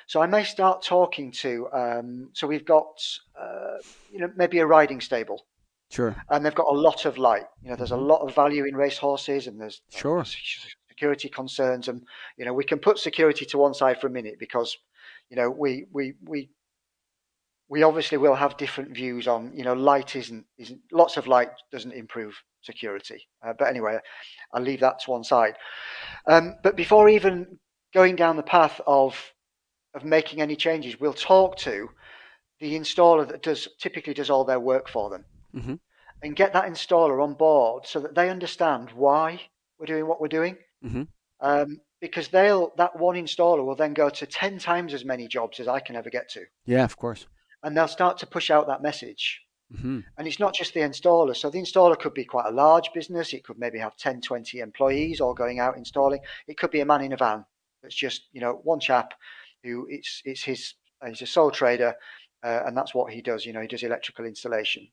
So 0.08 0.22
I 0.22 0.28
may 0.28 0.44
start 0.44 0.82
talking 0.82 1.32
to. 1.32 1.68
Um, 1.72 2.30
so 2.34 2.48
we've 2.48 2.66
got, 2.66 3.02
uh, 3.40 3.78
you 4.12 4.20
know, 4.20 4.32
maybe 4.36 4.60
a 4.60 4.66
riding 4.66 5.02
stable, 5.02 5.46
sure. 5.92 6.16
and 6.30 6.46
they've 6.46 6.56
got 6.56 6.68
a 6.68 6.78
lot 6.78 7.06
of 7.06 7.18
light. 7.18 7.46
You 7.62 7.70
know, 7.70 7.76
there's 7.76 7.92
a 7.92 7.98
lot 7.98 8.22
of 8.22 8.36
value 8.36 8.66
in 8.66 8.76
race 8.76 8.98
horses, 8.98 9.48
and 9.48 9.60
there's 9.60 9.82
Mm-hmm. 9.92 10.00
Sure. 10.00 10.26
security 10.90 11.30
concerns, 11.30 11.88
and 11.88 12.04
you 12.38 12.46
know, 12.46 12.54
we 12.54 12.64
can 12.64 12.80
put 12.80 13.00
security 13.00 13.46
to 13.46 13.58
one 13.58 13.74
side 13.74 14.00
for 14.00 14.08
a 14.08 14.12
minute 14.12 14.36
because, 14.40 14.78
you 15.30 15.36
know, 15.38 15.50
we 15.50 15.86
we 15.92 16.14
we 16.24 16.50
we 17.70 17.82
obviously 17.82 18.18
will 18.20 18.36
have 18.36 18.56
different 18.58 18.94
views 18.94 19.28
on 19.28 19.52
you 19.56 19.64
know 19.64 19.74
light 19.74 20.16
isn't 20.16 20.46
isn't 20.60 20.80
lots 20.92 21.18
of 21.18 21.26
light 21.26 21.50
doesn't 21.72 21.94
improve 21.94 22.36
security 22.62 23.28
uh, 23.44 23.54
but 23.58 23.68
anyway 23.68 23.98
i'll 24.54 24.62
leave 24.62 24.80
that 24.80 25.00
to 25.00 25.10
one 25.10 25.24
side 25.24 25.56
um, 26.28 26.56
but 26.62 26.76
before 26.76 27.10
even 27.10 27.58
going 27.94 28.16
down 28.16 28.36
the 28.36 28.44
path 28.44 28.80
of 28.86 29.33
of 29.94 30.04
making 30.04 30.42
any 30.42 30.56
changes 30.56 31.00
we'll 31.00 31.14
talk 31.14 31.56
to 31.58 31.90
the 32.60 32.74
installer 32.76 33.28
that 33.28 33.42
does 33.42 33.68
typically 33.80 34.14
does 34.14 34.30
all 34.30 34.44
their 34.46 34.60
work 34.60 34.90
for 34.90 35.10
them 35.10 35.26
mm-hmm. 35.56 35.76
and 36.22 36.36
get 36.36 36.54
that 36.54 36.66
installer 36.66 37.22
on 37.22 37.34
board 37.34 37.86
so 37.86 38.00
that 38.00 38.16
they 38.16 38.30
understand 38.30 38.90
why 38.92 39.40
we're 39.80 39.86
doing 39.86 40.08
what 40.08 40.22
we're 40.22 40.28
doing 40.28 40.58
Mhm. 40.84 41.08
um, 41.40 41.80
because 42.02 42.28
they'll 42.28 42.74
that 42.78 42.98
one 43.00 43.16
installer 43.16 43.66
will 43.66 43.76
then 43.76 43.94
go 43.94 44.10
to 44.10 44.26
10 44.26 44.60
times 44.60 44.94
as 44.94 45.06
many 45.06 45.28
jobs 45.28 45.60
as 45.60 45.68
i 45.68 45.80
can 45.80 45.96
ever 45.96 46.10
get 46.10 46.30
to 46.30 46.44
Yeah, 46.66 46.84
of 46.84 46.98
course. 46.98 47.28
and 47.64 47.76
they'll 47.76 47.88
start 47.88 48.18
to 48.20 48.28
push 48.28 48.50
out 48.52 48.68
that 48.68 48.82
message. 48.82 49.42
hmm 49.82 50.02
And 50.18 50.28
it's 50.28 50.40
not 50.40 50.54
just 50.54 50.74
the 50.74 50.82
installer. 50.82 51.36
So 51.36 51.50
the 51.50 51.60
installer 51.60 51.98
could 51.98 52.14
be 52.14 52.26
quite 52.26 52.46
a 52.48 52.52
large 52.52 52.92
business. 52.94 53.34
It 53.34 53.44
could 53.46 53.58
maybe 53.58 53.80
have 53.80 53.96
10, 53.98 54.22
20 54.22 54.60
employees 54.60 55.22
all 55.22 55.34
going 55.34 55.60
out 55.60 55.78
installing. 55.78 56.20
It 56.48 56.58
could 56.58 56.72
be 56.72 56.82
a 56.82 56.86
man 56.86 57.02
in 57.02 57.14
a 57.14 57.18
van 57.18 57.46
that's 57.82 57.96
just, 57.96 58.28
you 58.34 58.42
know, 58.42 58.60
one 58.64 58.80
chap 58.82 59.14
who 59.64 59.88
it's, 59.90 60.22
it's 60.26 60.44
his, 60.44 60.74
he's 61.08 61.22
a 61.22 61.26
sole 61.26 61.52
trader 61.52 61.96
uh, 62.44 62.64
and 62.66 62.76
that's 62.78 62.94
what 62.94 63.12
he 63.14 63.22
does. 63.22 63.46
You 63.46 63.54
know, 63.54 63.62
he 63.62 63.68
does 63.68 63.84
electrical 63.84 64.26
installation. 64.26 64.88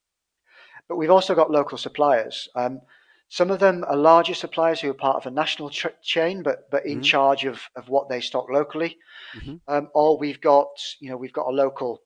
But 0.89 0.97
we've 0.97 1.11
also 1.11 1.35
got 1.35 1.51
local 1.51 1.79
suppliers. 1.79 2.49
Um, 2.55 2.81
some 3.29 3.51
of 3.51 3.61
them 3.61 3.85
are 3.87 3.97
larger 3.97 4.35
suppliers 4.35 4.81
who 4.81 4.91
are 4.91 4.95
part 4.95 5.17
of 5.17 5.27
a 5.27 5.31
national 5.31 5.71
ch- 5.71 5.87
chain, 6.03 6.43
but 6.43 6.69
but 6.71 6.85
in 6.85 6.99
Mhm. 7.01 7.05
charge 7.05 7.45
of, 7.45 7.61
of 7.77 7.89
what 7.89 8.09
they 8.09 8.21
stock 8.21 8.49
locally. 8.51 8.99
Mhm. 9.37 9.61
Um, 9.69 9.89
or 9.95 10.19
we've 10.19 10.41
got 10.41 10.69
you 11.01 11.11
know 11.11 11.17
we've 11.17 11.33
got 11.33 11.47
a 11.47 11.51
local 11.51 12.03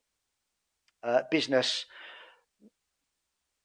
uh, 1.02 1.22
business 1.30 1.86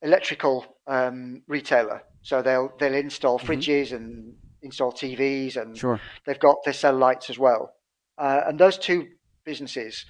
electrical 0.02 0.66
um, 0.88 1.44
retailer. 1.48 2.04
So 2.22 2.42
they'll 2.42 2.72
they'll 2.80 2.96
install 2.96 3.40
Mhm. 3.40 3.46
fridges 3.46 3.92
and 3.94 4.38
install 4.62 4.92
TVs, 4.94 5.56
and 5.58 5.78
Sure. 5.78 6.00
they've 6.26 6.40
got 6.40 6.64
they 6.66 6.74
sell 6.74 6.94
lights 6.96 7.30
as 7.30 7.38
well. 7.40 7.76
Uh, 8.20 8.42
and 8.48 8.60
those 8.60 8.78
two 8.78 9.08
businesses 9.46 10.06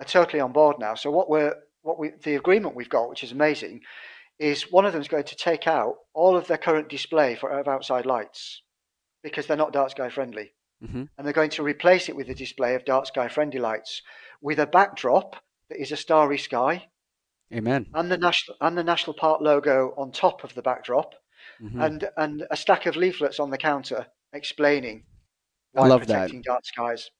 are 0.00 0.06
totally 0.06 0.40
on 0.40 0.52
board 0.52 0.76
now. 0.78 0.94
So 0.94 1.10
what 1.10 1.28
we're 1.28 1.54
what 1.82 1.98
we 1.98 2.12
the 2.22 2.36
agreement 2.36 2.74
we've 2.74 2.88
got, 2.88 3.10
which 3.10 3.22
is 3.22 3.32
amazing, 3.32 3.82
is 4.38 4.70
one 4.72 4.86
of 4.86 4.92
them 4.92 5.02
is 5.02 5.08
going 5.08 5.24
to 5.24 5.36
take 5.36 5.66
out 5.66 5.96
all 6.14 6.36
of 6.36 6.46
their 6.46 6.58
current 6.58 6.88
display 6.88 7.34
for 7.34 7.50
of 7.50 7.68
outside 7.68 8.06
lights 8.06 8.62
because 9.22 9.46
they're 9.46 9.56
not 9.56 9.72
dark 9.72 9.90
sky 9.90 10.08
friendly, 10.08 10.52
hmm 10.80 11.04
and 11.16 11.26
they're 11.26 11.32
going 11.32 11.50
to 11.50 11.62
replace 11.62 12.08
it 12.08 12.16
with 12.16 12.28
a 12.30 12.34
display 12.34 12.74
of 12.74 12.84
dark 12.84 13.06
sky 13.06 13.28
friendly 13.28 13.60
lights 13.60 14.02
with 14.40 14.58
a 14.58 14.66
backdrop 14.66 15.36
that 15.68 15.80
is 15.80 15.92
a 15.92 15.96
starry 15.96 16.38
sky 16.38 16.88
Amen. 17.52 17.86
and 17.94 18.10
the 18.10 18.18
national 18.18 18.56
and 18.60 18.76
the 18.76 18.84
national 18.84 19.14
park 19.14 19.40
logo 19.40 19.94
on 19.96 20.10
top 20.12 20.44
of 20.44 20.54
the 20.54 20.62
backdrop 20.62 21.14
hmm 21.60 21.80
and 21.80 22.08
and 22.16 22.46
a 22.50 22.56
stack 22.56 22.86
of 22.86 22.96
leaflets 22.96 23.38
on 23.38 23.50
the 23.50 23.58
counter 23.58 24.06
explaining 24.32 25.04
I 25.76 25.88
love 25.88 26.06
that. 26.06 26.30
protecting 26.30 26.42
dark 26.42 26.64
skies. 26.64 27.10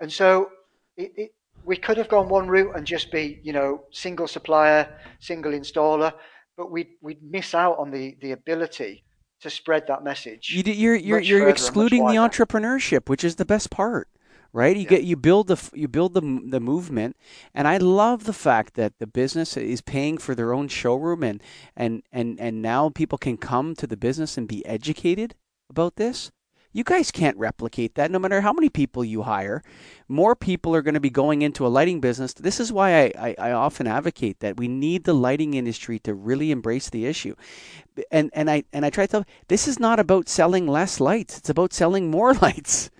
And 0.00 0.12
so 0.12 0.50
it, 0.96 1.12
it, 1.16 1.30
we 1.64 1.76
could 1.76 1.96
have 1.96 2.08
gone 2.08 2.28
one 2.28 2.48
route 2.48 2.72
and 2.76 2.86
just 2.86 3.10
be, 3.10 3.40
you 3.42 3.52
know, 3.52 3.84
single 3.90 4.28
supplier, 4.28 4.88
single 5.20 5.52
installer, 5.52 6.12
but 6.56 6.70
we'd 6.70 6.88
we'd 7.02 7.22
miss 7.22 7.54
out 7.54 7.78
on 7.78 7.90
the 7.90 8.16
the 8.20 8.32
ability 8.32 9.04
to 9.40 9.50
spread 9.50 9.86
that 9.86 10.02
message. 10.02 10.50
You, 10.50 10.62
d- 10.62 10.72
you're 10.72 10.94
you're 10.94 11.20
you're 11.20 11.38
further 11.40 11.48
and 11.48 11.48
much 11.48 11.58
excluding 11.60 12.06
the 12.06 12.14
entrepreneurship, 12.14 13.08
which 13.08 13.24
is 13.24 13.36
the 13.36 13.44
best 13.44 13.70
part, 13.70 14.08
right? 14.52 14.76
You 14.76 14.82
Yeah. 14.82 14.88
get 14.88 15.04
you 15.04 15.16
build 15.16 15.48
the 15.48 15.70
you 15.74 15.88
build 15.88 16.14
the 16.14 16.40
the 16.48 16.60
movement, 16.60 17.16
and 17.54 17.68
I 17.68 17.76
love 17.76 18.24
the 18.24 18.32
fact 18.32 18.74
that 18.74 18.98
the 18.98 19.06
business 19.06 19.56
is 19.56 19.80
paying 19.80 20.18
for 20.18 20.34
their 20.34 20.52
own 20.52 20.68
showroom, 20.68 21.22
and 21.22 21.42
and 21.76 22.02
and 22.12 22.40
and 22.40 22.62
now 22.62 22.88
people 22.88 23.18
can 23.18 23.36
come 23.36 23.74
to 23.76 23.86
the 23.86 23.96
business 23.96 24.36
and 24.38 24.48
be 24.48 24.64
educated 24.66 25.34
about 25.70 25.96
this. 25.96 26.30
You 26.72 26.84
guys 26.84 27.10
can't 27.10 27.36
replicate 27.36 27.94
that, 27.94 28.10
no 28.10 28.18
matter 28.18 28.40
how 28.42 28.52
many 28.52 28.68
people 28.68 29.04
you 29.04 29.22
hire. 29.22 29.62
More 30.06 30.36
people 30.36 30.74
are 30.74 30.82
going 30.82 30.94
to 30.94 31.00
be 31.00 31.10
going 31.10 31.42
into 31.42 31.66
a 31.66 31.68
lighting 31.68 32.00
business. 32.00 32.34
This 32.34 32.60
is 32.60 32.72
why 32.72 33.04
I, 33.04 33.12
I, 33.18 33.34
I 33.38 33.52
often 33.52 33.86
advocate 33.86 34.40
that 34.40 34.58
we 34.58 34.68
need 34.68 35.04
the 35.04 35.14
lighting 35.14 35.54
industry 35.54 35.98
to 36.00 36.14
really 36.14 36.50
embrace 36.50 36.90
the 36.90 37.06
issue 37.06 37.34
and 38.10 38.30
and 38.32 38.50
I 38.50 38.64
and 38.72 38.84
I 38.84 38.90
try 38.90 39.06
to 39.06 39.10
tell 39.10 39.24
this 39.48 39.66
is 39.68 39.78
not 39.78 39.98
about 39.98 40.28
selling 40.28 40.66
less 40.66 41.00
lights. 41.00 41.38
It's 41.38 41.50
about 41.50 41.72
selling 41.72 42.10
more 42.10 42.34
lights, 42.42 42.90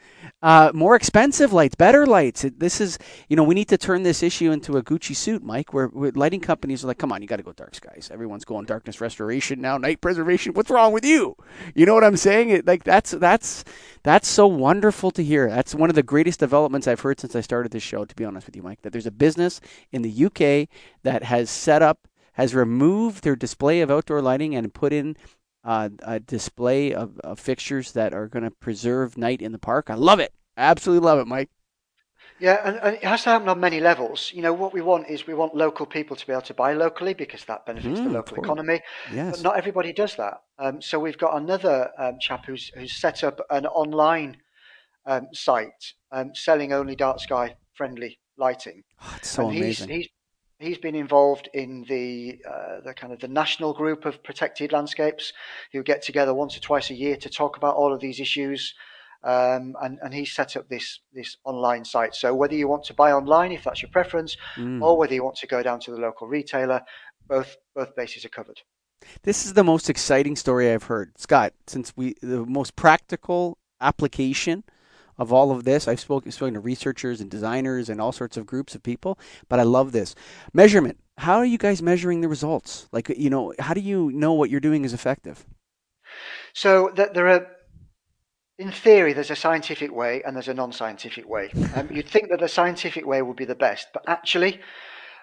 uh, 0.41 0.71
more 0.73 0.95
expensive 0.95 1.53
lights, 1.53 1.75
better 1.75 2.07
lights. 2.07 2.45
This 2.57 2.81
is 2.81 2.99
you 3.29 3.37
know 3.37 3.43
we 3.43 3.55
need 3.55 3.69
to 3.69 3.79
turn 3.79 4.05
this 4.05 4.23
issue 4.23 4.53
into 4.53 4.77
a 4.77 4.83
Gucci 4.83 5.15
suit, 5.15 5.43
Mike. 5.43 5.73
Where, 5.73 5.89
where 5.89 6.13
lighting 6.13 6.41
companies 6.41 6.85
are 6.85 6.87
like, 6.87 6.99
come 6.99 7.11
on, 7.11 7.23
you 7.23 7.29
got 7.29 7.37
to 7.37 7.43
go 7.43 7.53
dark 7.53 7.75
skies. 7.75 8.09
Everyone's 8.13 8.45
going 8.45 8.65
darkness 8.65 9.01
restoration 9.01 9.61
now, 9.61 9.79
night 9.79 10.01
preservation. 10.01 10.55
What's 10.55 10.71
wrong 10.71 10.93
with 10.93 11.05
you? 11.05 11.37
You 11.75 11.87
know 11.87 11.95
what 11.95 12.05
I'm 12.05 12.17
saying? 12.17 12.51
It, 12.51 12.67
like 12.67 12.85
that's 12.85 13.11
that's 13.13 13.65
that's 14.05 14.29
so 14.29 14.47
wonderful 14.47 15.11
to 15.13 15.25
hear. 15.25 15.49
That's 15.49 15.75
one 15.75 15.91
of 15.91 15.97
the 15.97 16.03
greatest 16.05 16.39
developments 16.39 16.87
I've 16.87 17.01
heard 17.01 17.19
since 17.19 17.35
I 17.35 17.41
started 17.41 17.73
this 17.73 17.83
show. 17.83 18.05
To 18.05 18.15
be 18.15 18.25
honest 18.25 18.47
with 18.47 18.55
you, 18.55 18.63
Mike, 18.63 18.83
that 18.83 18.93
there's 18.93 19.07
a 19.07 19.11
business 19.11 19.61
in 19.91 20.03
the 20.03 20.27
UK 20.27 20.69
that 21.03 21.25
has 21.25 21.51
set 21.51 21.83
up 21.83 22.07
has 22.39 22.55
removed 22.55 23.25
their 23.25 23.35
display 23.35 23.81
of 23.81 23.91
outdoor 23.91 24.23
lighting 24.23 24.55
and 24.55 24.73
put 24.73 24.93
in 24.93 25.17
uh, 25.65 25.89
a 26.03 26.21
display 26.21 26.93
of, 26.93 27.19
of 27.21 27.39
fixtures 27.39 27.93
that 27.93 28.15
are 28.15 28.29
going 28.29 28.45
to 28.45 28.51
preserve 28.51 29.19
night 29.19 29.43
in 29.43 29.53
the 29.53 29.59
park. 29.59 29.91
I 29.91 29.95
love 29.95 30.21
it. 30.21 30.33
Absolutely 30.57 31.07
love 31.07 31.19
it, 31.19 31.27
Mike. 31.27 31.51
Yeah, 32.41 32.61
and, 32.65 32.77
and, 32.83 32.97
it 32.97 33.05
has 33.05 33.25
to 33.25 33.31
happen 33.31 33.49
on 33.49 33.59
many 33.59 33.81
levels. 33.81 34.31
You 34.33 34.43
know, 34.43 34.53
what 34.53 34.73
we 34.73 34.81
want 34.81 35.09
is 35.09 35.27
we 35.27 35.35
want 35.35 35.57
local 35.57 35.87
people 35.87 36.15
to 36.15 36.27
be 36.27 36.33
able 36.33 36.43
to 36.43 36.55
buy 36.55 36.73
locally 36.73 37.13
because 37.15 37.45
that 37.47 37.67
benefits 37.67 37.99
mm, 37.99 38.05
the 38.05 38.11
local 38.11 38.39
economy. 38.39 38.81
Yes. 39.13 39.37
But 39.37 39.43
not 39.43 39.57
everybody 39.57 39.93
does 39.93 40.15
that. 40.17 40.43
Um, 40.59 40.81
so 40.81 41.01
we've 41.01 41.19
got 41.19 41.37
another 41.37 41.91
um, 41.99 42.19
chap 42.21 42.47
who's 42.47 42.69
who's 42.75 42.93
set 42.93 43.25
up 43.25 43.41
an 43.51 43.67
online 43.67 44.37
um, 45.07 45.27
site 45.33 45.95
um, 46.13 46.33
selling 46.35 46.73
only 46.73 46.95
dark 46.95 47.19
sky 47.19 47.57
friendly 47.75 48.21
lighting. 48.37 48.85
Oh, 49.03 49.15
it's 49.17 49.29
so 49.29 49.49
and 49.49 49.59
amazing. 49.59 49.89
He's, 49.89 49.97
he's 49.97 50.09
been 50.59 50.95
involved 50.95 51.49
in 51.55 51.85
the 51.89 52.41
uh, 52.49 52.81
the 52.85 52.95
kind 52.95 53.13
of 53.13 53.21
the 53.21 53.29
national 53.29 53.73
group 53.73 54.05
of 54.05 54.23
protected 54.23 54.73
landscapes 54.73 55.33
who 55.73 55.83
get 55.83 56.03
together 56.03 56.35
once 56.35 56.57
or 56.57 56.61
twice 56.61 56.91
a 56.91 56.95
year 56.95 57.17
to 57.17 57.29
talk 57.29 57.57
about 57.57 57.77
all 57.77 57.93
of 57.93 58.01
these 58.01 58.21
issues. 58.21 58.75
Um, 59.25 59.75
and, 59.83 59.99
and 60.01 60.15
he 60.15 60.25
set 60.25 60.57
up 60.57 60.69
this 60.69 61.01
this 61.13 61.37
online 61.45 61.85
site. 61.85 62.15
So 62.15 62.35
whether 62.35 62.55
you 62.55 62.69
want 62.69 62.85
to 62.85 62.95
buy 62.95 63.13
online, 63.13 63.53
if 63.53 63.65
that's 63.65 63.83
your 63.83 63.91
preference, 63.91 64.37
mm. 64.57 64.81
or 64.83 64.97
whether 64.97 65.15
you 65.15 65.25
want 65.25 65.37
to 65.37 65.47
go 65.47 65.63
down 65.63 65.81
to 65.81 65.91
the 65.91 65.97
local 65.99 66.29
retailer, 66.29 66.83
both 67.27 67.57
both 67.75 67.95
bases 67.97 68.25
are 68.25 68.29
covered. 68.29 68.61
This 69.23 69.47
is 69.47 69.55
the 69.55 69.65
most 69.65 69.89
exciting 69.89 70.37
story 70.37 70.73
I've 70.73 70.85
heard, 70.85 71.19
Scott. 71.19 71.53
Since 71.67 71.97
we 71.97 72.15
the 72.21 72.45
most 72.47 72.77
practical 72.77 73.59
application 73.81 74.65
of 75.19 75.33
all 75.33 75.51
of 75.51 75.65
this. 75.65 75.89
I've 75.89 76.01
spoken, 76.01 76.31
spoken 76.33 76.55
to 76.55 76.61
researchers 76.61 77.21
and 77.21 77.31
designers 77.31 77.89
and 77.89 78.01
all 78.01 78.13
sorts 78.13 78.37
of 78.37 78.47
groups 78.47 78.75
of 78.75 78.83
people, 78.83 79.19
but 79.49 79.59
I 79.59 79.65
love 79.65 79.93
this. 79.93 80.15
Measurement. 80.53 80.99
How 81.19 81.39
are 81.39 81.45
you 81.45 81.59
guys 81.59 81.83
measuring 81.83 82.21
the 82.21 82.29
results? 82.29 82.89
Like, 82.93 83.09
you 83.09 83.29
know, 83.29 83.53
how 83.59 83.75
do 83.75 83.81
you 83.81 84.13
know 84.13 84.33
what 84.33 84.51
you're 84.51 84.61
doing 84.61 84.85
is 84.85 84.93
effective? 84.93 85.45
So 86.53 86.93
there 86.95 87.29
are, 87.29 87.47
in 88.59 88.71
theory, 88.71 89.13
there's 89.13 89.31
a 89.31 89.37
scientific 89.37 89.93
way 89.93 90.23
and 90.25 90.37
there's 90.37 90.49
a 90.49 90.55
non-scientific 90.55 91.29
way. 91.29 91.51
Um, 91.75 91.89
you'd 91.91 92.09
think 92.09 92.31
that 92.31 92.41
the 92.41 92.49
scientific 92.49 93.07
way 93.07 93.21
would 93.21 93.37
be 93.37 93.45
the 93.45 93.55
best, 93.55 93.89
but 93.93 94.05
actually, 94.07 94.61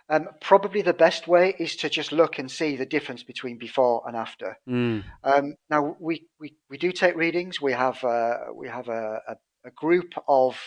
um, 0.10 0.30
probably 0.40 0.82
the 0.82 0.94
best 0.94 1.28
way 1.28 1.56
is 1.58 1.76
to 1.78 1.90
just 1.90 2.12
look 2.12 2.38
and 2.38 2.50
see 2.50 2.76
the 2.76 2.86
difference 2.86 3.24
between 3.24 3.58
before 3.58 4.04
and 4.06 4.16
after. 4.16 4.58
Mm. 4.70 5.04
Um, 5.24 5.56
now 5.70 5.96
we, 6.00 6.28
we, 6.40 6.56
we 6.70 6.78
do 6.78 6.92
take 6.92 7.16
readings. 7.16 7.60
We 7.60 7.74
have 7.74 8.04
uh, 8.04 8.54
we 8.54 8.68
have 8.68 8.88
a, 8.88 9.22
a, 9.28 9.36
a 9.66 9.72
group 9.72 10.14
of 10.28 10.58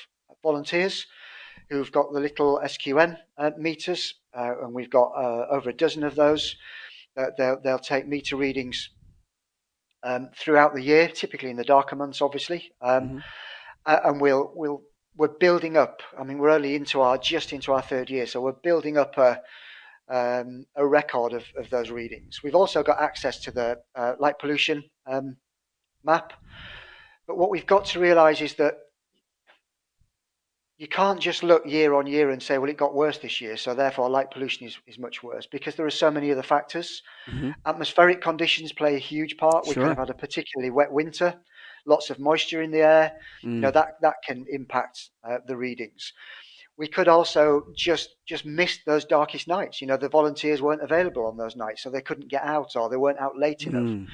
volunteers 0.43 1.07
who've 1.71 1.93
got 1.93 2.13
the 2.13 2.21
little 2.21 2.61
SQM 2.65 3.17
uh, 3.37 3.51
meters, 3.59 4.15
uh, 4.35 4.55
and 4.63 4.75
we've 4.75 4.91
got 4.91 5.13
uh, 5.17 5.47
over 5.51 5.71
a 5.71 5.75
dozen 5.75 6.05
of 6.05 6.15
those. 6.15 6.57
they'll, 7.37 7.61
they'll 7.63 7.79
take 7.79 8.07
meter 8.07 8.37
readings 8.37 8.91
um, 10.03 10.31
throughout 10.37 10.75
the 10.75 10.83
year, 10.83 11.09
typically 11.09 11.51
in 11.51 11.57
the 11.57 11.65
darker 11.65 11.97
months, 11.97 12.23
obviously. 12.23 12.73
Um, 12.81 13.03
mm-hmm. 13.87 14.09
and 14.09 14.21
we'll 14.21 14.53
we'll 14.55 14.83
we're 15.17 15.29
building 15.29 15.77
up. 15.77 16.03
I 16.19 16.23
mean, 16.23 16.39
we're 16.39 16.51
only 16.51 16.75
into 16.75 17.01
our 17.01 17.19
just 17.19 17.53
into 17.53 17.73
our 17.73 17.83
third 17.83 18.09
year, 18.09 18.27
so 18.27 18.41
we're 18.41 18.53
building 18.53 18.97
up 18.97 19.19
a 19.19 19.41
um, 20.09 20.65
a 20.77 20.87
record 20.87 21.33
of, 21.35 21.45
of 21.57 21.69
those 21.69 21.91
readings. 21.91 22.43
We've 22.43 22.55
also 22.55 22.83
got 22.83 23.01
access 23.01 23.41
to 23.41 23.51
the 23.51 23.79
uh, 23.95 24.15
light 24.19 24.39
pollution 24.39 24.85
um, 25.07 25.37
map, 26.05 26.33
but 27.27 27.37
what 27.37 27.51
we've 27.51 27.67
got 27.67 27.85
to 27.87 28.01
realise 28.01 28.41
is 28.41 28.55
that 28.55 28.75
you 30.79 30.87
can't 30.87 31.21
just 31.21 31.43
look 31.43 31.67
year 31.67 31.95
on 31.95 32.07
year 32.07 32.31
and 32.31 32.41
say, 32.41 32.57
well, 32.57 32.71
it 32.71 32.77
got 32.77 32.95
worse 32.95 33.19
this 33.19 33.41
year, 33.41 33.57
so 33.57 33.75
therefore 33.75 34.09
light 34.09 34.31
pollution 34.31 34.65
is, 34.65 34.79
is 34.87 34.97
much 34.97 35.25
worse 35.25 35.45
because 35.45 35.75
there 35.75 35.85
are 35.85 35.91
so 35.91 36.09
many 36.09 36.31
other 36.31 36.43
factors. 36.43 37.03
Mm-hmm. 37.27 37.51
Atmospheric 37.67 38.21
conditions 38.21 38.73
play 38.73 38.95
a 38.95 39.01
huge 39.01 39.37
part. 39.37 39.67
We 39.67 39.75
sure. 39.75 39.83
could 39.83 39.89
have 39.89 39.99
had 39.99 40.11
a 40.11 40.15
particularly 40.15 40.71
wet 40.71 40.93
winter, 40.93 41.35
lots 41.85 42.11
of 42.11 42.21
moisture 42.21 42.63
in 42.63 42.71
the 42.71 42.83
air. 42.83 43.13
Mm. 43.45 43.55
You 43.55 43.61
know 43.61 43.71
mm. 43.71 43.75
that 43.75 43.95
that 44.03 44.17
can 44.25 44.47
impact 44.49 45.11
uh, 45.29 45.39
the 45.49 45.57
readings. 45.57 46.13
We 46.77 46.87
could 46.87 47.09
also 47.09 47.67
just 47.75 48.11
just 48.25 48.47
miss 48.47 48.79
those 48.87 49.05
darkest 49.05 49.49
nights. 49.49 49.81
You 49.81 49.89
know, 49.89 49.97
the 49.97 50.09
volunteers 50.09 50.63
weren't 50.63 50.83
available 50.83 51.27
on 51.27 51.37
those 51.37 51.57
nights, 51.57 51.83
so 51.83 51.91
they 51.91 52.03
couldn't 52.03 52.29
get 52.29 52.45
out 52.45 52.77
or 52.77 52.89
they 52.89 52.97
weren't 52.97 53.19
out 53.19 53.37
late 53.37 53.67
enough. 53.67 53.83
Mm. 53.83 54.07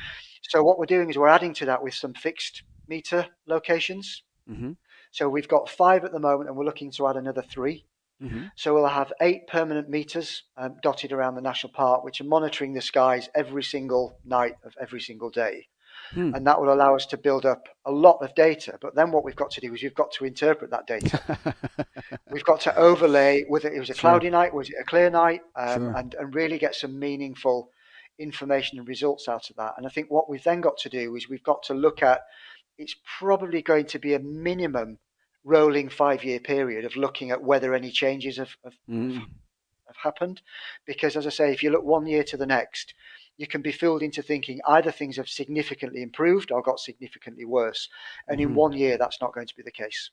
So 0.48 0.64
what 0.64 0.78
we're 0.78 0.86
doing 0.86 1.10
is 1.10 1.18
we're 1.18 1.28
adding 1.28 1.52
to 1.54 1.66
that 1.66 1.82
with 1.82 1.92
some 1.92 2.14
fixed 2.14 2.62
meter 2.88 3.26
locations. 3.46 4.22
Mm-hmm. 4.50 4.72
So 5.14 5.28
we've 5.28 5.46
got 5.46 5.68
five 5.68 6.04
at 6.04 6.10
the 6.10 6.18
moment, 6.18 6.48
and 6.48 6.58
we're 6.58 6.64
looking 6.64 6.90
to 6.90 7.06
add 7.06 7.14
another 7.14 7.40
3 7.40 7.86
mm-hmm. 8.20 8.46
So 8.56 8.74
we'll 8.74 8.88
have 8.88 9.12
eight 9.20 9.46
permanent 9.46 9.88
meters 9.88 10.42
um, 10.56 10.74
dotted 10.82 11.12
around 11.12 11.36
the 11.36 11.40
national 11.40 11.72
park, 11.72 12.02
which 12.02 12.20
are 12.20 12.24
monitoring 12.24 12.74
the 12.74 12.80
skies 12.80 13.28
every 13.32 13.62
single 13.62 14.18
night 14.24 14.56
of 14.64 14.74
every 14.80 15.00
single 15.00 15.30
day. 15.30 15.68
Hmm. 16.10 16.34
And 16.34 16.44
that 16.48 16.60
will 16.60 16.72
allow 16.72 16.96
us 16.96 17.06
to 17.06 17.16
build 17.16 17.46
up 17.46 17.68
a 17.86 17.92
lot 17.92 18.18
of 18.22 18.34
data. 18.34 18.76
But 18.80 18.96
then 18.96 19.12
what 19.12 19.24
we've 19.24 19.36
got 19.36 19.52
to 19.52 19.60
do 19.60 19.72
is 19.72 19.84
we've 19.84 19.94
got 19.94 20.10
to 20.14 20.24
interpret 20.24 20.72
that 20.72 20.88
data. 20.88 21.56
we've 22.32 22.44
got 22.44 22.60
to 22.62 22.76
overlay 22.76 23.44
whether 23.46 23.70
it 23.70 23.78
was 23.78 23.90
a 23.90 23.94
cloudy 23.94 24.26
sure. 24.26 24.32
night, 24.32 24.52
was 24.52 24.68
it 24.68 24.76
a 24.80 24.84
clear 24.84 25.10
night, 25.10 25.42
um, 25.54 25.76
sure. 25.76 25.96
and, 25.96 26.14
and 26.14 26.34
really 26.34 26.58
get 26.58 26.74
some 26.74 26.98
meaningful 26.98 27.70
information 28.18 28.80
and 28.80 28.88
results 28.88 29.28
out 29.28 29.48
of 29.48 29.56
that. 29.56 29.74
And 29.76 29.86
I 29.86 29.90
think 29.90 30.10
what 30.10 30.28
we've 30.28 30.42
then 30.42 30.60
got 30.60 30.76
to 30.78 30.88
do 30.88 31.14
is 31.14 31.28
we've 31.28 31.44
got 31.44 31.62
to 31.64 31.74
look 31.74 32.02
at 32.02 32.22
it's 32.78 32.96
probably 33.18 33.62
going 33.62 33.86
to 33.86 33.98
be 33.98 34.14
a 34.14 34.18
minimum 34.18 34.98
rolling 35.44 35.88
five 35.88 36.24
year 36.24 36.40
period 36.40 36.84
of 36.84 36.96
looking 36.96 37.30
at 37.30 37.42
whether 37.42 37.74
any 37.74 37.90
changes 37.90 38.38
have, 38.38 38.56
have, 38.64 38.74
mm. 38.88 39.18
have 39.18 39.96
happened. 40.02 40.40
Because, 40.86 41.16
as 41.16 41.26
I 41.26 41.30
say, 41.30 41.52
if 41.52 41.62
you 41.62 41.70
look 41.70 41.84
one 41.84 42.06
year 42.06 42.24
to 42.24 42.36
the 42.36 42.46
next, 42.46 42.94
you 43.36 43.46
can 43.46 43.62
be 43.62 43.72
fooled 43.72 44.02
into 44.02 44.22
thinking 44.22 44.60
either 44.66 44.90
things 44.90 45.16
have 45.16 45.28
significantly 45.28 46.02
improved 46.02 46.50
or 46.50 46.62
got 46.62 46.80
significantly 46.80 47.44
worse. 47.44 47.88
And 48.28 48.38
mm. 48.38 48.44
in 48.44 48.54
one 48.54 48.72
year, 48.72 48.96
that's 48.98 49.20
not 49.20 49.34
going 49.34 49.46
to 49.46 49.56
be 49.56 49.62
the 49.62 49.70
case. 49.70 50.10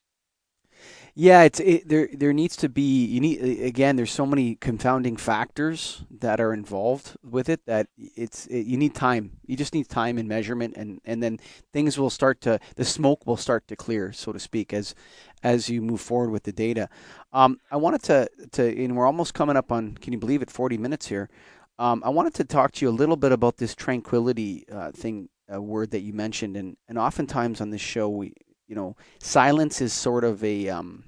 Yeah, 1.14 1.44
it's 1.44 1.60
it, 1.60 1.90
there. 1.90 2.08
There 2.14 2.32
needs 2.32 2.56
to 2.58 2.70
be 2.70 3.06
you 3.06 3.20
need 3.20 3.62
again. 3.62 3.98
There's 3.98 4.12
so 4.12 4.26
many 4.26 4.56
confounding 4.56 5.18
factors 5.18 6.04
that 6.10 6.40
are 6.40 6.54
involved 6.54 7.18
with 7.22 7.50
it 7.50 7.66
that 7.66 7.88
it's 7.98 8.48
it, 8.48 8.66
you 8.66 8.78
need 8.78 8.96
time. 8.96 9.32
You 9.46 9.58
just 9.58 9.74
need 9.74 9.90
time 9.90 10.18
and 10.18 10.30
measurement, 10.30 10.76
and 10.78 11.02
and 11.04 11.22
then 11.22 11.40
things 11.74 12.00
will 12.00 12.10
start 12.10 12.40
to 12.42 12.60
the 12.78 12.86
smoke 12.86 13.28
will 13.28 13.36
start 13.36 13.68
to 13.68 13.76
clear, 13.76 14.14
so 14.14 14.32
to 14.32 14.40
speak, 14.40 14.74
as 14.74 14.96
as 15.44 15.70
you 15.70 15.82
move 15.82 16.00
forward 16.00 16.32
with 16.32 16.44
the 16.44 16.54
data. 16.54 16.88
Um, 17.34 17.60
I 17.70 17.76
wanted 17.76 18.04
to 18.04 18.30
to 18.54 18.84
and 18.84 18.96
we're 18.96 19.06
almost 19.08 19.34
coming 19.34 19.58
up 19.58 19.72
on. 19.72 19.98
Can 19.98 20.14
you 20.14 20.20
believe 20.20 20.42
it? 20.42 20.50
40 20.50 20.78
minutes 20.78 21.08
here. 21.08 21.30
Um, 21.78 22.04
I 22.06 22.10
wanted 22.10 22.36
to 22.36 22.46
talk 22.46 22.72
to 22.74 22.86
you 22.86 22.90
a 22.90 22.94
little 22.94 23.16
bit 23.18 23.32
about 23.32 23.58
this 23.58 23.74
tranquility 23.76 24.66
uh, 24.72 24.92
thing, 24.92 25.30
uh, 25.54 25.62
word 25.62 25.92
that 25.92 26.02
you 26.02 26.14
mentioned, 26.14 26.56
and 26.56 26.78
and 26.88 26.98
oftentimes 26.98 27.60
on 27.60 27.72
this 27.72 27.82
show 27.82 28.08
we 28.08 28.34
you 28.72 28.76
know, 28.76 28.96
silence 29.20 29.82
is 29.82 29.92
sort 29.92 30.24
of 30.24 30.42
a 30.46 30.70
um, 30.70 31.04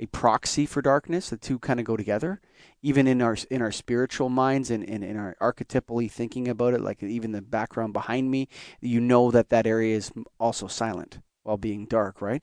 a 0.00 0.06
proxy 0.06 0.64
for 0.64 0.80
darkness. 0.80 1.28
The 1.28 1.36
two 1.36 1.58
kind 1.58 1.78
of 1.78 1.84
go 1.84 1.98
together, 1.98 2.40
even 2.80 3.06
in 3.06 3.20
our 3.20 3.36
in 3.50 3.60
our 3.60 3.70
spiritual 3.70 4.30
minds 4.30 4.70
and, 4.70 4.82
in 4.82 5.18
our 5.18 5.36
archetypally 5.38 6.10
thinking 6.10 6.48
about 6.48 6.72
it. 6.72 6.80
Like 6.80 7.02
even 7.02 7.32
the 7.32 7.42
background 7.42 7.92
behind 7.92 8.30
me, 8.30 8.48
you 8.80 9.00
know 9.02 9.30
that 9.30 9.50
that 9.50 9.66
area 9.66 9.96
is 9.96 10.10
also 10.40 10.66
silent 10.66 11.20
while 11.42 11.58
being 11.58 11.84
dark, 11.84 12.22
right? 12.22 12.42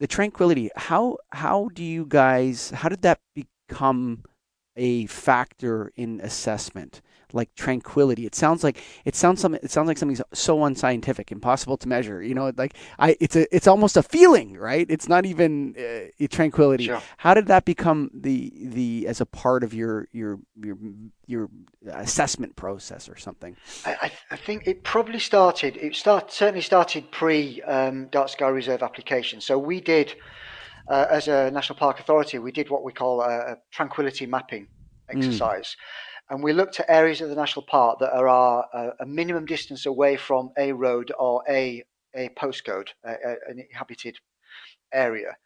The 0.00 0.06
tranquility. 0.06 0.68
How 0.76 1.16
how 1.30 1.70
do 1.72 1.82
you 1.82 2.04
guys? 2.04 2.72
How 2.72 2.90
did 2.90 3.00
that 3.00 3.20
become 3.34 4.24
a 4.76 5.06
factor 5.06 5.90
in 5.96 6.20
assessment? 6.20 7.00
Like 7.34 7.54
tranquility. 7.54 8.26
It 8.26 8.34
sounds 8.34 8.64
like 8.64 8.82
it 9.04 9.14
sounds 9.14 9.40
some 9.40 9.54
it 9.54 9.70
sounds 9.70 9.88
like 9.88 9.98
something's 9.98 10.22
so 10.32 10.64
unscientific, 10.64 11.32
impossible 11.32 11.76
to 11.78 11.88
measure. 11.88 12.22
You 12.22 12.34
know, 12.34 12.52
like 12.56 12.74
I 12.98 13.16
it's 13.20 13.36
a 13.36 13.54
it's 13.54 13.66
almost 13.66 13.96
a 13.96 14.02
feeling, 14.02 14.56
right? 14.56 14.86
It's 14.88 15.08
not 15.08 15.26
even 15.26 15.74
uh, 15.78 16.26
tranquility. 16.28 16.86
Sure. 16.86 17.02
How 17.18 17.34
did 17.34 17.46
that 17.46 17.64
become 17.64 18.10
the 18.14 18.52
the 18.62 19.06
as 19.06 19.20
a 19.20 19.26
part 19.26 19.64
of 19.64 19.74
your 19.74 20.08
your 20.12 20.38
your 20.56 20.78
your 21.26 21.48
assessment 21.90 22.56
process 22.56 23.08
or 23.08 23.16
something? 23.16 23.56
I, 23.84 24.12
I 24.30 24.36
think 24.36 24.66
it 24.66 24.84
probably 24.84 25.18
started. 25.18 25.76
It 25.76 25.94
start 25.96 26.32
certainly 26.32 26.62
started 26.62 27.10
pre 27.10 27.62
um, 27.62 28.08
Dark 28.08 28.28
Sky 28.30 28.48
Reserve 28.48 28.82
application. 28.82 29.40
So 29.40 29.58
we 29.58 29.80
did. 29.80 30.14
Uh, 30.88 31.06
as 31.08 31.28
a 31.28 31.48
national 31.52 31.78
park 31.78 32.00
authority, 32.00 32.40
we 32.40 32.50
did 32.50 32.68
what 32.68 32.82
we 32.82 32.92
call 32.92 33.20
a, 33.20 33.52
a 33.52 33.56
tranquility 33.70 34.26
mapping 34.26 34.66
hmm. 35.08 35.16
exercise. 35.16 35.76
Mm 35.76 36.11
and 36.32 36.42
we 36.42 36.54
looked 36.54 36.80
at 36.80 36.88
areas 36.88 37.20
of 37.20 37.28
the 37.28 37.36
national 37.36 37.66
park 37.66 37.98
that 37.98 38.10
are 38.10 38.66
uh, 38.72 38.90
a 39.00 39.06
minimum 39.06 39.44
distance 39.44 39.84
away 39.84 40.16
from 40.16 40.50
a 40.58 40.72
road 40.72 41.12
or 41.18 41.44
a 41.48 41.84
a 42.14 42.30
postcode, 42.30 42.88
an 43.04 43.58
inhabited 43.58 44.16
area, 44.92 45.36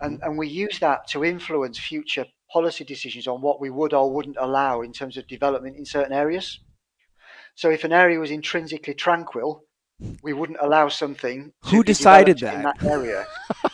and 0.00 0.18
mm-hmm. 0.18 0.28
and 0.28 0.38
we 0.38 0.48
use 0.48 0.78
that 0.78 1.06
to 1.08 1.24
influence 1.24 1.78
future 1.78 2.24
policy 2.50 2.84
decisions 2.84 3.26
on 3.28 3.42
what 3.42 3.60
we 3.60 3.68
would 3.68 3.92
or 3.92 4.10
wouldn't 4.10 4.38
allow 4.40 4.80
in 4.80 4.92
terms 4.92 5.18
of 5.18 5.26
development 5.26 5.76
in 5.76 5.84
certain 5.84 6.12
areas. 6.12 6.58
So 7.54 7.68
if 7.68 7.84
an 7.84 7.92
area 7.92 8.18
was 8.18 8.30
intrinsically 8.30 8.94
tranquil, 8.94 9.64
we 10.22 10.32
wouldn't 10.32 10.58
allow 10.62 10.88
something. 10.88 11.52
Who 11.66 11.84
decided 11.84 12.38
that? 12.38 12.54
in 12.54 12.62
that 12.62 12.82
area? 12.82 13.26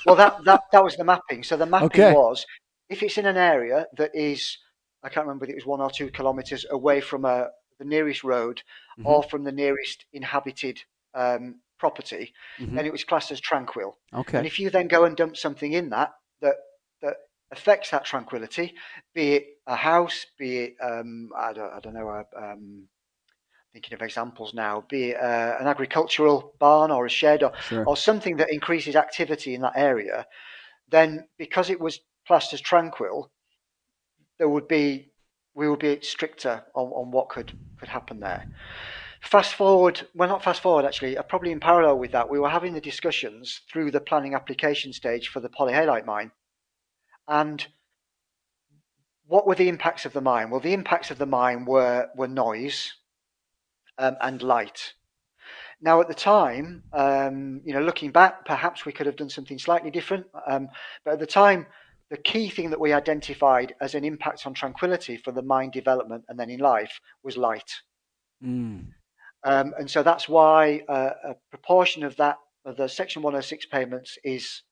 well, 0.04 0.16
that, 0.16 0.44
that 0.44 0.62
that 0.72 0.82
was 0.82 0.96
the 0.96 1.04
mapping. 1.04 1.44
So 1.44 1.56
the 1.56 1.66
mapping 1.74 1.86
okay. 1.86 2.12
was 2.12 2.44
if 2.88 3.04
it's 3.04 3.18
in 3.18 3.26
an 3.26 3.36
area 3.36 3.86
that 3.96 4.10
is 4.14 4.58
I 5.02 5.08
can't 5.08 5.26
remember 5.26 5.44
if 5.44 5.50
it 5.50 5.56
was 5.56 5.66
one 5.66 5.80
or 5.80 5.90
two 5.90 6.10
kilometres 6.10 6.66
away 6.70 7.00
from 7.00 7.24
a, 7.24 7.28
uh, 7.28 7.48
the 7.78 7.84
nearest 7.84 8.24
road 8.24 8.62
mm-hmm. 8.98 9.06
or 9.06 9.22
from 9.22 9.44
the 9.44 9.52
nearest 9.52 10.06
inhabited 10.12 10.80
um, 11.14 11.60
property, 11.78 12.32
mm-hmm. 12.58 12.74
then 12.74 12.86
it 12.86 12.92
was 12.92 13.04
classed 13.04 13.30
as 13.30 13.40
tranquil. 13.40 13.98
Okay. 14.14 14.38
And 14.38 14.46
if 14.46 14.58
you 14.58 14.70
then 14.70 14.88
go 14.88 15.04
and 15.04 15.16
dump 15.16 15.36
something 15.36 15.72
in 15.72 15.90
that 15.90 16.14
that 16.40 16.56
that 17.02 17.16
affects 17.52 17.90
that 17.90 18.04
tranquility, 18.04 18.74
be 19.14 19.34
it 19.34 19.46
a 19.66 19.76
house, 19.76 20.26
be 20.38 20.58
it 20.58 20.74
um, 20.82 21.30
I, 21.36 21.52
don't, 21.52 21.72
I 21.72 21.80
don't 21.80 21.94
know, 21.94 22.08
a, 22.08 22.24
um, 22.36 22.88
thinking 23.72 23.94
of 23.94 24.02
examples 24.02 24.54
now, 24.54 24.84
be 24.88 25.10
it 25.10 25.16
uh, 25.16 25.56
an 25.60 25.66
agricultural 25.66 26.54
barn 26.58 26.90
or 26.90 27.04
a 27.04 27.10
shed 27.10 27.42
or, 27.42 27.52
sure. 27.68 27.84
or 27.84 27.96
something 27.96 28.38
that 28.38 28.52
increases 28.52 28.96
activity 28.96 29.54
in 29.54 29.60
that 29.60 29.74
area, 29.76 30.26
then 30.88 31.28
because 31.38 31.68
it 31.68 31.80
was 31.80 32.00
classed 32.26 32.54
as 32.54 32.60
tranquil, 32.60 33.30
there 34.38 34.48
would 34.48 34.68
be 34.68 35.10
we 35.54 35.68
would 35.68 35.78
be 35.78 35.98
stricter 36.02 36.64
on, 36.74 36.88
on 36.88 37.10
what 37.10 37.28
could 37.28 37.52
could 37.78 37.88
happen 37.88 38.20
there. 38.20 38.46
Fast 39.22 39.54
forward, 39.54 40.06
well, 40.14 40.28
not 40.28 40.44
fast 40.44 40.62
forward 40.62 40.84
actually, 40.84 41.16
uh, 41.16 41.22
probably 41.22 41.50
in 41.50 41.60
parallel 41.60 41.98
with 41.98 42.12
that, 42.12 42.28
we 42.28 42.38
were 42.38 42.50
having 42.50 42.74
the 42.74 42.80
discussions 42.80 43.62
through 43.70 43.90
the 43.90 44.00
planning 44.00 44.34
application 44.34 44.92
stage 44.92 45.28
for 45.28 45.40
the 45.40 45.48
polyhalite 45.48 46.04
mine. 46.04 46.30
And 47.26 47.66
what 49.26 49.46
were 49.46 49.54
the 49.54 49.68
impacts 49.68 50.04
of 50.04 50.12
the 50.12 50.20
mine? 50.20 50.50
Well, 50.50 50.60
the 50.60 50.74
impacts 50.74 51.10
of 51.10 51.18
the 51.18 51.26
mine 51.26 51.64
were, 51.64 52.08
were 52.14 52.28
noise 52.28 52.94
um, 53.98 54.16
and 54.20 54.42
light. 54.42 54.92
Now, 55.80 56.00
at 56.00 56.08
the 56.08 56.14
time, 56.14 56.84
um, 56.92 57.60
you 57.64 57.74
know, 57.74 57.82
looking 57.82 58.10
back, 58.10 58.44
perhaps 58.44 58.86
we 58.86 58.92
could 58.92 59.06
have 59.06 59.16
done 59.16 59.28
something 59.28 59.58
slightly 59.58 59.90
different. 59.90 60.26
Um, 60.46 60.68
but 61.04 61.14
at 61.14 61.18
the 61.18 61.26
time, 61.26 61.66
the 62.10 62.16
key 62.16 62.48
thing 62.48 62.70
that 62.70 62.80
we 62.80 62.92
identified 62.92 63.74
as 63.80 63.94
an 63.94 64.04
impact 64.04 64.46
on 64.46 64.54
tranquility 64.54 65.16
for 65.16 65.32
the 65.32 65.42
mine 65.42 65.70
development 65.70 66.24
and 66.28 66.38
then 66.38 66.50
in 66.50 66.60
life 66.60 67.00
was 67.22 67.36
light. 67.36 67.72
Mm. 68.44 68.88
Um, 69.44 69.74
and 69.78 69.90
so 69.90 70.02
that's 70.02 70.28
why 70.28 70.82
uh, 70.88 71.10
a 71.24 71.34
proportion 71.50 72.02
of 72.04 72.16
that 72.16 72.36
of 72.64 72.76
the 72.76 72.88
Section 72.88 73.22
106 73.22 73.66
payments 73.66 74.18
is 74.24 74.62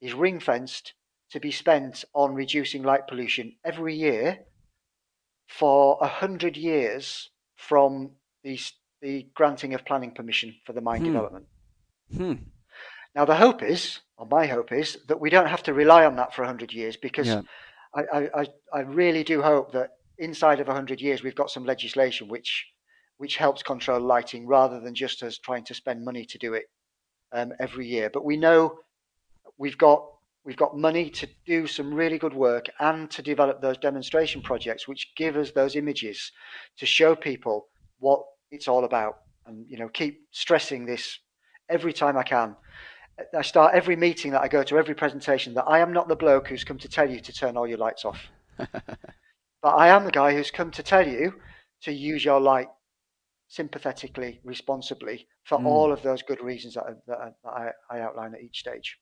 is 0.00 0.12
ring 0.12 0.40
fenced 0.40 0.92
to 1.30 1.40
be 1.40 1.50
spent 1.50 2.04
on 2.14 2.34
reducing 2.34 2.82
light 2.82 3.06
pollution 3.06 3.54
every 3.64 3.94
year 3.94 4.40
for 5.48 5.98
a 6.00 6.06
hundred 6.06 6.56
years 6.56 7.30
from 7.56 8.10
the 8.42 8.58
the 9.00 9.26
granting 9.34 9.74
of 9.74 9.84
planning 9.84 10.10
permission 10.10 10.54
for 10.64 10.72
the 10.72 10.80
mine 10.80 11.00
hmm. 11.00 11.06
development. 11.06 11.46
Hmm. 12.16 12.34
Now 13.14 13.24
the 13.24 13.36
hope 13.36 13.62
is, 13.62 14.00
or 14.16 14.26
my 14.26 14.46
hope 14.46 14.72
is, 14.72 14.98
that 15.08 15.20
we 15.20 15.30
don't 15.30 15.48
have 15.48 15.62
to 15.64 15.74
rely 15.74 16.04
on 16.04 16.16
that 16.16 16.34
for 16.34 16.44
hundred 16.44 16.72
years 16.72 16.96
because 16.96 17.26
yeah. 17.26 17.42
I, 17.94 18.28
I, 18.34 18.46
I 18.72 18.80
really 18.80 19.24
do 19.24 19.42
hope 19.42 19.72
that 19.72 19.90
inside 20.18 20.60
of 20.60 20.66
hundred 20.66 21.00
years 21.00 21.22
we've 21.22 21.34
got 21.34 21.50
some 21.50 21.64
legislation 21.64 22.28
which 22.28 22.66
which 23.18 23.36
helps 23.36 23.62
control 23.62 24.00
lighting 24.00 24.46
rather 24.46 24.80
than 24.80 24.94
just 24.94 25.22
us 25.22 25.38
trying 25.38 25.64
to 25.64 25.74
spend 25.74 26.04
money 26.04 26.24
to 26.24 26.38
do 26.38 26.54
it 26.54 26.64
um, 27.32 27.52
every 27.60 27.86
year. 27.86 28.10
But 28.12 28.24
we 28.24 28.36
know 28.36 28.78
we've 29.58 29.78
got 29.78 30.04
we've 30.44 30.56
got 30.56 30.76
money 30.76 31.08
to 31.08 31.28
do 31.46 31.66
some 31.66 31.94
really 31.94 32.18
good 32.18 32.34
work 32.34 32.66
and 32.80 33.10
to 33.10 33.22
develop 33.22 33.60
those 33.60 33.78
demonstration 33.78 34.42
projects, 34.42 34.86
which 34.86 35.12
give 35.16 35.36
us 35.36 35.52
those 35.52 35.74
images 35.76 36.32
to 36.76 36.86
show 36.86 37.14
people 37.14 37.68
what 37.98 38.22
it's 38.50 38.68
all 38.68 38.84
about. 38.84 39.18
And 39.46 39.66
you 39.68 39.78
know, 39.78 39.88
keep 39.88 40.26
stressing 40.32 40.86
this 40.86 41.18
every 41.68 41.92
time 41.92 42.16
I 42.16 42.22
can. 42.22 42.56
I 43.36 43.42
start 43.42 43.74
every 43.74 43.96
meeting 43.96 44.32
that 44.32 44.42
I 44.42 44.48
go 44.48 44.62
to, 44.62 44.78
every 44.78 44.94
presentation, 44.94 45.54
that 45.54 45.64
I 45.64 45.78
am 45.78 45.92
not 45.92 46.08
the 46.08 46.16
bloke 46.16 46.48
who's 46.48 46.64
come 46.64 46.78
to 46.78 46.88
tell 46.88 47.08
you 47.08 47.20
to 47.20 47.32
turn 47.32 47.56
all 47.56 47.66
your 47.66 47.78
lights 47.78 48.04
off. 48.04 48.20
but 48.56 48.72
I 49.62 49.88
am 49.88 50.04
the 50.04 50.10
guy 50.10 50.34
who's 50.34 50.50
come 50.50 50.70
to 50.72 50.82
tell 50.82 51.06
you 51.06 51.34
to 51.82 51.92
use 51.92 52.24
your 52.24 52.40
light 52.40 52.68
sympathetically, 53.48 54.40
responsibly 54.44 55.26
for 55.44 55.58
mm. 55.58 55.66
all 55.66 55.92
of 55.92 56.02
those 56.02 56.22
good 56.22 56.42
reasons 56.42 56.74
that, 56.74 56.84
that, 57.06 57.34
I, 57.44 57.70
I 57.90 58.00
outline 58.00 58.34
at 58.34 58.42
each 58.42 58.58
stage. 58.58 58.98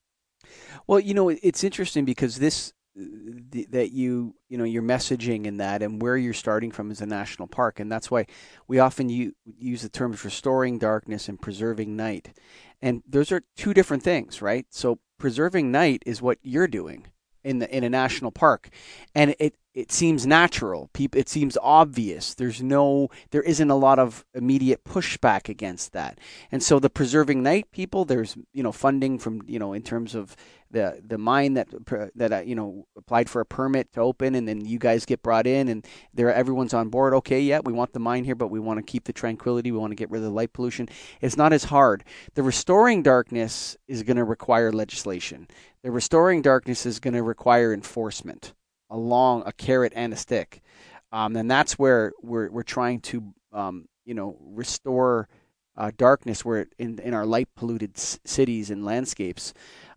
Well, 0.86 1.00
you 1.00 1.14
know, 1.14 1.28
it's 1.28 1.64
interesting 1.64 2.04
because 2.04 2.38
this 2.38 2.72
the, 2.94 3.66
that 3.70 3.92
you 3.92 4.34
you 4.48 4.58
know 4.58 4.64
your 4.64 4.82
messaging 4.82 5.46
in 5.46 5.56
that 5.58 5.82
and 5.82 6.02
where 6.02 6.16
you're 6.16 6.34
starting 6.34 6.70
from 6.70 6.90
is 6.90 7.00
a 7.00 7.06
national 7.06 7.48
park. 7.48 7.80
And 7.80 7.90
that's 7.90 8.10
why 8.10 8.26
we 8.68 8.78
often 8.78 9.08
u- 9.08 9.34
use 9.44 9.82
the 9.82 9.88
terms 9.88 10.24
restoring 10.24 10.78
darkness 10.78 11.28
and 11.28 11.40
preserving 11.40 11.96
night. 11.96 12.36
And 12.80 13.02
those 13.08 13.32
are 13.32 13.42
two 13.56 13.74
different 13.74 14.02
things 14.02 14.42
right? 14.42 14.66
So 14.70 14.98
preserving 15.18 15.70
night 15.70 16.02
is 16.06 16.20
what 16.20 16.38
you're 16.42 16.68
doing 16.68 17.06
in 17.44 17.58
the 17.58 17.76
in 17.76 17.84
a 17.84 17.90
national 17.90 18.30
park. 18.30 18.68
And 19.14 19.34
it 19.38 19.56
it 19.74 19.90
seems 19.90 20.26
natural. 20.26 20.90
People 20.92 21.18
it 21.18 21.28
seems 21.28 21.56
obvious. 21.62 22.34
There's 22.34 22.62
no 22.62 23.08
there 23.30 23.42
isn't 23.42 23.70
a 23.70 23.76
lot 23.76 23.98
of 23.98 24.24
immediate 24.34 24.84
pushback 24.84 25.48
against 25.48 25.92
that. 25.92 26.18
And 26.50 26.62
so 26.62 26.78
the 26.78 26.90
preserving 26.90 27.42
night 27.42 27.70
people 27.72 28.04
there's 28.04 28.36
you 28.52 28.62
know 28.62 28.72
funding 28.72 29.18
from 29.18 29.42
you 29.46 29.58
know 29.58 29.72
in 29.72 29.82
terms 29.82 30.14
of 30.14 30.36
the 30.72 31.00
the 31.06 31.18
mine 31.18 31.54
that 31.54 31.68
that 32.16 32.46
you 32.46 32.54
know 32.54 32.84
applied 32.96 33.30
for 33.30 33.40
a 33.40 33.46
permit 33.46 33.92
to 33.92 34.00
open 34.00 34.34
and 34.34 34.48
then 34.48 34.64
you 34.64 34.78
guys 34.78 35.04
get 35.04 35.22
brought 35.22 35.46
in 35.46 35.68
and 35.68 35.86
there 36.12 36.32
everyone's 36.32 36.74
on 36.74 36.88
board. 36.88 37.14
Okay 37.14 37.40
yeah 37.40 37.60
we 37.64 37.72
want 37.72 37.92
the 37.92 38.00
mine 38.00 38.24
here 38.24 38.34
but 38.34 38.48
we 38.48 38.58
want 38.58 38.78
to 38.78 38.82
keep 38.82 39.04
the 39.04 39.12
tranquility. 39.12 39.70
We 39.70 39.78
want 39.78 39.92
to 39.92 39.96
get 39.96 40.10
rid 40.10 40.18
of 40.18 40.24
the 40.24 40.30
light 40.30 40.52
pollution. 40.52 40.88
It's 41.20 41.36
not 41.36 41.52
as 41.52 41.64
hard. 41.64 42.04
The 42.34 42.42
restoring 42.42 43.02
darkness 43.02 43.76
is 43.86 44.02
going 44.02 44.16
to 44.16 44.24
require 44.24 44.72
legislation. 44.72 45.46
The 45.82 45.90
restoring 45.90 46.42
darkness 46.42 46.86
is 46.86 47.00
going 47.00 47.14
to 47.14 47.22
require 47.22 47.72
enforcement 47.72 48.54
along 48.90 49.42
a 49.46 49.52
carrot 49.52 49.92
and 49.96 50.12
a 50.12 50.16
stick. 50.16 50.62
Um, 51.10 51.36
and 51.36 51.50
that's 51.50 51.78
where 51.78 52.12
we're, 52.22 52.50
we're 52.50 52.62
trying 52.62 53.00
to, 53.00 53.34
um, 53.52 53.86
you 54.04 54.14
know, 54.14 54.36
restore 54.40 55.28
uh, 55.76 55.90
darkness 55.96 56.44
where 56.44 56.66
in, 56.78 56.98
in 57.00 57.14
our 57.14 57.26
light 57.26 57.48
polluted 57.56 57.98
c- 57.98 58.18
cities 58.24 58.70
and 58.70 58.84
landscapes. 58.84 59.52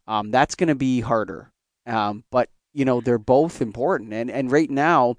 Um, 0.08 0.32
that's 0.32 0.56
going 0.56 0.70
to 0.70 0.76
be 0.76 1.02
harder. 1.02 1.52
Um, 1.86 2.24
but, 2.32 2.50
you 2.74 2.86
know, 2.86 3.02
they're 3.02 3.18
both 3.18 3.62
important. 3.62 4.14
And, 4.14 4.30
and 4.30 4.52
right 4.52 4.70
now, 4.70 5.16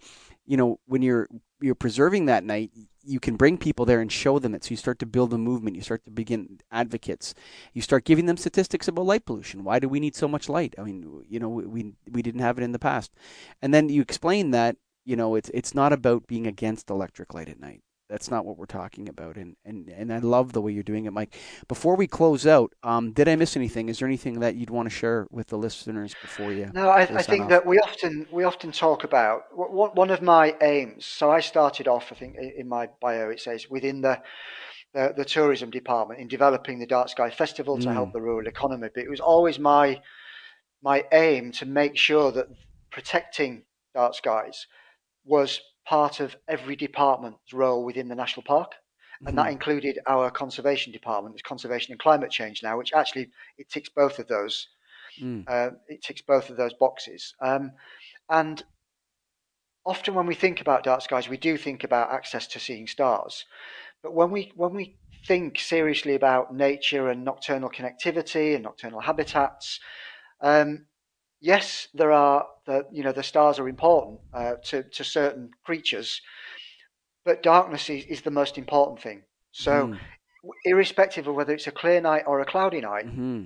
you 0.46 0.56
know, 0.56 0.78
when 0.86 1.02
you're, 1.02 1.28
you're 1.60 1.74
preserving 1.74 2.26
that 2.26 2.44
night, 2.44 2.70
you 3.06 3.20
can 3.20 3.36
bring 3.36 3.56
people 3.56 3.84
there 3.84 4.00
and 4.00 4.10
show 4.10 4.38
them 4.38 4.54
it. 4.54 4.64
So 4.64 4.70
you 4.70 4.76
start 4.76 4.98
to 4.98 5.06
build 5.06 5.32
a 5.32 5.38
movement. 5.38 5.76
You 5.76 5.82
start 5.82 6.04
to 6.04 6.10
begin 6.10 6.58
advocates. 6.72 7.34
You 7.72 7.80
start 7.80 8.04
giving 8.04 8.26
them 8.26 8.36
statistics 8.36 8.88
about 8.88 9.06
light 9.06 9.24
pollution. 9.24 9.64
Why 9.64 9.78
do 9.78 9.88
we 9.88 10.00
need 10.00 10.16
so 10.16 10.26
much 10.26 10.48
light? 10.48 10.74
I 10.76 10.82
mean, 10.82 11.22
you 11.28 11.38
know, 11.38 11.48
we 11.48 11.92
we 12.10 12.22
didn't 12.22 12.40
have 12.40 12.58
it 12.58 12.64
in 12.64 12.72
the 12.72 12.78
past, 12.80 13.12
and 13.62 13.72
then 13.72 13.88
you 13.88 14.02
explain 14.02 14.50
that 14.50 14.76
you 15.04 15.14
know 15.14 15.36
it's 15.36 15.50
it's 15.54 15.74
not 15.74 15.92
about 15.92 16.26
being 16.26 16.46
against 16.46 16.90
electric 16.90 17.32
light 17.32 17.48
at 17.48 17.60
night 17.60 17.82
that's 18.08 18.30
not 18.30 18.44
what 18.44 18.56
we're 18.56 18.66
talking 18.66 19.08
about. 19.08 19.36
And, 19.36 19.56
and, 19.64 19.88
and 19.88 20.12
I 20.12 20.18
love 20.18 20.52
the 20.52 20.60
way 20.60 20.72
you're 20.72 20.82
doing 20.82 21.06
it, 21.06 21.12
Mike. 21.12 21.36
Before 21.68 21.96
we 21.96 22.06
close 22.06 22.46
out, 22.46 22.72
um, 22.82 23.12
did 23.12 23.28
I 23.28 23.36
miss 23.36 23.56
anything? 23.56 23.88
Is 23.88 23.98
there 23.98 24.06
anything 24.06 24.40
that 24.40 24.54
you'd 24.54 24.70
want 24.70 24.86
to 24.88 24.94
share 24.94 25.26
with 25.30 25.48
the 25.48 25.58
listeners 25.58 26.14
before 26.22 26.52
you? 26.52 26.70
No, 26.72 26.88
I, 26.88 27.02
I 27.02 27.22
think 27.22 27.44
off? 27.44 27.50
that 27.50 27.66
we 27.66 27.78
often 27.78 28.26
we 28.30 28.44
often 28.44 28.72
talk 28.72 29.04
about 29.04 29.44
one 29.52 30.10
of 30.10 30.22
my 30.22 30.54
aims. 30.62 31.06
So 31.06 31.30
I 31.30 31.40
started 31.40 31.88
off, 31.88 32.12
I 32.12 32.14
think, 32.14 32.36
in 32.36 32.68
my 32.68 32.88
bio 33.00 33.30
it 33.30 33.40
says 33.40 33.68
within 33.68 34.00
the 34.00 34.22
the, 34.94 35.12
the 35.16 35.24
tourism 35.24 35.70
department 35.70 36.20
in 36.20 36.28
developing 36.28 36.78
the 36.78 36.86
Dark 36.86 37.08
Sky 37.10 37.30
Festival 37.30 37.78
to 37.78 37.88
mm. 37.88 37.92
help 37.92 38.12
the 38.12 38.20
rural 38.20 38.46
economy. 38.46 38.88
But 38.94 39.04
it 39.04 39.10
was 39.10 39.20
always 39.20 39.58
my 39.58 40.00
my 40.82 41.04
aim 41.12 41.52
to 41.52 41.66
make 41.66 41.96
sure 41.96 42.30
that 42.32 42.46
protecting 42.90 43.64
dark 43.94 44.14
skies 44.14 44.66
was 45.24 45.60
part 45.86 46.20
of 46.20 46.36
every 46.48 46.76
department's 46.76 47.52
role 47.52 47.84
within 47.84 48.08
the 48.08 48.14
national 48.14 48.44
park. 48.44 48.72
And 49.20 49.28
mm-hmm. 49.28 49.36
that 49.36 49.52
included 49.52 49.98
our 50.06 50.30
conservation 50.30 50.92
department, 50.92 51.34
it's 51.34 51.42
conservation 51.42 51.92
and 51.92 52.00
climate 52.00 52.30
change 52.30 52.62
now, 52.62 52.76
which 52.76 52.92
actually 52.92 53.30
it 53.56 53.70
ticks 53.70 53.88
both 53.88 54.18
of 54.18 54.28
those. 54.28 54.68
Mm. 55.22 55.44
Uh, 55.48 55.70
it 55.88 56.02
ticks 56.02 56.20
both 56.20 56.50
of 56.50 56.56
those 56.56 56.74
boxes. 56.74 57.34
Um, 57.40 57.72
and 58.28 58.62
often 59.86 60.14
when 60.14 60.26
we 60.26 60.34
think 60.34 60.60
about 60.60 60.84
dark 60.84 61.00
skies, 61.00 61.28
we 61.28 61.38
do 61.38 61.56
think 61.56 61.84
about 61.84 62.12
access 62.12 62.46
to 62.48 62.60
seeing 62.60 62.86
stars. 62.86 63.46
But 64.02 64.12
when 64.12 64.30
we 64.30 64.52
when 64.54 64.74
we 64.74 64.98
think 65.26 65.58
seriously 65.58 66.14
about 66.14 66.54
nature 66.54 67.08
and 67.08 67.24
nocturnal 67.24 67.70
connectivity 67.70 68.54
and 68.54 68.64
nocturnal 68.64 69.00
habitats, 69.00 69.80
um, 70.40 70.86
yes, 71.40 71.88
there 71.94 72.12
are 72.12 72.46
the 72.66 72.86
you 72.92 73.02
know 73.02 73.12
the 73.12 73.22
stars 73.22 73.58
are 73.58 73.68
important 73.68 74.20
uh, 74.32 74.54
to 74.64 74.82
to 74.82 75.04
certain 75.04 75.50
creatures, 75.64 76.20
but 77.24 77.42
darkness 77.42 77.88
is, 77.90 78.04
is 78.06 78.22
the 78.22 78.30
most 78.30 78.58
important 78.58 79.00
thing. 79.00 79.22
So, 79.52 79.88
mm. 79.88 79.98
irrespective 80.64 81.26
of 81.26 81.34
whether 81.34 81.54
it's 81.54 81.66
a 81.66 81.72
clear 81.72 82.00
night 82.00 82.24
or 82.26 82.40
a 82.40 82.44
cloudy 82.44 82.80
night, 82.80 83.06
mm-hmm. 83.06 83.44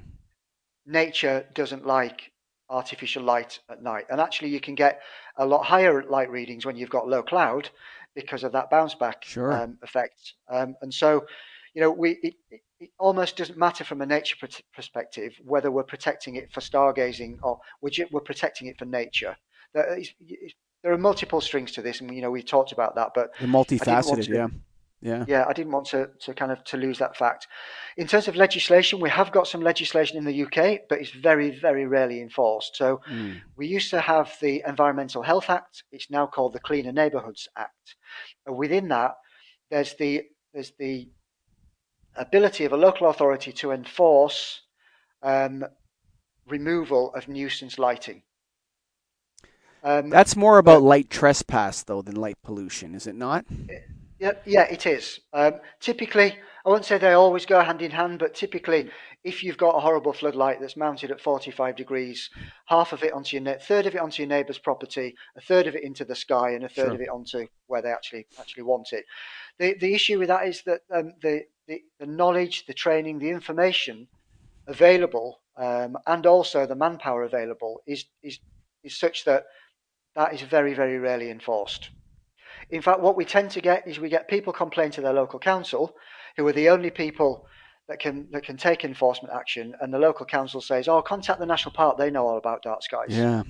nature 0.86 1.46
doesn't 1.54 1.86
like 1.86 2.32
artificial 2.68 3.22
light 3.22 3.58
at 3.68 3.82
night. 3.82 4.06
And 4.10 4.20
actually, 4.20 4.50
you 4.50 4.60
can 4.60 4.74
get 4.74 5.00
a 5.36 5.46
lot 5.46 5.64
higher 5.64 6.02
light 6.02 6.30
readings 6.30 6.64
when 6.64 6.76
you've 6.76 6.90
got 6.90 7.08
low 7.08 7.22
cloud 7.22 7.70
because 8.14 8.44
of 8.44 8.52
that 8.52 8.70
bounce 8.70 8.94
back 8.94 9.24
sure. 9.24 9.52
um, 9.52 9.78
effect. 9.82 10.34
Um, 10.48 10.76
and 10.82 10.92
so, 10.92 11.26
you 11.74 11.80
know, 11.80 11.90
we 11.90 12.18
it, 12.22 12.34
it 12.80 12.90
almost 12.98 13.36
doesn't 13.36 13.58
matter 13.58 13.84
from 13.84 14.00
a 14.00 14.06
nature 14.06 14.36
perspective 14.74 15.34
whether 15.44 15.70
we're 15.70 15.82
protecting 15.82 16.36
it 16.36 16.50
for 16.50 16.60
stargazing 16.60 17.38
or 17.42 17.60
we're, 17.82 17.90
we're 18.10 18.20
protecting 18.20 18.68
it 18.68 18.78
for 18.78 18.86
nature. 18.86 19.36
There 19.74 20.92
are 20.92 20.98
multiple 20.98 21.42
strings 21.42 21.72
to 21.72 21.82
this, 21.82 22.00
and 22.00 22.12
you 22.14 22.22
know 22.22 22.30
we 22.30 22.42
talked 22.42 22.72
about 22.72 22.94
that, 22.96 23.10
but 23.14 23.32
the 23.38 23.46
multifaceted, 23.46 24.24
to, 24.24 24.34
yeah. 24.34 24.48
Yeah. 25.02 25.24
Yeah, 25.26 25.44
I 25.48 25.54
didn't 25.54 25.72
want 25.72 25.86
to, 25.88 26.10
to 26.20 26.34
kind 26.34 26.52
of 26.52 26.62
to 26.64 26.76
lose 26.76 26.98
that 26.98 27.16
fact. 27.16 27.46
In 27.96 28.06
terms 28.06 28.28
of 28.28 28.36
legislation, 28.36 29.00
we 29.00 29.08
have 29.08 29.32
got 29.32 29.46
some 29.46 29.62
legislation 29.62 30.18
in 30.18 30.24
the 30.24 30.42
UK, 30.44 30.80
but 30.90 31.00
it's 31.00 31.10
very, 31.10 31.58
very 31.58 31.86
rarely 31.86 32.20
enforced. 32.20 32.76
So 32.76 33.00
mm. 33.10 33.40
we 33.56 33.66
used 33.66 33.90
to 33.90 34.00
have 34.00 34.36
the 34.42 34.62
Environmental 34.66 35.22
Health 35.22 35.48
Act. 35.48 35.84
It's 35.90 36.10
now 36.10 36.26
called 36.26 36.52
the 36.52 36.60
Cleaner 36.60 36.92
Neighbourhoods 36.92 37.48
Act. 37.56 37.96
And 38.46 38.56
within 38.56 38.88
that, 38.88 39.12
there's 39.70 39.94
the 39.94 40.24
there's 40.52 40.72
the 40.78 41.08
ability 42.16 42.64
of 42.64 42.72
a 42.72 42.76
local 42.76 43.08
authority 43.08 43.52
to 43.52 43.72
enforce 43.72 44.62
um, 45.22 45.64
removal 46.46 47.14
of 47.14 47.28
nuisance 47.28 47.78
lighting. 47.78 48.22
Um, 49.82 50.10
That's 50.10 50.36
more 50.36 50.58
about 50.58 50.82
light 50.82 51.08
trespass, 51.08 51.82
though, 51.82 52.02
than 52.02 52.16
light 52.16 52.36
pollution, 52.42 52.94
is 52.94 53.06
it 53.06 53.14
not? 53.14 53.46
Yeah, 54.18 54.32
yeah, 54.44 54.64
it 54.64 54.84
is. 54.84 55.20
Um, 55.32 55.54
typically, 55.80 56.36
I 56.64 56.68
won't 56.68 56.84
say 56.84 56.98
they 56.98 57.14
always 57.14 57.46
go 57.46 57.62
hand 57.62 57.80
in 57.80 57.90
hand, 57.90 58.18
but 58.18 58.34
typically, 58.34 58.90
if 59.24 59.42
you've 59.42 59.56
got 59.56 59.76
a 59.76 59.80
horrible 59.80 60.12
floodlight 60.12 60.60
that's 60.60 60.76
mounted 60.76 61.10
at 61.10 61.20
45 61.20 61.76
degrees, 61.76 62.28
half 62.66 62.92
of 62.92 63.02
it 63.02 63.14
onto 63.14 63.36
your 63.36 63.42
net, 63.42 63.64
third 63.64 63.86
of 63.86 63.94
it 63.94 64.00
onto 64.00 64.22
your 64.22 64.28
neighbour's 64.28 64.58
property, 64.58 65.14
a 65.36 65.40
third 65.40 65.66
of 65.66 65.74
it 65.74 65.84
into 65.84 66.04
the 66.04 66.14
sky, 66.14 66.50
and 66.50 66.64
a 66.64 66.68
third 66.68 66.86
sure. 66.86 66.94
of 66.94 67.00
it 67.00 67.08
onto 67.08 67.46
where 67.66 67.80
they 67.80 67.90
actually 67.90 68.26
actually 68.38 68.64
want 68.64 68.92
it. 68.92 69.06
The 69.58 69.74
the 69.80 69.94
issue 69.94 70.18
with 70.18 70.28
that 70.28 70.46
is 70.46 70.62
that 70.62 70.82
um, 70.90 71.14
the, 71.22 71.44
the 71.70 71.82
the 72.00 72.06
knowledge, 72.06 72.66
the 72.66 72.74
training, 72.74 73.18
the 73.18 73.30
information 73.30 74.08
available, 74.66 75.40
um, 75.56 75.96
and 76.06 76.26
also 76.26 76.66
the 76.66 76.74
manpower 76.74 77.22
available 77.22 77.80
is 77.86 78.04
is 78.22 78.40
is 78.82 78.98
such 78.98 79.24
that 79.24 79.44
that 80.16 80.34
is 80.34 80.42
very 80.42 80.74
very 80.74 80.98
rarely 80.98 81.30
enforced. 81.30 81.90
In 82.70 82.82
fact, 82.82 83.00
what 83.00 83.16
we 83.16 83.24
tend 83.24 83.50
to 83.52 83.60
get 83.60 83.86
is 83.86 83.98
we 83.98 84.08
get 84.08 84.28
people 84.28 84.52
complain 84.52 84.90
to 84.92 85.00
their 85.00 85.12
local 85.12 85.38
council, 85.38 85.94
who 86.36 86.46
are 86.46 86.52
the 86.52 86.68
only 86.68 86.90
people 86.90 87.46
that 87.88 88.00
can 88.00 88.28
that 88.32 88.42
can 88.42 88.56
take 88.56 88.84
enforcement 88.84 89.32
action, 89.32 89.74
and 89.80 89.94
the 89.94 89.98
local 89.98 90.26
council 90.26 90.60
says, 90.60 90.88
"Oh, 90.88 91.02
contact 91.02 91.38
the 91.38 91.46
national 91.54 91.74
park; 91.74 91.96
they 91.96 92.10
know 92.10 92.26
all 92.26 92.38
about 92.38 92.62
dark 92.62 92.82
skies." 92.82 93.16
Yeah. 93.16 93.44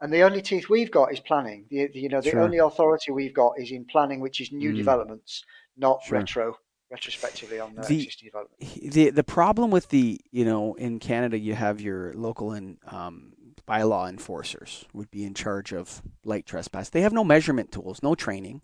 And 0.00 0.12
the 0.12 0.22
only 0.22 0.42
teeth 0.42 0.68
we've 0.68 0.92
got 0.92 1.12
is 1.12 1.18
planning. 1.18 1.66
The, 1.70 1.88
the 1.92 2.00
you 2.00 2.08
know 2.10 2.20
the 2.20 2.30
sure. 2.30 2.40
only 2.40 2.58
authority 2.58 3.10
we've 3.10 3.34
got 3.34 3.54
is 3.58 3.70
in 3.72 3.84
planning, 3.86 4.20
which 4.20 4.40
is 4.40 4.52
new 4.52 4.72
mm. 4.72 4.76
developments, 4.76 5.44
not 5.76 6.02
sure. 6.04 6.18
retro 6.18 6.56
retrospectively 6.90 7.60
on 7.60 7.74
the, 7.74 7.82
the, 7.82 8.02
existing 8.02 8.26
development. 8.26 8.92
The 8.92 9.10
the 9.10 9.24
problem 9.24 9.70
with 9.70 9.88
the 9.88 10.20
you 10.30 10.44
know 10.44 10.74
in 10.74 10.98
Canada 10.98 11.38
you 11.38 11.54
have 11.54 11.80
your 11.80 12.12
local 12.14 12.52
and 12.52 12.78
um, 12.86 13.32
bylaw 13.66 14.08
enforcers 14.08 14.86
would 14.92 15.10
be 15.10 15.24
in 15.24 15.34
charge 15.34 15.72
of 15.72 16.02
light 16.24 16.46
trespass. 16.46 16.88
They 16.88 17.02
have 17.02 17.12
no 17.12 17.24
measurement 17.24 17.70
tools, 17.70 18.02
no 18.02 18.14
training, 18.14 18.62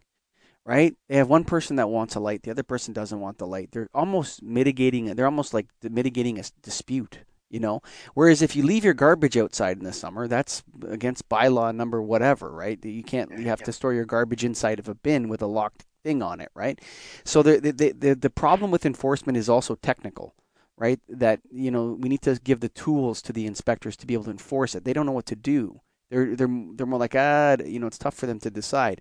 right? 0.64 0.96
They 1.08 1.16
have 1.16 1.28
one 1.28 1.44
person 1.44 1.76
that 1.76 1.90
wants 1.90 2.14
a 2.14 2.20
light, 2.20 2.42
the 2.42 2.50
other 2.50 2.62
person 2.62 2.94
doesn't 2.94 3.20
want 3.20 3.38
the 3.38 3.46
light. 3.46 3.70
They're 3.72 3.90
almost 3.94 4.42
mitigating. 4.42 5.14
They're 5.14 5.26
almost 5.26 5.54
like 5.54 5.66
mitigating 5.82 6.38
a 6.38 6.44
dispute, 6.62 7.18
you 7.50 7.60
know. 7.60 7.82
Whereas 8.14 8.40
if 8.40 8.56
you 8.56 8.64
leave 8.64 8.84
your 8.84 8.94
garbage 8.94 9.36
outside 9.36 9.78
in 9.78 9.84
the 9.84 9.92
summer, 9.92 10.26
that's 10.26 10.62
against 10.88 11.28
bylaw 11.28 11.74
number 11.74 12.00
whatever, 12.00 12.50
right? 12.50 12.82
You 12.82 13.02
can't. 13.02 13.30
You 13.38 13.46
have 13.46 13.62
to 13.62 13.72
store 13.72 13.92
your 13.92 14.06
garbage 14.06 14.44
inside 14.44 14.78
of 14.78 14.88
a 14.88 14.94
bin 14.94 15.28
with 15.28 15.42
a 15.42 15.46
locked 15.46 15.84
thing 16.04 16.22
on 16.22 16.40
it, 16.40 16.50
right? 16.54 16.80
So 17.24 17.42
the 17.42 17.58
the 17.60 17.92
the, 17.92 18.14
the 18.14 18.30
problem 18.30 18.70
with 18.70 18.86
enforcement 18.86 19.36
is 19.38 19.48
also 19.48 19.74
technical 19.76 20.34
right? 20.76 21.00
That 21.08 21.40
you 21.52 21.70
know 21.70 21.96
we 22.00 22.08
need 22.08 22.22
to 22.22 22.38
give 22.42 22.60
the 22.60 22.68
tools 22.68 23.22
to 23.22 23.32
the 23.32 23.46
inspectors 23.46 23.96
to 23.98 24.06
be 24.06 24.14
able 24.14 24.24
to 24.24 24.30
enforce 24.30 24.74
it. 24.74 24.84
They 24.84 24.92
don't 24.92 25.06
know 25.06 25.12
what 25.12 25.26
to 25.26 25.36
do. 25.36 25.80
They're 26.10 26.36
they're 26.36 26.48
they're 26.74 26.86
more 26.86 26.98
like 26.98 27.14
ah, 27.16 27.56
you 27.64 27.78
know, 27.78 27.86
it's 27.86 27.98
tough 27.98 28.14
for 28.14 28.26
them 28.26 28.40
to 28.40 28.50
decide. 28.50 29.00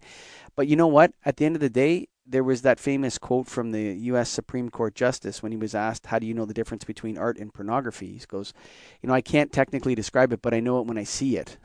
But 0.56 0.68
you 0.68 0.76
know 0.76 0.88
what? 0.88 1.14
At 1.26 1.38
the 1.38 1.46
end 1.46 1.56
of 1.56 1.62
the 1.62 1.70
day, 1.70 2.08
there 2.26 2.44
was 2.44 2.62
that 2.62 2.80
famous 2.80 3.18
quote 3.18 3.48
from 3.48 3.72
the 3.72 3.82
U.S. 3.82 4.30
Supreme 4.30 4.70
Court 4.70 4.96
Justice 4.96 5.44
when 5.44 5.52
he 5.52 5.58
was 5.58 5.76
asked, 5.76 6.08
"How 6.08 6.20
do 6.20 6.26
you 6.26 6.34
know 6.34 6.46
the 6.46 6.54
difference 6.54 6.84
between 6.84 7.18
art 7.18 7.38
and 7.38 7.54
pornography?" 7.54 8.14
He 8.14 8.20
goes, 8.28 8.54
"You 9.02 9.08
know, 9.08 9.14
I 9.14 9.22
can't 9.22 9.52
technically 9.52 9.96
describe 9.96 10.32
it, 10.32 10.42
but 10.42 10.54
I 10.54 10.60
know 10.60 10.80
it 10.80 10.88
when 10.88 10.98
I 10.98 11.04
see 11.04 11.38
it." 11.38 11.58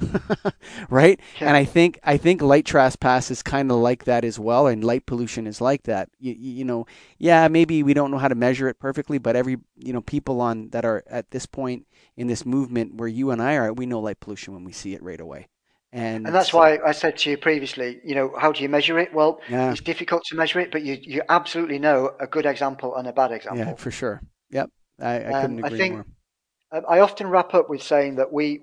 right? 0.91 1.21
And 1.41 1.57
I 1.57 1.65
think 1.65 1.99
I 2.03 2.17
think 2.17 2.43
light 2.43 2.65
trespass 2.65 3.31
is 3.31 3.43
kind 3.43 3.71
of 3.71 3.79
like 3.79 4.05
that 4.05 4.25
as 4.25 4.39
well, 4.39 4.67
and 4.67 4.83
light 4.83 5.07
pollution 5.07 5.47
is 5.47 5.61
like 5.61 5.85
that. 5.85 6.09
You, 6.19 6.35
you 6.39 6.65
know, 6.65 6.87
yeah, 7.19 7.47
maybe 7.49 7.83
we 7.83 7.95
don't 7.95 8.11
know 8.11 8.19
how 8.19 8.29
to 8.29 8.35
measure 8.35 8.69
it 8.69 8.81
perfectly, 8.81 9.19
but 9.19 9.37
every 9.37 9.59
you 9.77 9.93
know 9.93 10.01
people 10.01 10.41
on 10.41 10.71
that 10.71 10.85
are 10.85 11.05
at 11.07 11.31
this 11.31 11.47
point 11.47 11.87
in 12.17 12.27
this 12.27 12.45
movement 12.45 12.97
where 12.97 13.09
you 13.09 13.31
and 13.31 13.41
I 13.41 13.55
are, 13.55 13.73
we 13.73 13.87
know 13.87 14.01
light 14.01 14.21
pollution 14.21 14.55
when 14.55 14.65
we 14.65 14.73
see 14.73 14.95
it 14.95 15.03
right 15.03 15.21
away. 15.21 15.47
And, 15.93 16.27
and 16.27 16.35
that's 16.35 16.53
why 16.53 16.79
I 16.85 16.93
said 16.93 17.17
to 17.19 17.31
you 17.31 17.39
previously, 17.39 18.01
you 18.05 18.15
know, 18.15 18.35
how 18.37 18.53
do 18.53 18.63
you 18.63 18.69
measure 18.69 18.99
it? 18.99 19.15
Well, 19.15 19.41
yeah. 19.49 19.71
it's 19.71 19.81
difficult 19.81 20.23
to 20.27 20.37
measure 20.37 20.61
it, 20.61 20.71
but 20.71 20.83
you, 20.83 20.99
you 21.01 21.23
absolutely 21.31 21.79
know 21.79 22.13
a 22.21 22.27
good 22.27 22.45
example 22.45 22.95
and 22.97 23.09
a 23.09 23.13
bad 23.13 23.33
example. 23.33 23.65
Yeah, 23.65 23.75
for 23.75 23.91
sure. 23.91 24.21
Yep. 24.51 24.71
I, 25.01 25.17
I 25.17 25.41
couldn't 25.41 25.59
um, 25.61 25.65
agree 25.65 25.77
I 25.77 25.79
think, 25.79 25.95
more. 25.95 26.85
I 26.91 27.01
often 27.01 27.29
wrap 27.29 27.55
up 27.55 27.71
with 27.71 27.83
saying 27.83 28.17
that 28.17 28.33
we 28.33 28.63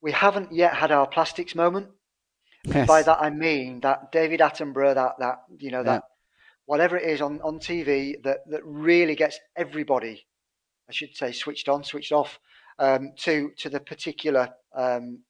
we 0.00 0.12
haven't 0.12 0.52
yet 0.52 0.74
had 0.74 0.92
our 0.92 1.06
plastics 1.06 1.54
moment. 1.54 1.88
Yes. 2.64 2.86
By 2.86 3.02
that 3.02 3.18
I 3.20 3.30
mean 3.30 3.80
that 3.80 4.12
David 4.12 4.38
Attenborough, 4.38 4.94
that 4.94 5.14
that 5.18 5.42
you 5.58 5.72
know 5.72 5.82
that 5.82 5.94
yeah. 5.94 6.00
whatever 6.66 6.96
it 6.96 7.08
is 7.08 7.20
on, 7.20 7.40
on 7.40 7.58
TV 7.58 8.22
that 8.22 8.38
that 8.50 8.60
really 8.64 9.16
gets 9.16 9.40
everybody, 9.56 10.26
I 10.88 10.92
should 10.92 11.16
say, 11.16 11.32
switched 11.32 11.68
on, 11.68 11.82
switched 11.82 12.12
off 12.12 12.38
um, 12.78 13.12
to 13.18 13.50
to 13.58 13.68
the 13.68 13.80
particular 13.80 14.50
um, 14.76 15.20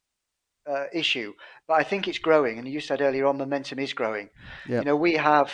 uh, 0.71 0.85
issue, 0.93 1.33
but 1.67 1.75
I 1.75 1.83
think 1.83 2.09
it's 2.09 2.19
growing. 2.19 2.59
And 2.59 2.69
you 2.69 2.81
said 2.81 3.01
earlier 3.01 3.27
on, 3.27 3.39
momentum 3.39 3.79
is 3.79 3.93
growing. 3.93 4.31
Yep. 4.69 4.81
You 4.81 4.85
know, 4.85 4.97
we 4.97 5.15
have. 5.15 5.51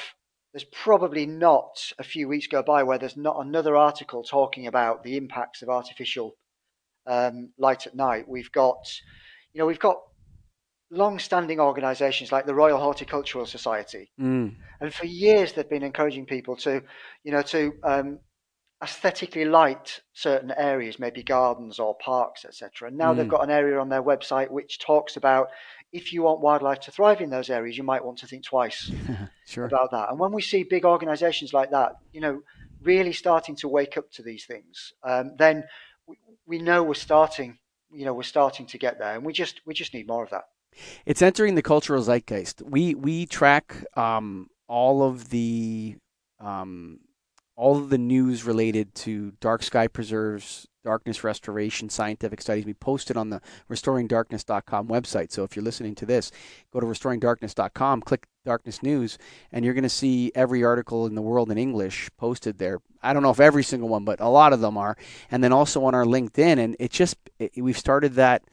There's 0.54 0.64
probably 0.72 1.26
not 1.26 1.92
a 1.98 2.02
few 2.02 2.26
weeks 2.26 2.46
go 2.46 2.62
by 2.62 2.82
where 2.82 2.98
there's 2.98 3.18
not 3.18 3.36
another 3.44 3.76
article 3.76 4.22
talking 4.22 4.66
about 4.66 5.04
the 5.04 5.16
impacts 5.16 5.60
of 5.60 5.68
artificial 5.68 6.36
um, 7.06 7.50
light 7.58 7.86
at 7.86 7.94
night. 7.94 8.24
We've 8.26 8.50
got, 8.50 8.78
you 9.52 9.58
know, 9.58 9.66
we've 9.66 9.78
got 9.78 9.98
long-standing 10.90 11.60
organisations 11.60 12.32
like 12.32 12.46
the 12.46 12.54
Royal 12.54 12.78
Horticultural 12.78 13.44
Society, 13.44 14.10
mm. 14.18 14.54
and 14.80 14.94
for 14.94 15.04
years 15.04 15.52
they've 15.52 15.68
been 15.68 15.82
encouraging 15.82 16.24
people 16.24 16.56
to, 16.56 16.82
you 17.24 17.32
know, 17.32 17.42
to 17.42 17.74
um, 17.84 18.18
aesthetically 18.82 19.44
light 19.44 20.00
certain 20.12 20.52
areas, 20.56 20.98
maybe 20.98 21.22
gardens 21.22 21.78
or 21.78 21.96
parks, 21.96 22.44
etc. 22.44 22.88
And 22.88 22.96
now 22.96 23.12
mm. 23.12 23.16
they've 23.16 23.28
got 23.28 23.42
an 23.42 23.50
area 23.50 23.78
on 23.78 23.88
their 23.88 24.02
website 24.02 24.50
which 24.50 24.78
talks 24.78 25.16
about 25.16 25.48
if 25.92 26.12
you 26.12 26.22
want 26.22 26.40
wildlife 26.40 26.80
to 26.80 26.90
thrive 26.90 27.20
in 27.20 27.30
those 27.30 27.50
areas, 27.50 27.76
you 27.76 27.82
might 27.82 28.04
want 28.04 28.18
to 28.18 28.26
think 28.26 28.44
twice 28.44 28.90
sure. 29.46 29.64
about 29.64 29.90
that. 29.90 30.10
And 30.10 30.18
when 30.18 30.32
we 30.32 30.42
see 30.42 30.62
big 30.62 30.84
organisations 30.84 31.52
like 31.52 31.70
that, 31.70 31.92
you 32.12 32.20
know, 32.20 32.42
really 32.82 33.12
starting 33.12 33.56
to 33.56 33.68
wake 33.68 33.96
up 33.96 34.10
to 34.12 34.22
these 34.22 34.44
things, 34.44 34.92
um, 35.02 35.32
then 35.38 35.64
we, 36.06 36.18
we 36.46 36.58
know 36.58 36.82
we're 36.82 36.94
starting. 36.94 37.58
You 37.90 38.04
know, 38.04 38.12
we're 38.12 38.22
starting 38.22 38.66
to 38.66 38.76
get 38.76 38.98
there, 38.98 39.14
and 39.14 39.24
we 39.24 39.32
just 39.32 39.62
we 39.64 39.72
just 39.72 39.94
need 39.94 40.06
more 40.06 40.22
of 40.22 40.28
that. 40.28 40.44
It's 41.06 41.22
entering 41.22 41.54
the 41.54 41.62
cultural 41.62 42.02
zeitgeist. 42.02 42.60
We 42.62 42.94
we 42.94 43.24
track 43.24 43.82
um, 43.96 44.50
all 44.66 45.02
of 45.02 45.30
the 45.30 45.96
um, 46.38 47.00
all 47.58 47.76
of 47.76 47.90
the 47.90 47.98
news 47.98 48.44
related 48.44 48.94
to 48.94 49.32
dark 49.40 49.64
sky 49.64 49.88
preserves, 49.88 50.68
darkness 50.84 51.24
restoration, 51.24 51.88
scientific 51.88 52.40
studies. 52.40 52.64
We 52.64 52.72
posted 52.72 53.16
on 53.16 53.30
the 53.30 53.40
restoringdarkness.com 53.68 54.86
website. 54.86 55.32
So 55.32 55.42
if 55.42 55.56
you're 55.56 55.64
listening 55.64 55.96
to 55.96 56.06
this, 56.06 56.30
go 56.72 56.78
to 56.78 56.86
restoringdarkness.com, 56.86 58.02
click 58.02 58.28
Darkness 58.44 58.80
News, 58.80 59.18
and 59.50 59.64
you're 59.64 59.74
going 59.74 59.82
to 59.82 59.88
see 59.88 60.30
every 60.36 60.62
article 60.62 61.04
in 61.06 61.16
the 61.16 61.20
world 61.20 61.50
in 61.50 61.58
English 61.58 62.08
posted 62.16 62.58
there. 62.58 62.78
I 63.02 63.12
don't 63.12 63.24
know 63.24 63.30
if 63.30 63.40
every 63.40 63.64
single 63.64 63.88
one, 63.88 64.04
but 64.04 64.20
a 64.20 64.28
lot 64.28 64.52
of 64.52 64.60
them 64.60 64.78
are. 64.78 64.96
And 65.28 65.42
then 65.42 65.52
also 65.52 65.84
on 65.84 65.96
our 65.96 66.04
LinkedIn. 66.04 66.58
And 66.58 66.76
it 66.78 66.92
just, 66.92 67.16
it, 67.40 67.52
we've 67.56 67.76
started 67.76 68.14
that 68.14 68.44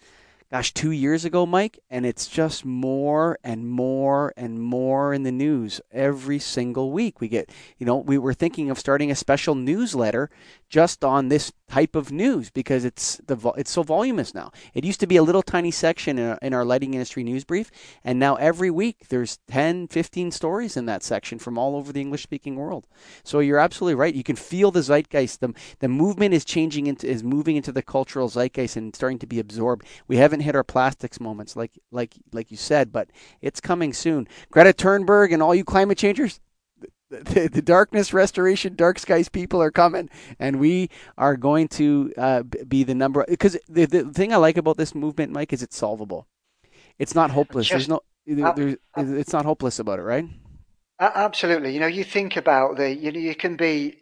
gosh, 0.52 0.74
two 0.74 0.92
years 0.92 1.26
ago, 1.26 1.46
Mike, 1.46 1.80
and 1.90 2.06
it's 2.06 2.28
just 2.28 2.66
more 2.66 3.38
and 3.44 3.68
more 3.68 4.34
and 4.38 4.62
more 4.62 5.14
in 5.14 5.24
the 5.24 5.32
news 5.32 5.82
every 5.92 6.40
single 6.40 6.92
week. 6.92 7.20
We 7.20 7.28
get, 7.28 7.50
you 7.78 7.86
know, 7.86 7.98
we 7.98 8.18
were 8.18 8.34
thinking 8.34 8.70
of 8.70 8.80
starting 8.80 9.12
a 9.12 9.16
special 9.16 9.56
newsletter 9.56 10.30
just 10.76 11.06
on 11.06 11.30
this 11.30 11.54
type 11.70 11.96
of 11.96 12.12
news 12.12 12.50
because 12.50 12.84
it's 12.84 13.16
the 13.28 13.38
it's 13.56 13.72
so 13.72 13.82
voluminous 13.82 14.36
now. 14.36 14.52
It 14.74 14.84
used 14.84 15.00
to 15.00 15.08
be 15.08 15.16
a 15.16 15.24
little 15.24 15.42
tiny 15.42 15.72
section 15.72 16.20
in 16.20 16.32
our, 16.32 16.40
in 16.42 16.54
our 16.54 16.66
lighting 16.66 16.94
industry 16.94 17.24
news 17.24 17.46
brief, 17.46 17.72
and 18.04 18.20
now 18.20 18.36
every 18.36 18.70
week 18.70 19.08
there's 19.08 19.40
10, 19.48 19.88
15 19.88 20.32
stories 20.32 20.76
in 20.76 20.86
that 20.88 21.02
section 21.02 21.40
from 21.40 21.58
all 21.58 21.78
over 21.78 21.94
the 21.94 22.02
English 22.02 22.24
speaking 22.24 22.58
world. 22.58 22.88
So 23.24 23.40
you're 23.40 23.58
absolutely 23.58 23.96
right. 23.96 24.14
You 24.14 24.22
can 24.22 24.36
feel 24.36 24.70
the 24.70 24.82
zeitgeist. 24.82 25.40
The, 25.40 25.54
the 25.80 25.88
movement 25.88 26.34
is 26.34 26.44
changing 26.44 26.88
into 26.88 27.08
is 27.08 27.24
moving 27.24 27.56
into 27.56 27.72
the 27.72 27.82
cultural 27.82 28.28
zeitgeist 28.28 28.76
and 28.76 28.94
starting 28.94 29.20
to 29.20 29.28
be 29.28 29.40
absorbed. 29.40 29.86
We 30.10 30.18
haven't 30.18 30.42
hit 30.42 30.58
our 30.58 30.64
plastics 30.66 31.22
moments 31.22 31.56
like 31.56 31.80
like 31.90 32.16
like 32.34 32.52
you 32.52 32.58
said, 32.58 32.92
but 32.92 33.12
it's 33.42 33.62
coming 33.62 33.94
soon. 33.94 34.28
Greta 34.52 34.74
Thunberg 34.74 35.32
and 35.32 35.42
all 35.42 35.56
you 35.56 35.64
climate 35.64 35.98
changers, 35.98 36.42
the, 37.24 37.48
the, 37.48 37.62
darkness 37.62 38.14
restoration 38.14 38.76
dark 38.76 39.00
skies 39.00 39.30
people 39.30 39.62
are 39.62 39.72
coming 39.72 40.10
and 40.40 40.60
we 40.60 40.90
are 41.18 41.36
going 41.36 41.68
to 41.68 42.14
uh, 42.18 42.44
be 42.44 42.84
the 42.84 42.96
number 42.96 43.26
because 43.28 43.58
the, 43.68 43.86
the 43.86 44.04
thing 44.06 44.34
i 44.34 44.38
like 44.38 44.58
about 44.58 44.78
this 44.78 44.94
movement 44.94 45.32
mike 45.32 45.52
is 45.54 45.64
it's 45.64 45.78
solvable 45.78 46.28
it's 47.00 47.16
not 47.16 47.32
hopeless 47.32 47.68
just, 47.68 47.72
there's 47.72 47.90
no 47.90 48.02
there, 48.26 48.78
uh, 48.96 49.02
uh, 49.02 49.04
it's 49.14 49.34
not 49.34 49.46
hopeless 49.46 49.80
about 49.80 50.00
it, 50.00 50.04
right? 50.04 50.26
Uh, 51.00 51.12
absolutely. 51.14 51.74
You 51.74 51.80
know, 51.80 51.88
you 51.88 52.04
think 52.04 52.38
about 52.38 52.78
the, 52.78 52.94
you 52.94 53.12
know, 53.12 53.20
you 53.20 53.36
can 53.36 53.56
be, 53.56 53.98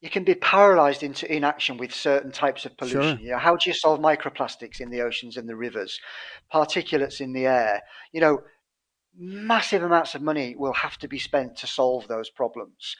you 0.00 0.10
can 0.10 0.24
be 0.24 0.34
paralyzed 0.34 1.02
into 1.02 1.32
inaction 1.32 1.76
with 1.78 1.94
certain 1.94 2.32
types 2.32 2.66
of 2.66 2.76
pollution. 2.76 3.16
Sure. 3.16 3.24
You 3.24 3.30
know, 3.30 3.38
how 3.38 3.56
do 3.56 3.70
you 3.70 3.74
solve 3.74 4.00
microplastics 4.00 4.80
in 4.80 4.90
the 4.90 5.00
oceans 5.00 5.36
and 5.36 5.48
the 5.48 5.56
rivers, 5.56 5.98
particulates 6.52 7.20
in 7.20 7.32
the 7.32 7.46
air? 7.46 7.82
You 8.12 8.20
know, 8.20 8.42
massive 9.18 9.82
amounts 9.82 10.14
of 10.14 10.22
money 10.22 10.54
will 10.56 10.72
have 10.72 10.98
to 10.98 11.08
be 11.08 11.18
spent 11.18 11.56
to 11.58 11.66
solve 11.66 12.08
those 12.08 12.30
problems. 12.30 12.96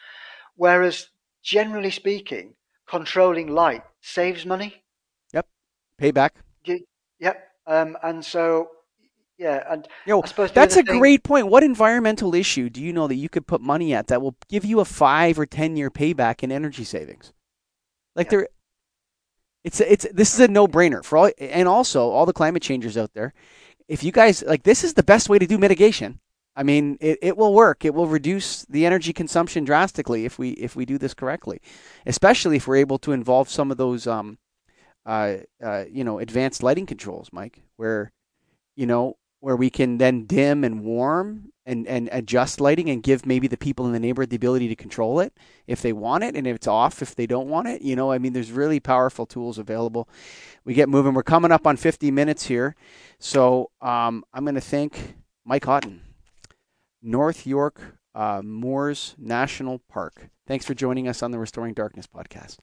Whereas, 0.55 1.09
generally 1.43 1.91
speaking, 1.91 2.55
controlling 2.87 3.49
light 3.49 3.83
saves 4.01 4.47
money. 4.47 4.85
Yep. 5.33 5.47
Payback. 6.01 6.31
Yep. 7.19 7.49
Um, 7.67 7.97
and 8.03 8.25
so 8.25 8.71
yeah, 9.39 9.65
and 9.69 9.87
Yo, 10.07 10.23
that's 10.23 10.77
a 10.77 10.83
thing... 10.83 10.99
great 10.99 11.23
point. 11.23 11.49
What 11.49 11.63
environmental 11.63 12.35
issue 12.35 12.71
do 12.71 12.83
you 12.83 12.93
know 12.93 13.07
that 13.07 13.17
you 13.17 13.29
could 13.29 13.47
put 13.47 13.61
money 13.61 13.93
at 13.93 14.07
that 14.07 14.23
will 14.23 14.37
give 14.49 14.65
you 14.65 14.81
a 14.81 14.85
five 14.85 15.39
or 15.39 15.45
ten 15.45 15.77
year 15.77 15.91
payback 15.91 16.43
in 16.43 16.51
energy 16.51 16.85
savings? 16.85 17.33
Like 18.15 18.27
yeah. 18.27 18.31
there, 18.31 18.49
it's 19.63 19.81
it's 19.81 20.07
this 20.11 20.33
is 20.33 20.41
a 20.41 20.49
no 20.49 20.67
brainer 20.67 21.05
for 21.05 21.19
all, 21.19 21.31
and 21.39 21.69
also 21.69 22.09
all 22.09 22.25
the 22.25 22.33
climate 22.33 22.63
changers 22.63 22.97
out 22.97 23.13
there. 23.13 23.35
If 23.89 24.03
you 24.03 24.13
guys 24.13 24.43
like, 24.43 24.65
this 24.65 24.85
is 24.85 24.95
the 24.95 25.03
best 25.03 25.29
way 25.29 25.39
to 25.39 25.47
do 25.47 25.59
mitigation. 25.59 26.21
I 26.59 26.63
mean, 26.63 26.97
it, 27.01 27.19
it 27.21 27.37
will 27.37 27.53
work. 27.53 27.85
It 27.85 27.95
will 27.95 28.07
reduce 28.07 28.63
the 28.65 28.87
energy 28.87 29.13
consumption 29.13 29.65
drastically 29.65 30.25
if 30.25 30.39
we 30.39 30.51
if 30.53 30.75
we 30.75 30.87
do 30.87 30.97
this 30.97 31.13
correctly, 31.13 31.61
especially 32.07 32.57
if 32.57 32.67
we're 32.67 32.77
able 32.77 32.99
to 33.01 33.13
involve 33.13 33.51
some 33.51 33.71
of 33.71 33.77
those 33.77 34.07
um, 34.07 34.39
uh, 35.05 35.37
uh, 35.63 35.85
you 35.91 36.03
know, 36.03 36.19
advanced 36.19 36.63
lighting 36.63 36.87
controls, 36.87 37.29
Mike, 37.31 37.63
where 37.77 38.11
you 38.75 38.87
know 38.87 39.17
where 39.41 39.57
we 39.57 39.71
can 39.71 39.99
then 39.99 40.25
dim 40.25 40.65
and 40.65 40.83
warm 40.83 41.53
and, 41.67 41.87
and 41.87 42.09
adjust 42.13 42.61
lighting 42.61 42.89
and 42.89 43.03
give 43.03 43.27
maybe 43.27 43.49
the 43.49 43.57
people 43.57 43.87
in 43.87 43.93
the 43.93 44.01
neighborhood 44.01 44.31
the 44.31 44.37
ability 44.37 44.69
to 44.69 44.77
control 44.77 45.21
it 45.21 45.37
if 45.67 45.83
they 45.83 45.93
want 45.93 46.25
it 46.25 46.37
and 46.37 46.47
if 46.47 46.57
it's 46.57 46.69
off 46.69 47.03
if 47.03 47.15
they 47.15 47.27
don't 47.27 47.49
want 47.49 47.69
it. 47.69 47.83
You 47.83 47.97
know, 47.97 48.13
I 48.13 48.19
mean, 48.19 48.33
there's 48.33 48.53
really 48.53 48.81
powerful 48.81 49.27
tools 49.27 49.59
available. 49.59 50.09
We 50.65 50.73
get 50.75 50.89
moving. 50.89 51.13
We're 51.13 51.23
coming 51.23 51.53
up 51.53 51.67
on 51.67 51.77
50 51.77 52.11
minutes 52.11 52.47
here. 52.47 52.77
So 53.19 53.71
um, 53.83 54.25
I'm 54.33 54.45
going 54.45 54.55
to 54.55 54.61
thank 54.61 55.17
Mike 55.45 55.65
Hawtin, 55.65 55.99
North 57.03 57.47
York 57.47 57.99
uh, 58.17 58.41
Moors 58.43 59.15
National 59.19 59.81
Park. 59.91 60.31
Thanks 60.47 60.65
for 60.65 60.75
joining 60.75 61.07
us 61.07 61.23
on 61.23 61.31
the 61.31 61.39
Restoring 61.39 61.75
Darkness 61.75 62.07
podcast. 62.07 62.57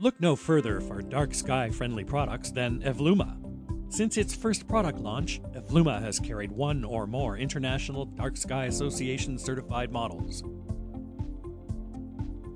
Look 0.00 0.20
no 0.20 0.34
further 0.34 0.80
for 0.80 1.00
dark 1.00 1.32
sky 1.34 1.70
friendly 1.70 2.02
products 2.02 2.50
than 2.50 2.80
Evluma. 2.82 3.63
Since 3.94 4.16
its 4.16 4.34
first 4.34 4.66
product 4.66 4.98
launch, 4.98 5.40
Evluma 5.52 6.02
has 6.02 6.18
carried 6.18 6.50
one 6.50 6.82
or 6.82 7.06
more 7.06 7.38
International 7.38 8.06
Dark 8.06 8.36
Sky 8.36 8.64
Association 8.64 9.38
certified 9.38 9.92
models. 9.92 10.42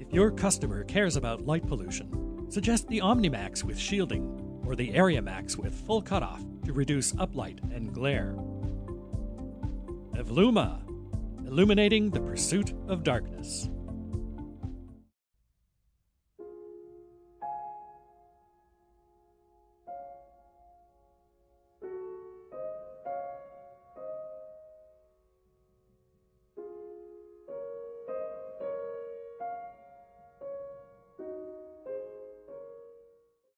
If 0.01 0.13
your 0.13 0.33
customer 0.33 0.83
cares 0.83 1.15
about 1.15 1.47
light 1.47 1.65
pollution, 1.65 2.47
suggest 2.51 2.89
the 2.89 2.99
OmniMax 2.99 3.63
with 3.63 3.79
shielding 3.79 4.63
or 4.67 4.75
the 4.75 4.91
AreaMax 4.95 5.57
with 5.57 5.81
full 5.87 6.03
cutoff 6.03 6.45
to 6.65 6.73
reduce 6.73 7.13
uplight 7.13 7.61
and 7.73 7.95
glare. 7.95 8.35
Evluma, 10.17 10.81
illuminating 11.47 12.11
the 12.11 12.21
pursuit 12.21 12.75
of 12.89 13.05
darkness. 13.05 13.71